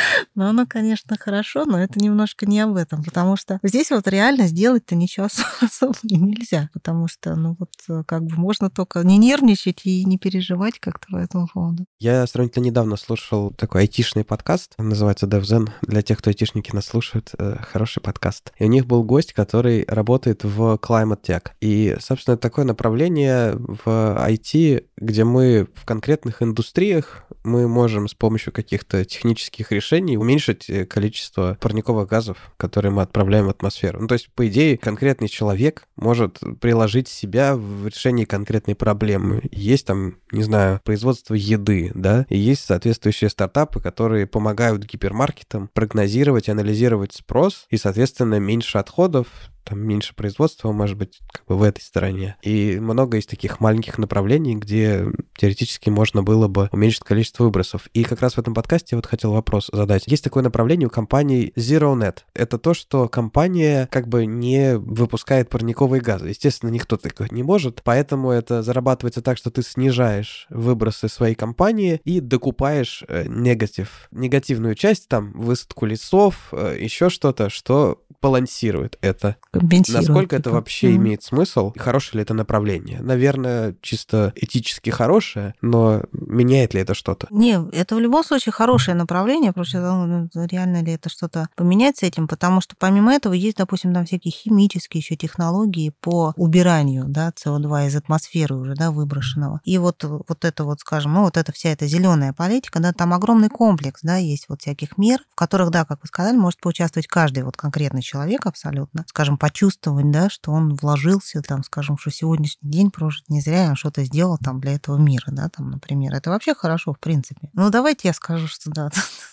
Но 0.34 0.48
оно, 0.48 0.66
конечно, 0.66 1.16
хорошо, 1.18 1.64
но 1.64 1.80
это 1.80 1.98
немножко 1.98 2.46
не 2.46 2.60
об 2.60 2.76
этом, 2.76 3.02
потому 3.02 3.36
что 3.36 3.58
здесь 3.62 3.90
вот 3.90 4.06
реально 4.08 4.46
сделать-то 4.46 4.94
ничего 4.94 5.28
особо 5.60 5.94
нельзя, 6.02 6.70
потому 6.72 7.08
что, 7.08 7.36
ну 7.36 7.56
вот, 7.58 7.70
э, 7.88 8.02
как 8.06 8.24
бы 8.24 8.36
можно 8.36 8.70
только 8.70 9.00
не 9.00 9.18
нервничать 9.18 9.82
и 9.84 10.04
не 10.04 10.18
переживать 10.18 10.78
как-то 10.78 11.06
по 11.10 11.16
этому 11.16 11.48
поводу. 11.52 11.84
Я 11.98 12.26
сравнительно 12.26 12.64
недавно 12.64 12.96
слушал 12.96 13.52
такой 13.52 13.82
айтишный 13.82 14.24
подкаст, 14.24 14.74
называется 14.78 15.26
DevZen. 15.26 15.68
Для 15.82 16.02
тех, 16.02 16.18
кто 16.18 16.30
айтишники 16.30 16.74
нас 16.74 16.86
слушает, 16.86 17.32
э, 17.38 17.56
хороший 17.60 18.02
подкаст. 18.02 18.52
И 18.58 18.64
у 18.64 18.68
них 18.68 18.86
был 18.86 19.02
гость, 19.04 19.32
который 19.32 19.84
работает 19.86 20.44
в 20.44 20.78
Climate 20.82 21.22
Tech. 21.22 21.48
И, 21.60 21.96
собственно, 22.00 22.36
такое 22.36 22.64
направление 22.64 23.54
в 23.56 23.86
IT, 23.86 24.84
где 24.96 25.24
мы 25.24 25.68
в 25.74 25.84
конкретных 25.84 26.42
индустриях 26.42 27.24
мы 27.42 27.68
можем 27.68 28.08
с 28.08 28.14
помощью 28.14 28.52
каких-то 28.52 29.04
технических 29.04 29.72
решений 29.72 29.89
уменьшить 30.16 30.68
э, 30.68 30.86
количество 30.86 31.56
парниковых 31.60 32.08
газов, 32.08 32.52
которые 32.56 32.92
мы 32.92 33.02
отправляем 33.02 33.46
в 33.46 33.50
атмосферу. 33.50 34.00
Ну, 34.00 34.06
то 34.06 34.14
есть, 34.14 34.30
по 34.34 34.46
идее, 34.46 34.76
конкретный 34.76 35.28
человек 35.28 35.84
может 35.96 36.38
приложить 36.60 37.08
себя 37.08 37.56
в 37.56 37.86
решении 37.86 38.24
конкретной 38.24 38.74
проблемы. 38.74 39.42
Есть 39.50 39.86
там, 39.86 40.16
не 40.32 40.42
знаю, 40.42 40.80
производство 40.84 41.34
еды, 41.34 41.90
да, 41.94 42.26
и 42.28 42.38
есть 42.38 42.64
соответствующие 42.64 43.30
стартапы, 43.30 43.80
которые 43.80 44.26
помогают 44.26 44.84
гипермаркетам 44.84 45.68
прогнозировать, 45.72 46.48
анализировать 46.48 47.12
спрос 47.12 47.66
и, 47.70 47.76
соответственно, 47.76 48.38
меньше 48.38 48.78
отходов, 48.78 49.26
там 49.64 49.80
меньше 49.80 50.14
производства, 50.14 50.72
может 50.72 50.96
быть, 50.96 51.20
как 51.32 51.46
бы 51.46 51.56
в 51.56 51.62
этой 51.62 51.80
стороне. 51.80 52.36
И 52.42 52.78
много 52.80 53.18
из 53.18 53.26
таких 53.26 53.60
маленьких 53.60 53.98
направлений, 53.98 54.56
где 54.56 55.06
теоретически 55.36 55.90
можно 55.90 56.22
было 56.22 56.48
бы 56.48 56.68
уменьшить 56.72 57.04
количество 57.04 57.44
выбросов. 57.44 57.88
И 57.94 58.04
как 58.04 58.20
раз 58.20 58.34
в 58.34 58.38
этом 58.38 58.54
подкасте 58.54 58.88
я 58.92 58.98
вот 58.98 59.06
хотел 59.06 59.32
вопрос 59.32 59.70
задать. 59.72 60.04
Есть 60.06 60.24
такое 60.24 60.42
направление 60.42 60.88
у 60.88 60.90
компании 60.90 61.52
ZeroNet. 61.56 62.18
Это 62.34 62.58
то, 62.58 62.74
что 62.74 63.08
компания 63.08 63.88
как 63.90 64.08
бы 64.08 64.26
не 64.26 64.76
выпускает 64.76 65.48
парниковые 65.48 66.00
газы. 66.00 66.28
Естественно, 66.28 66.70
никто 66.70 66.96
такое 66.96 67.28
не 67.30 67.42
может, 67.42 67.82
поэтому 67.84 68.30
это 68.30 68.62
зарабатывается 68.62 69.22
так, 69.22 69.38
что 69.38 69.50
ты 69.50 69.62
снижаешь 69.62 70.46
выбросы 70.50 71.08
своей 71.08 71.34
компании 71.34 72.00
и 72.04 72.20
докупаешь 72.20 73.04
э, 73.08 73.26
негатив, 73.26 74.08
негативную 74.10 74.74
часть, 74.74 75.08
там, 75.08 75.32
высадку 75.32 75.86
лесов, 75.86 76.48
э, 76.52 76.76
еще 76.80 77.10
что-то, 77.10 77.50
что 77.50 78.02
балансирует 78.20 78.98
это 79.00 79.36
компенсирует. 79.52 80.08
Насколько 80.08 80.36
это 80.36 80.44
типа. 80.44 80.54
вообще 80.54 80.88
Мгм. 80.88 80.96
имеет 80.96 81.22
смысл? 81.22 81.72
Хорошее 81.76 82.18
ли 82.18 82.22
это 82.22 82.34
направление? 82.34 83.00
Наверное, 83.00 83.74
чисто 83.80 84.32
этически 84.36 84.90
хорошее, 84.90 85.54
но 85.60 86.02
меняет 86.12 86.74
ли 86.74 86.80
это 86.80 86.94
что-то? 86.94 87.26
Не, 87.30 87.60
это 87.72 87.96
в 87.96 88.00
любом 88.00 88.24
случае 88.24 88.52
хорошее 88.52 88.96
направление, 88.96 89.52
просто 89.52 89.80
ну, 89.80 90.28
реально 90.46 90.82
ли 90.82 90.92
это 90.92 91.08
что-то 91.08 91.48
поменять 91.56 91.98
с 91.98 92.02
этим, 92.02 92.28
потому 92.28 92.60
что 92.60 92.74
помимо 92.78 93.12
этого 93.12 93.32
есть, 93.32 93.56
допустим, 93.56 93.92
там 93.92 94.06
всякие 94.06 94.32
химические 94.32 95.00
еще 95.00 95.16
технологии 95.16 95.92
по 96.00 96.32
убиранию, 96.36 97.04
да, 97.08 97.32
СО2 97.36 97.88
из 97.88 97.96
атмосферы 97.96 98.56
уже, 98.56 98.74
да, 98.74 98.90
выброшенного. 98.90 99.60
И 99.64 99.78
вот, 99.78 100.04
вот 100.04 100.44
это 100.44 100.64
вот, 100.64 100.80
скажем, 100.80 101.14
ну, 101.14 101.22
вот 101.22 101.36
эта 101.36 101.52
вся 101.52 101.70
эта 101.70 101.86
зеленая 101.86 102.32
политика, 102.32 102.80
да, 102.80 102.92
там 102.92 103.12
огромный 103.12 103.48
комплекс, 103.48 104.00
да, 104.02 104.16
есть 104.16 104.46
вот 104.48 104.62
всяких 104.62 104.96
мер, 104.98 105.20
в 105.30 105.34
которых, 105.34 105.70
да, 105.70 105.84
как 105.84 106.00
вы 106.02 106.06
сказали, 106.06 106.36
может 106.36 106.60
поучаствовать 106.60 107.06
каждый 107.06 107.42
вот 107.42 107.56
конкретный 107.56 108.02
человек 108.02 108.46
абсолютно, 108.46 109.04
скажем, 109.08 109.38
почувствовать, 109.40 110.10
да, 110.10 110.28
что 110.28 110.52
он 110.52 110.74
вложился, 110.74 111.40
там, 111.40 111.64
скажем, 111.64 111.96
что 111.98 112.10
сегодняшний 112.10 112.70
день 112.70 112.90
прожит 112.90 113.24
не 113.30 113.40
зря, 113.40 113.70
он 113.70 113.74
что-то 113.74 114.04
сделал 114.04 114.36
там 114.38 114.60
для 114.60 114.74
этого 114.74 114.98
мира, 114.98 115.24
да, 115.28 115.48
там, 115.48 115.70
например. 115.70 116.14
Это 116.14 116.28
вообще 116.30 116.54
хорошо, 116.54 116.92
в 116.92 117.00
принципе. 117.00 117.48
Ну, 117.54 117.70
давайте 117.70 118.08
я 118.08 118.14
скажу, 118.14 118.46
что 118.46 118.70
да, 118.70 118.90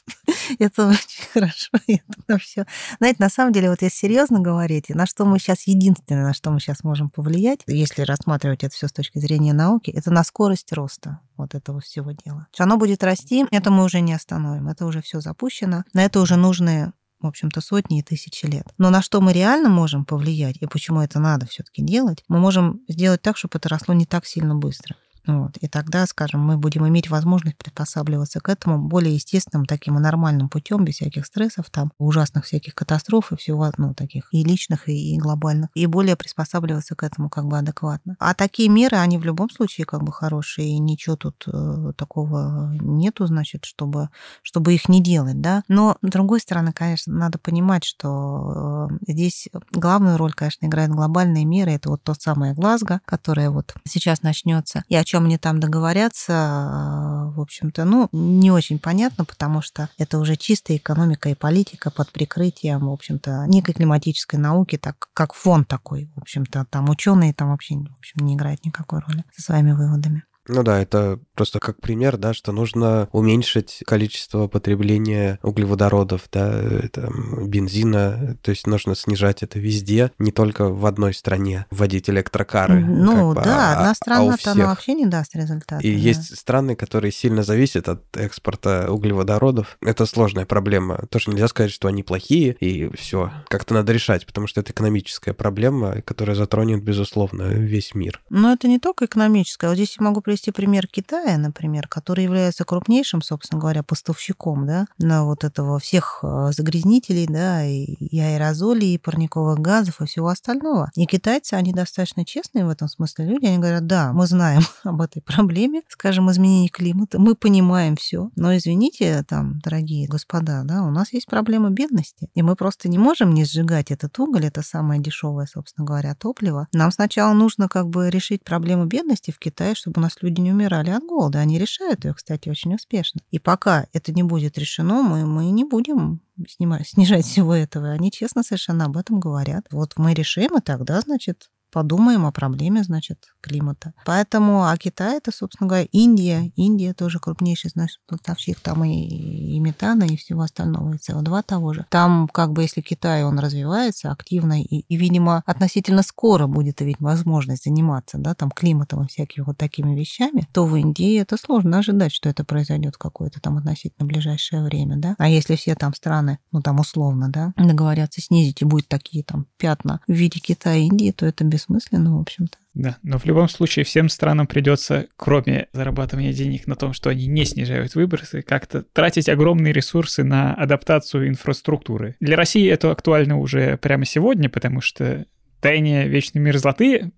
это 0.59 0.87
очень 0.87 1.23
хорошо, 1.33 1.71
это 1.87 2.39
все. 2.39 2.65
Знаете, 2.99 3.17
на 3.19 3.29
самом 3.29 3.51
деле, 3.51 3.69
вот 3.69 3.81
если 3.81 3.97
серьезно 3.97 4.39
говорить, 4.39 4.89
на 4.89 5.05
что 5.05 5.25
мы 5.25 5.39
сейчас, 5.39 5.67
единственное, 5.67 6.23
на 6.23 6.33
что 6.33 6.51
мы 6.51 6.61
сейчас 6.61 6.85
можем 6.85 7.09
повлиять, 7.09 7.59
если 7.67 8.03
рассматривать 8.03 8.63
это 8.63 8.73
все 8.73 8.87
с 8.87 8.93
точки 8.93 9.19
зрения 9.19 9.53
науки, 9.53 9.91
это 9.91 10.09
на 10.09 10.23
скорость 10.23 10.71
роста 10.71 11.19
вот 11.35 11.53
этого 11.53 11.81
всего 11.81 12.11
дела. 12.11 12.47
Оно 12.57 12.77
будет 12.77 13.03
расти, 13.03 13.45
это 13.51 13.71
мы 13.71 13.83
уже 13.83 13.99
не 13.99 14.13
остановим, 14.13 14.69
это 14.69 14.85
уже 14.85 15.01
все 15.01 15.19
запущено, 15.19 15.83
на 15.93 16.05
это 16.05 16.21
уже 16.21 16.37
нужны 16.37 16.93
в 17.19 17.27
общем-то, 17.27 17.61
сотни 17.61 17.99
и 17.99 18.03
тысячи 18.03 18.45
лет. 18.45 18.67
Но 18.77 18.89
на 18.89 19.01
что 19.01 19.21
мы 19.21 19.33
реально 19.33 19.69
можем 19.69 20.05
повлиять, 20.05 20.57
и 20.61 20.67
почему 20.67 21.01
это 21.01 21.19
надо 21.19 21.45
все-таки 21.45 21.81
делать, 21.81 22.23
мы 22.27 22.39
можем 22.39 22.81
сделать 22.87 23.21
так, 23.21 23.37
чтобы 23.37 23.57
это 23.57 23.69
росло 23.69 23.93
не 23.93 24.05
так 24.05 24.25
сильно 24.25 24.55
быстро. 24.55 24.95
Вот. 25.27 25.57
И 25.57 25.67
тогда, 25.67 26.05
скажем, 26.07 26.41
мы 26.41 26.57
будем 26.57 26.87
иметь 26.87 27.09
возможность 27.09 27.57
приспосабливаться 27.57 28.39
к 28.39 28.49
этому 28.49 28.79
более 28.79 29.15
естественным, 29.15 29.65
таким 29.65 29.97
и 29.97 30.01
нормальным 30.01 30.49
путем, 30.49 30.85
без 30.85 30.95
всяких 30.95 31.25
стрессов, 31.25 31.69
там, 31.69 31.91
ужасных 31.97 32.45
всяких 32.45 32.73
катастроф 32.75 33.31
и 33.31 33.35
всего, 33.35 33.69
ну, 33.77 33.93
таких 33.93 34.29
и 34.31 34.43
личных, 34.43 34.87
и, 34.89 35.15
и 35.15 35.17
глобальных, 35.17 35.69
и 35.73 35.85
более 35.85 36.15
приспосабливаться 36.15 36.95
к 36.95 37.03
этому 37.03 37.29
как 37.29 37.45
бы 37.45 37.57
адекватно. 37.57 38.15
А 38.19 38.33
такие 38.33 38.69
меры, 38.69 38.97
они 38.97 39.17
в 39.17 39.25
любом 39.25 39.49
случае 39.49 39.85
как 39.85 40.03
бы 40.03 40.11
хорошие, 40.11 40.69
и 40.69 40.79
ничего 40.79 41.15
тут 41.15 41.43
э, 41.47 41.91
такого 41.97 42.73
нету, 42.81 43.27
значит, 43.27 43.65
чтобы, 43.65 44.09
чтобы 44.41 44.73
их 44.73 44.89
не 44.89 45.03
делать, 45.03 45.41
да. 45.41 45.63
Но, 45.67 45.97
с 46.01 46.09
другой 46.09 46.39
стороны, 46.39 46.71
конечно, 46.71 47.13
надо 47.13 47.37
понимать, 47.37 47.83
что 47.83 48.89
э, 48.89 49.11
здесь 49.11 49.49
главную 49.71 50.17
роль, 50.17 50.33
конечно, 50.33 50.65
играют 50.65 50.91
глобальные 50.91 51.45
меры. 51.45 51.71
Это 51.71 51.89
вот 51.89 52.03
тот 52.03 52.21
самый 52.21 52.53
Глазго, 52.53 53.01
которое 53.05 53.49
вот 53.49 53.75
сейчас 53.85 54.21
начнется. 54.21 54.83
И 54.87 54.95
о 54.95 55.03
чем 55.03 55.16
они 55.25 55.37
там 55.37 55.59
договорятся, 55.59 56.33
э, 56.33 57.31
в 57.35 57.41
общем-то, 57.41 57.85
ну, 57.85 58.09
не 58.11 58.51
очень 58.51 58.79
понятно, 58.79 59.25
потому 59.25 59.61
что 59.61 59.89
это 59.97 60.19
уже 60.19 60.35
чистая 60.35 60.77
экономика 60.77 61.29
и 61.29 61.35
политика 61.35 61.91
под 61.91 62.11
прикрытием, 62.11 62.87
в 62.87 62.91
общем-то, 62.91 63.45
некой 63.47 63.73
климатической 63.73 64.39
науки, 64.39 64.77
так 64.77 65.09
как 65.13 65.33
фон 65.33 65.65
такой, 65.65 66.11
в 66.15 66.21
общем-то, 66.21 66.65
там 66.69 66.89
ученые 66.89 67.33
там 67.33 67.49
вообще, 67.49 67.75
в 67.75 67.97
общем, 67.97 68.25
не 68.25 68.35
играют 68.35 68.65
никакой 68.65 68.99
роли 68.99 69.23
со 69.35 69.41
своими 69.41 69.71
выводами. 69.71 70.23
Ну 70.47 70.63
да, 70.63 70.81
это 70.81 71.19
просто 71.35 71.59
как 71.59 71.79
пример, 71.81 72.17
да, 72.17 72.33
что 72.33 72.51
нужно 72.51 73.09
уменьшить 73.11 73.83
количество 73.85 74.47
потребления 74.47 75.39
углеводородов, 75.43 76.23
да, 76.31 76.51
э, 76.53 76.87
там, 76.91 77.47
бензина, 77.47 78.37
то 78.41 78.51
есть 78.51 78.65
нужно 78.67 78.95
снижать 78.95 79.43
это 79.43 79.59
везде, 79.59 80.11
не 80.17 80.31
только 80.31 80.69
в 80.69 80.85
одной 80.85 81.13
стране, 81.13 81.65
вводить 81.69 82.09
электрокары. 82.09 82.83
Ну 82.83 83.33
как 83.33 83.43
бы, 83.43 83.49
да, 83.49 83.71
а- 83.71 83.73
одна 83.73 83.89
а 83.89 83.91
у 83.91 83.95
страна-то 83.95 84.51
она 84.51 84.65
вообще 84.67 84.93
не 84.93 85.05
даст 85.05 85.35
результата. 85.35 85.85
И 85.85 85.93
да. 85.93 85.99
есть 85.99 86.37
страны, 86.37 86.75
которые 86.75 87.11
сильно 87.11 87.43
зависят 87.43 87.89
от 87.89 88.17
экспорта 88.17 88.91
углеводородов. 88.91 89.77
Это 89.81 90.05
сложная 90.05 90.45
проблема. 90.45 91.05
Тоже 91.09 91.29
нельзя 91.29 91.47
сказать, 91.47 91.71
что 91.71 91.87
они 91.87 92.03
плохие, 92.03 92.55
и 92.59 92.89
все. 92.95 93.31
Как-то 93.49 93.73
надо 93.73 93.93
решать, 93.93 94.25
потому 94.25 94.47
что 94.47 94.61
это 94.61 94.71
экономическая 94.71 95.33
проблема, 95.33 96.01
которая 96.01 96.35
затронет, 96.35 96.83
безусловно, 96.83 97.43
весь 97.43 97.93
мир. 97.93 98.21
Но 98.29 98.53
это 98.53 98.67
не 98.67 98.79
только 98.79 99.05
экономическое. 99.05 99.67
Вот 99.67 99.75
здесь 99.75 99.95
я 99.99 100.05
могу 100.05 100.21
привести 100.21 100.36
пример 100.45 100.87
Китая, 100.87 101.37
например, 101.37 101.87
который 101.87 102.23
является 102.23 102.63
крупнейшим, 102.63 103.21
собственно 103.21 103.59
говоря, 103.59 103.83
поставщиком 103.83 104.65
да, 104.65 104.85
на 104.97 105.25
вот 105.25 105.43
этого 105.43 105.79
всех 105.79 106.19
э, 106.23 106.51
загрязнителей, 106.55 107.27
да, 107.27 107.65
и, 107.65 108.19
аэрозолей, 108.19 108.95
и 108.95 108.97
парниковых 108.97 109.59
газов, 109.59 110.01
и 110.01 110.05
всего 110.05 110.27
остального. 110.27 110.91
И 110.95 111.05
китайцы, 111.05 111.53
они 111.53 111.73
достаточно 111.73 112.25
честные 112.25 112.65
в 112.65 112.69
этом 112.69 112.87
смысле 112.87 113.25
люди. 113.25 113.45
Они 113.45 113.57
говорят, 113.57 113.87
да, 113.87 114.13
мы 114.13 114.27
знаем 114.27 114.61
об 114.83 115.01
этой 115.01 115.21
проблеме, 115.21 115.81
скажем, 115.87 116.29
изменения 116.31 116.69
климата, 116.69 117.19
мы 117.19 117.35
понимаем 117.35 117.95
все, 117.95 118.29
но 118.35 118.55
извините, 118.55 119.23
там, 119.27 119.59
дорогие 119.59 120.07
господа, 120.07 120.63
да, 120.63 120.83
у 120.83 120.91
нас 120.91 121.13
есть 121.13 121.27
проблема 121.27 121.69
бедности, 121.69 122.29
и 122.33 122.41
мы 122.41 122.55
просто 122.55 122.89
не 122.89 122.97
можем 122.97 123.33
не 123.33 123.45
сжигать 123.45 123.91
этот 123.91 124.17
уголь, 124.19 124.45
это 124.45 124.61
самое 124.61 125.01
дешевое, 125.01 125.45
собственно 125.45 125.85
говоря, 125.85 126.15
топливо. 126.15 126.67
Нам 126.73 126.91
сначала 126.91 127.33
нужно 127.33 127.67
как 127.67 127.87
бы 127.87 128.09
решить 128.09 128.43
проблему 128.43 128.85
бедности 128.85 129.31
в 129.31 129.39
Китае, 129.39 129.75
чтобы 129.75 129.99
у 129.99 130.01
нас 130.01 130.17
люди 130.21 130.26
не 130.29 130.51
умирали 130.51 130.89
от 130.89 131.03
голода. 131.03 131.39
Они 131.39 131.57
решают 131.57 132.05
ее, 132.05 132.13
кстати, 132.13 132.49
очень 132.49 132.75
успешно. 132.75 133.21
И 133.31 133.39
пока 133.39 133.87
это 133.93 134.11
не 134.11 134.23
будет 134.23 134.57
решено, 134.57 135.01
мы, 135.01 135.25
мы 135.25 135.49
не 135.51 135.63
будем 135.63 136.21
снимать, 136.47 136.87
снижать 136.87 137.25
всего 137.25 137.53
этого. 137.55 137.91
Они 137.91 138.11
честно 138.11 138.43
совершенно 138.43 138.85
об 138.85 138.97
этом 138.97 139.19
говорят. 139.19 139.65
Вот 139.71 139.93
мы 139.97 140.13
решим, 140.13 140.57
и 140.57 140.61
тогда, 140.61 141.01
значит, 141.01 141.49
подумаем 141.71 142.25
о 142.25 142.31
проблеме, 142.31 142.83
значит, 142.83 143.25
климата. 143.41 143.93
Поэтому, 144.05 144.65
а 144.65 144.77
Китай 144.77 145.17
это, 145.17 145.31
собственно 145.31 145.67
говоря, 145.67 145.87
Индия. 145.91 146.51
Индия 146.55 146.93
тоже 146.93 147.19
крупнейший, 147.19 147.71
значит, 147.71 147.99
поставщик 148.07 148.59
там 148.59 148.83
и, 148.83 149.55
и 149.55 149.59
метана, 149.59 150.03
и 150.03 150.17
всего 150.17 150.41
остального, 150.41 150.93
и 150.93 150.97
СО2 150.97 151.43
того 151.43 151.73
же. 151.73 151.85
Там, 151.89 152.27
как 152.27 152.53
бы, 152.53 152.63
если 152.63 152.81
Китай, 152.81 153.23
он 153.23 153.39
развивается 153.39 154.11
активно, 154.11 154.61
и, 154.61 154.65
и 154.65 154.97
видимо, 154.97 155.43
относительно 155.45 156.03
скоро 156.03 156.47
будет 156.47 156.81
иметь 156.81 156.99
возможность 156.99 157.65
заниматься, 157.65 158.17
да, 158.17 158.33
там, 158.33 158.51
климатом 158.51 159.03
и 159.03 159.07
всякими 159.07 159.43
вот 159.45 159.57
такими 159.57 159.97
вещами, 159.97 160.47
то 160.53 160.65
в 160.65 160.75
Индии 160.75 161.19
это 161.19 161.37
сложно 161.37 161.79
ожидать, 161.79 162.13
что 162.13 162.29
это 162.29 162.43
произойдет 162.43 162.97
какое-то 162.97 163.39
там 163.39 163.57
относительно 163.57 164.07
ближайшее 164.07 164.63
время, 164.63 164.97
да. 164.97 165.15
А 165.17 165.29
если 165.29 165.55
все 165.55 165.75
там 165.75 165.93
страны, 165.93 166.39
ну, 166.51 166.61
там, 166.61 166.79
условно, 166.79 167.29
да, 167.29 167.53
договорятся 167.57 168.21
снизить, 168.21 168.61
и 168.61 168.65
будет 168.65 168.87
такие 168.87 169.23
там 169.23 169.47
пятна 169.57 170.01
в 170.07 170.11
виде 170.11 170.39
Китая 170.39 170.77
и 170.77 170.85
Индии, 170.85 171.11
то 171.11 171.25
это 171.25 171.43
без 171.43 171.56
бессмысленно, 171.57 172.17
в 172.17 172.21
общем-то. 172.21 172.57
Да, 172.73 172.97
но 173.01 173.17
в 173.17 173.25
любом 173.25 173.49
случае 173.49 173.85
всем 173.85 174.07
странам 174.07 174.45
придется, 174.45 175.07
кроме 175.15 175.67
зарабатывания 175.73 176.31
денег 176.31 176.67
на 176.67 176.75
том, 176.75 176.93
что 176.93 177.09
они 177.09 177.25
не 177.25 177.43
снижают 177.45 177.95
выбросы, 177.95 178.43
как-то 178.43 178.83
тратить 178.83 179.29
огромные 179.29 179.73
ресурсы 179.73 180.23
на 180.23 180.53
адаптацию 180.53 181.27
инфраструктуры. 181.27 182.15
Для 182.19 182.35
России 182.35 182.69
это 182.69 182.91
актуально 182.91 183.39
уже 183.39 183.77
прямо 183.77 184.05
сегодня, 184.05 184.49
потому 184.49 184.81
что 184.81 185.25
таяние 185.59 186.07
вечной 186.07 186.39
мерзлоты 186.39 187.11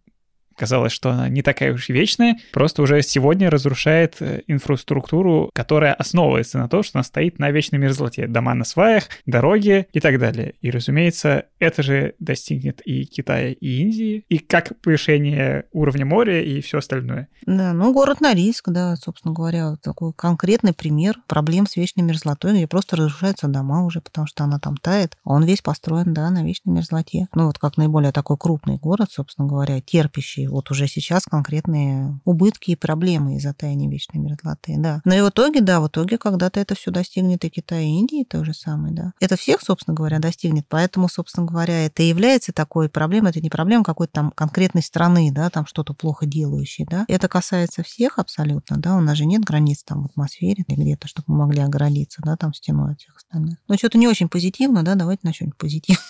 казалось, 0.59 0.91
что 0.91 1.11
она 1.11 1.29
не 1.29 1.41
такая 1.41 1.73
уж 1.73 1.89
вечная, 1.89 2.37
просто 2.51 2.81
уже 2.81 3.01
сегодня 3.01 3.49
разрушает 3.49 4.17
э, 4.19 4.41
инфраструктуру, 4.47 5.49
которая 5.53 5.93
основывается 5.93 6.59
на 6.59 6.67
том, 6.67 6.83
что 6.83 6.99
она 6.99 7.03
стоит 7.03 7.39
на 7.39 7.49
вечной 7.49 7.79
мерзлоте. 7.79 8.27
Дома 8.27 8.53
на 8.53 8.65
сваях, 8.65 9.05
дороги 9.25 9.87
и 9.93 9.99
так 10.01 10.19
далее. 10.19 10.55
И, 10.61 10.69
разумеется, 10.69 11.45
это 11.59 11.81
же 11.81 12.13
достигнет 12.19 12.81
и 12.83 13.05
Китая, 13.05 13.51
и 13.51 13.81
Индии, 13.81 14.25
и 14.27 14.39
как 14.39 14.73
повышение 14.81 15.65
уровня 15.71 16.05
моря 16.05 16.41
и 16.41 16.59
все 16.59 16.79
остальное. 16.79 17.29
Да, 17.45 17.71
ну 17.73 17.93
город 17.93 18.19
Норильск, 18.19 18.69
да, 18.69 18.95
собственно 18.97 19.33
говоря, 19.33 19.77
такой 19.81 20.11
конкретный 20.13 20.73
пример 20.73 21.15
проблем 21.27 21.67
с 21.67 21.77
вечной 21.77 22.03
мерзлотой, 22.03 22.53
где 22.53 22.67
просто 22.67 22.97
разрушаются 22.97 23.47
дома 23.47 23.85
уже, 23.85 24.01
потому 24.01 24.27
что 24.27 24.43
она 24.43 24.59
там 24.59 24.75
тает. 24.75 25.15
Он 25.23 25.43
весь 25.43 25.61
построен, 25.61 26.13
да, 26.13 26.29
на 26.29 26.43
вечной 26.43 26.73
мерзлоте. 26.73 27.27
Ну 27.33 27.47
вот 27.47 27.57
как 27.57 27.77
наиболее 27.77 28.11
такой 28.11 28.37
крупный 28.37 28.77
город, 28.77 29.09
собственно 29.11 29.47
говоря, 29.47 29.79
терпящий 29.79 30.48
вот 30.49 30.71
уже 30.71 30.87
сейчас 30.87 31.23
конкретные 31.23 32.19
убытки 32.25 32.71
и 32.71 32.75
проблемы 32.75 33.35
из-за 33.35 33.53
таяния 33.53 33.89
вечной 33.89 34.19
мерзлоты, 34.19 34.75
да. 34.77 35.01
Но 35.05 35.15
и 35.15 35.21
в 35.21 35.29
итоге, 35.29 35.61
да, 35.61 35.79
в 35.79 35.87
итоге 35.87 36.17
когда-то 36.17 36.59
это 36.59 36.75
все 36.75 36.91
достигнет 36.91 37.43
и 37.45 37.49
Китая, 37.49 37.81
и 37.81 37.87
Индии 37.87 38.23
то 38.23 38.43
же 38.43 38.53
самое, 38.53 38.93
да. 38.93 39.13
Это 39.19 39.35
всех, 39.35 39.61
собственно 39.61 39.95
говоря, 39.95 40.19
достигнет, 40.19 40.65
поэтому, 40.67 41.09
собственно 41.09 41.45
говоря, 41.45 41.85
это 41.85 42.03
и 42.03 42.07
является 42.07 42.51
такой 42.51 42.89
проблемой, 42.89 43.31
это 43.31 43.41
не 43.41 43.49
проблема 43.49 43.83
какой-то 43.83 44.13
там 44.13 44.31
конкретной 44.31 44.81
страны, 44.81 45.31
да, 45.31 45.49
там 45.49 45.65
что-то 45.65 45.93
плохо 45.93 46.25
делающей, 46.25 46.85
да. 46.85 47.05
Это 47.07 47.27
касается 47.27 47.83
всех 47.83 48.19
абсолютно, 48.19 48.77
да, 48.77 48.95
у 48.95 49.01
нас 49.01 49.17
же 49.17 49.25
нет 49.25 49.43
границ 49.43 49.83
там 49.83 50.03
в 50.03 50.05
атмосфере 50.07 50.63
или 50.67 50.81
где-то, 50.81 51.07
чтобы 51.07 51.25
мы 51.33 51.45
могли 51.45 51.61
оградиться, 51.61 52.21
да, 52.23 52.35
там 52.35 52.53
стеной 52.53 52.93
от 52.93 52.99
всех 52.99 53.17
остальных. 53.17 53.57
Но 53.67 53.77
что-то 53.77 53.97
не 53.97 54.07
очень 54.07 54.29
позитивно, 54.29 54.83
да, 54.83 54.95
давайте 54.95 55.21
на 55.23 55.33
что-нибудь 55.33 55.57
позитивное. 55.57 56.03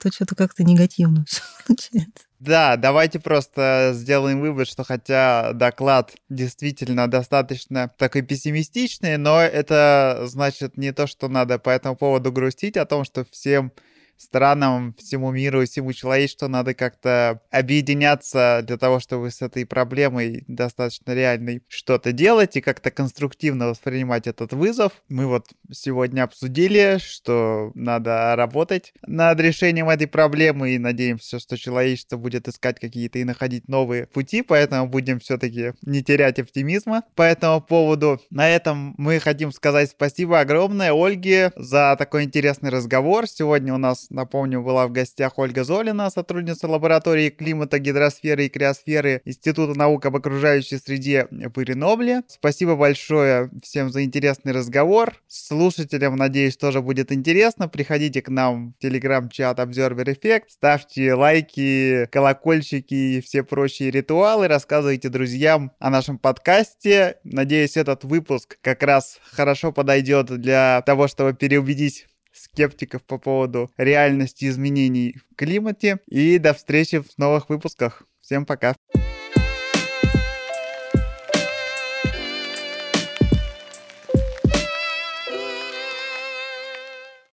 То 0.00 0.12
что-то 0.12 0.34
как-то 0.34 0.62
негативно 0.62 1.24
все 1.26 1.42
получается. 1.66 2.24
Да, 2.38 2.76
давайте 2.76 3.18
просто 3.18 3.90
сделаем 3.94 4.40
вывод, 4.40 4.68
что 4.68 4.84
хотя 4.84 5.52
доклад 5.54 6.14
действительно 6.28 7.08
достаточно 7.08 7.90
такой 7.98 8.22
пессимистичный, 8.22 9.16
но 9.16 9.40
это 9.40 10.22
значит 10.26 10.76
не 10.76 10.92
то, 10.92 11.06
что 11.06 11.28
надо 11.28 11.58
по 11.58 11.70
этому 11.70 11.96
поводу 11.96 12.30
грустить 12.30 12.76
о 12.76 12.86
том, 12.86 13.04
что 13.04 13.24
всем 13.30 13.72
странам, 14.18 14.94
всему 14.98 15.30
миру 15.30 15.64
всему 15.64 15.92
человечеству 15.92 16.48
надо 16.48 16.74
как-то 16.74 17.40
объединяться 17.50 18.62
для 18.66 18.76
того, 18.76 19.00
чтобы 19.00 19.30
с 19.30 19.42
этой 19.42 19.64
проблемой 19.64 20.44
достаточно 20.48 21.14
реальной 21.14 21.62
что-то 21.68 22.12
делать 22.12 22.56
и 22.56 22.60
как-то 22.60 22.90
конструктивно 22.90 23.68
воспринимать 23.68 24.26
этот 24.26 24.52
вызов. 24.52 24.92
Мы 25.08 25.26
вот 25.26 25.46
сегодня 25.70 26.24
обсудили, 26.24 26.98
что 27.00 27.70
надо 27.74 28.34
работать 28.36 28.92
над 29.06 29.38
решением 29.40 29.88
этой 29.88 30.06
проблемы 30.06 30.70
и 30.70 30.78
надеемся, 30.78 31.38
что 31.38 31.56
человечество 31.56 32.16
будет 32.16 32.48
искать 32.48 32.80
какие-то 32.80 33.18
и 33.18 33.24
находить 33.24 33.68
новые 33.68 34.06
пути, 34.06 34.42
поэтому 34.42 34.88
будем 34.88 35.20
все-таки 35.20 35.72
не 35.82 36.02
терять 36.02 36.38
оптимизма 36.38 37.04
по 37.14 37.22
этому 37.22 37.60
поводу. 37.60 38.20
На 38.30 38.48
этом 38.48 38.94
мы 38.98 39.20
хотим 39.20 39.52
сказать 39.52 39.90
спасибо 39.90 40.40
огромное 40.40 40.92
Ольге 40.92 41.52
за 41.56 41.94
такой 41.98 42.24
интересный 42.24 42.70
разговор. 42.70 43.28
Сегодня 43.28 43.74
у 43.74 43.78
нас 43.78 44.07
напомню, 44.10 44.62
была 44.62 44.86
в 44.86 44.92
гостях 44.92 45.38
Ольга 45.38 45.64
Золина, 45.64 46.10
сотрудница 46.10 46.68
лаборатории 46.68 47.30
климата, 47.30 47.78
гидросферы 47.78 48.46
и 48.46 48.48
криосферы 48.48 49.22
Института 49.24 49.78
наук 49.78 50.06
об 50.06 50.16
окружающей 50.16 50.78
среде 50.78 51.28
в 51.30 51.60
Иренобле. 51.60 52.22
Спасибо 52.28 52.76
большое 52.76 53.50
всем 53.62 53.90
за 53.90 54.04
интересный 54.04 54.52
разговор. 54.52 55.14
Слушателям, 55.26 56.16
надеюсь, 56.16 56.56
тоже 56.56 56.80
будет 56.82 57.12
интересно. 57.12 57.68
Приходите 57.68 58.22
к 58.22 58.28
нам 58.28 58.72
в 58.72 58.82
телеграм-чат 58.82 59.58
Observer 59.58 60.04
Effect, 60.04 60.44
ставьте 60.48 61.14
лайки, 61.14 62.06
колокольчики 62.10 62.94
и 62.94 63.20
все 63.20 63.42
прочие 63.42 63.90
ритуалы, 63.90 64.48
рассказывайте 64.48 65.08
друзьям 65.08 65.72
о 65.78 65.90
нашем 65.90 66.18
подкасте. 66.18 67.16
Надеюсь, 67.24 67.76
этот 67.76 68.04
выпуск 68.04 68.58
как 68.60 68.82
раз 68.82 69.18
хорошо 69.32 69.72
подойдет 69.72 70.26
для 70.40 70.82
того, 70.86 71.08
чтобы 71.08 71.34
переубедить 71.34 72.06
скептиков 72.32 73.04
по 73.04 73.18
поводу 73.18 73.70
реальности 73.76 74.46
изменений 74.46 75.16
в 75.30 75.34
климате. 75.36 75.98
И 76.06 76.38
до 76.38 76.54
встречи 76.54 77.00
в 77.00 77.18
новых 77.18 77.48
выпусках. 77.48 78.02
Всем 78.20 78.46
пока. 78.46 78.74
Пока. 78.92 79.17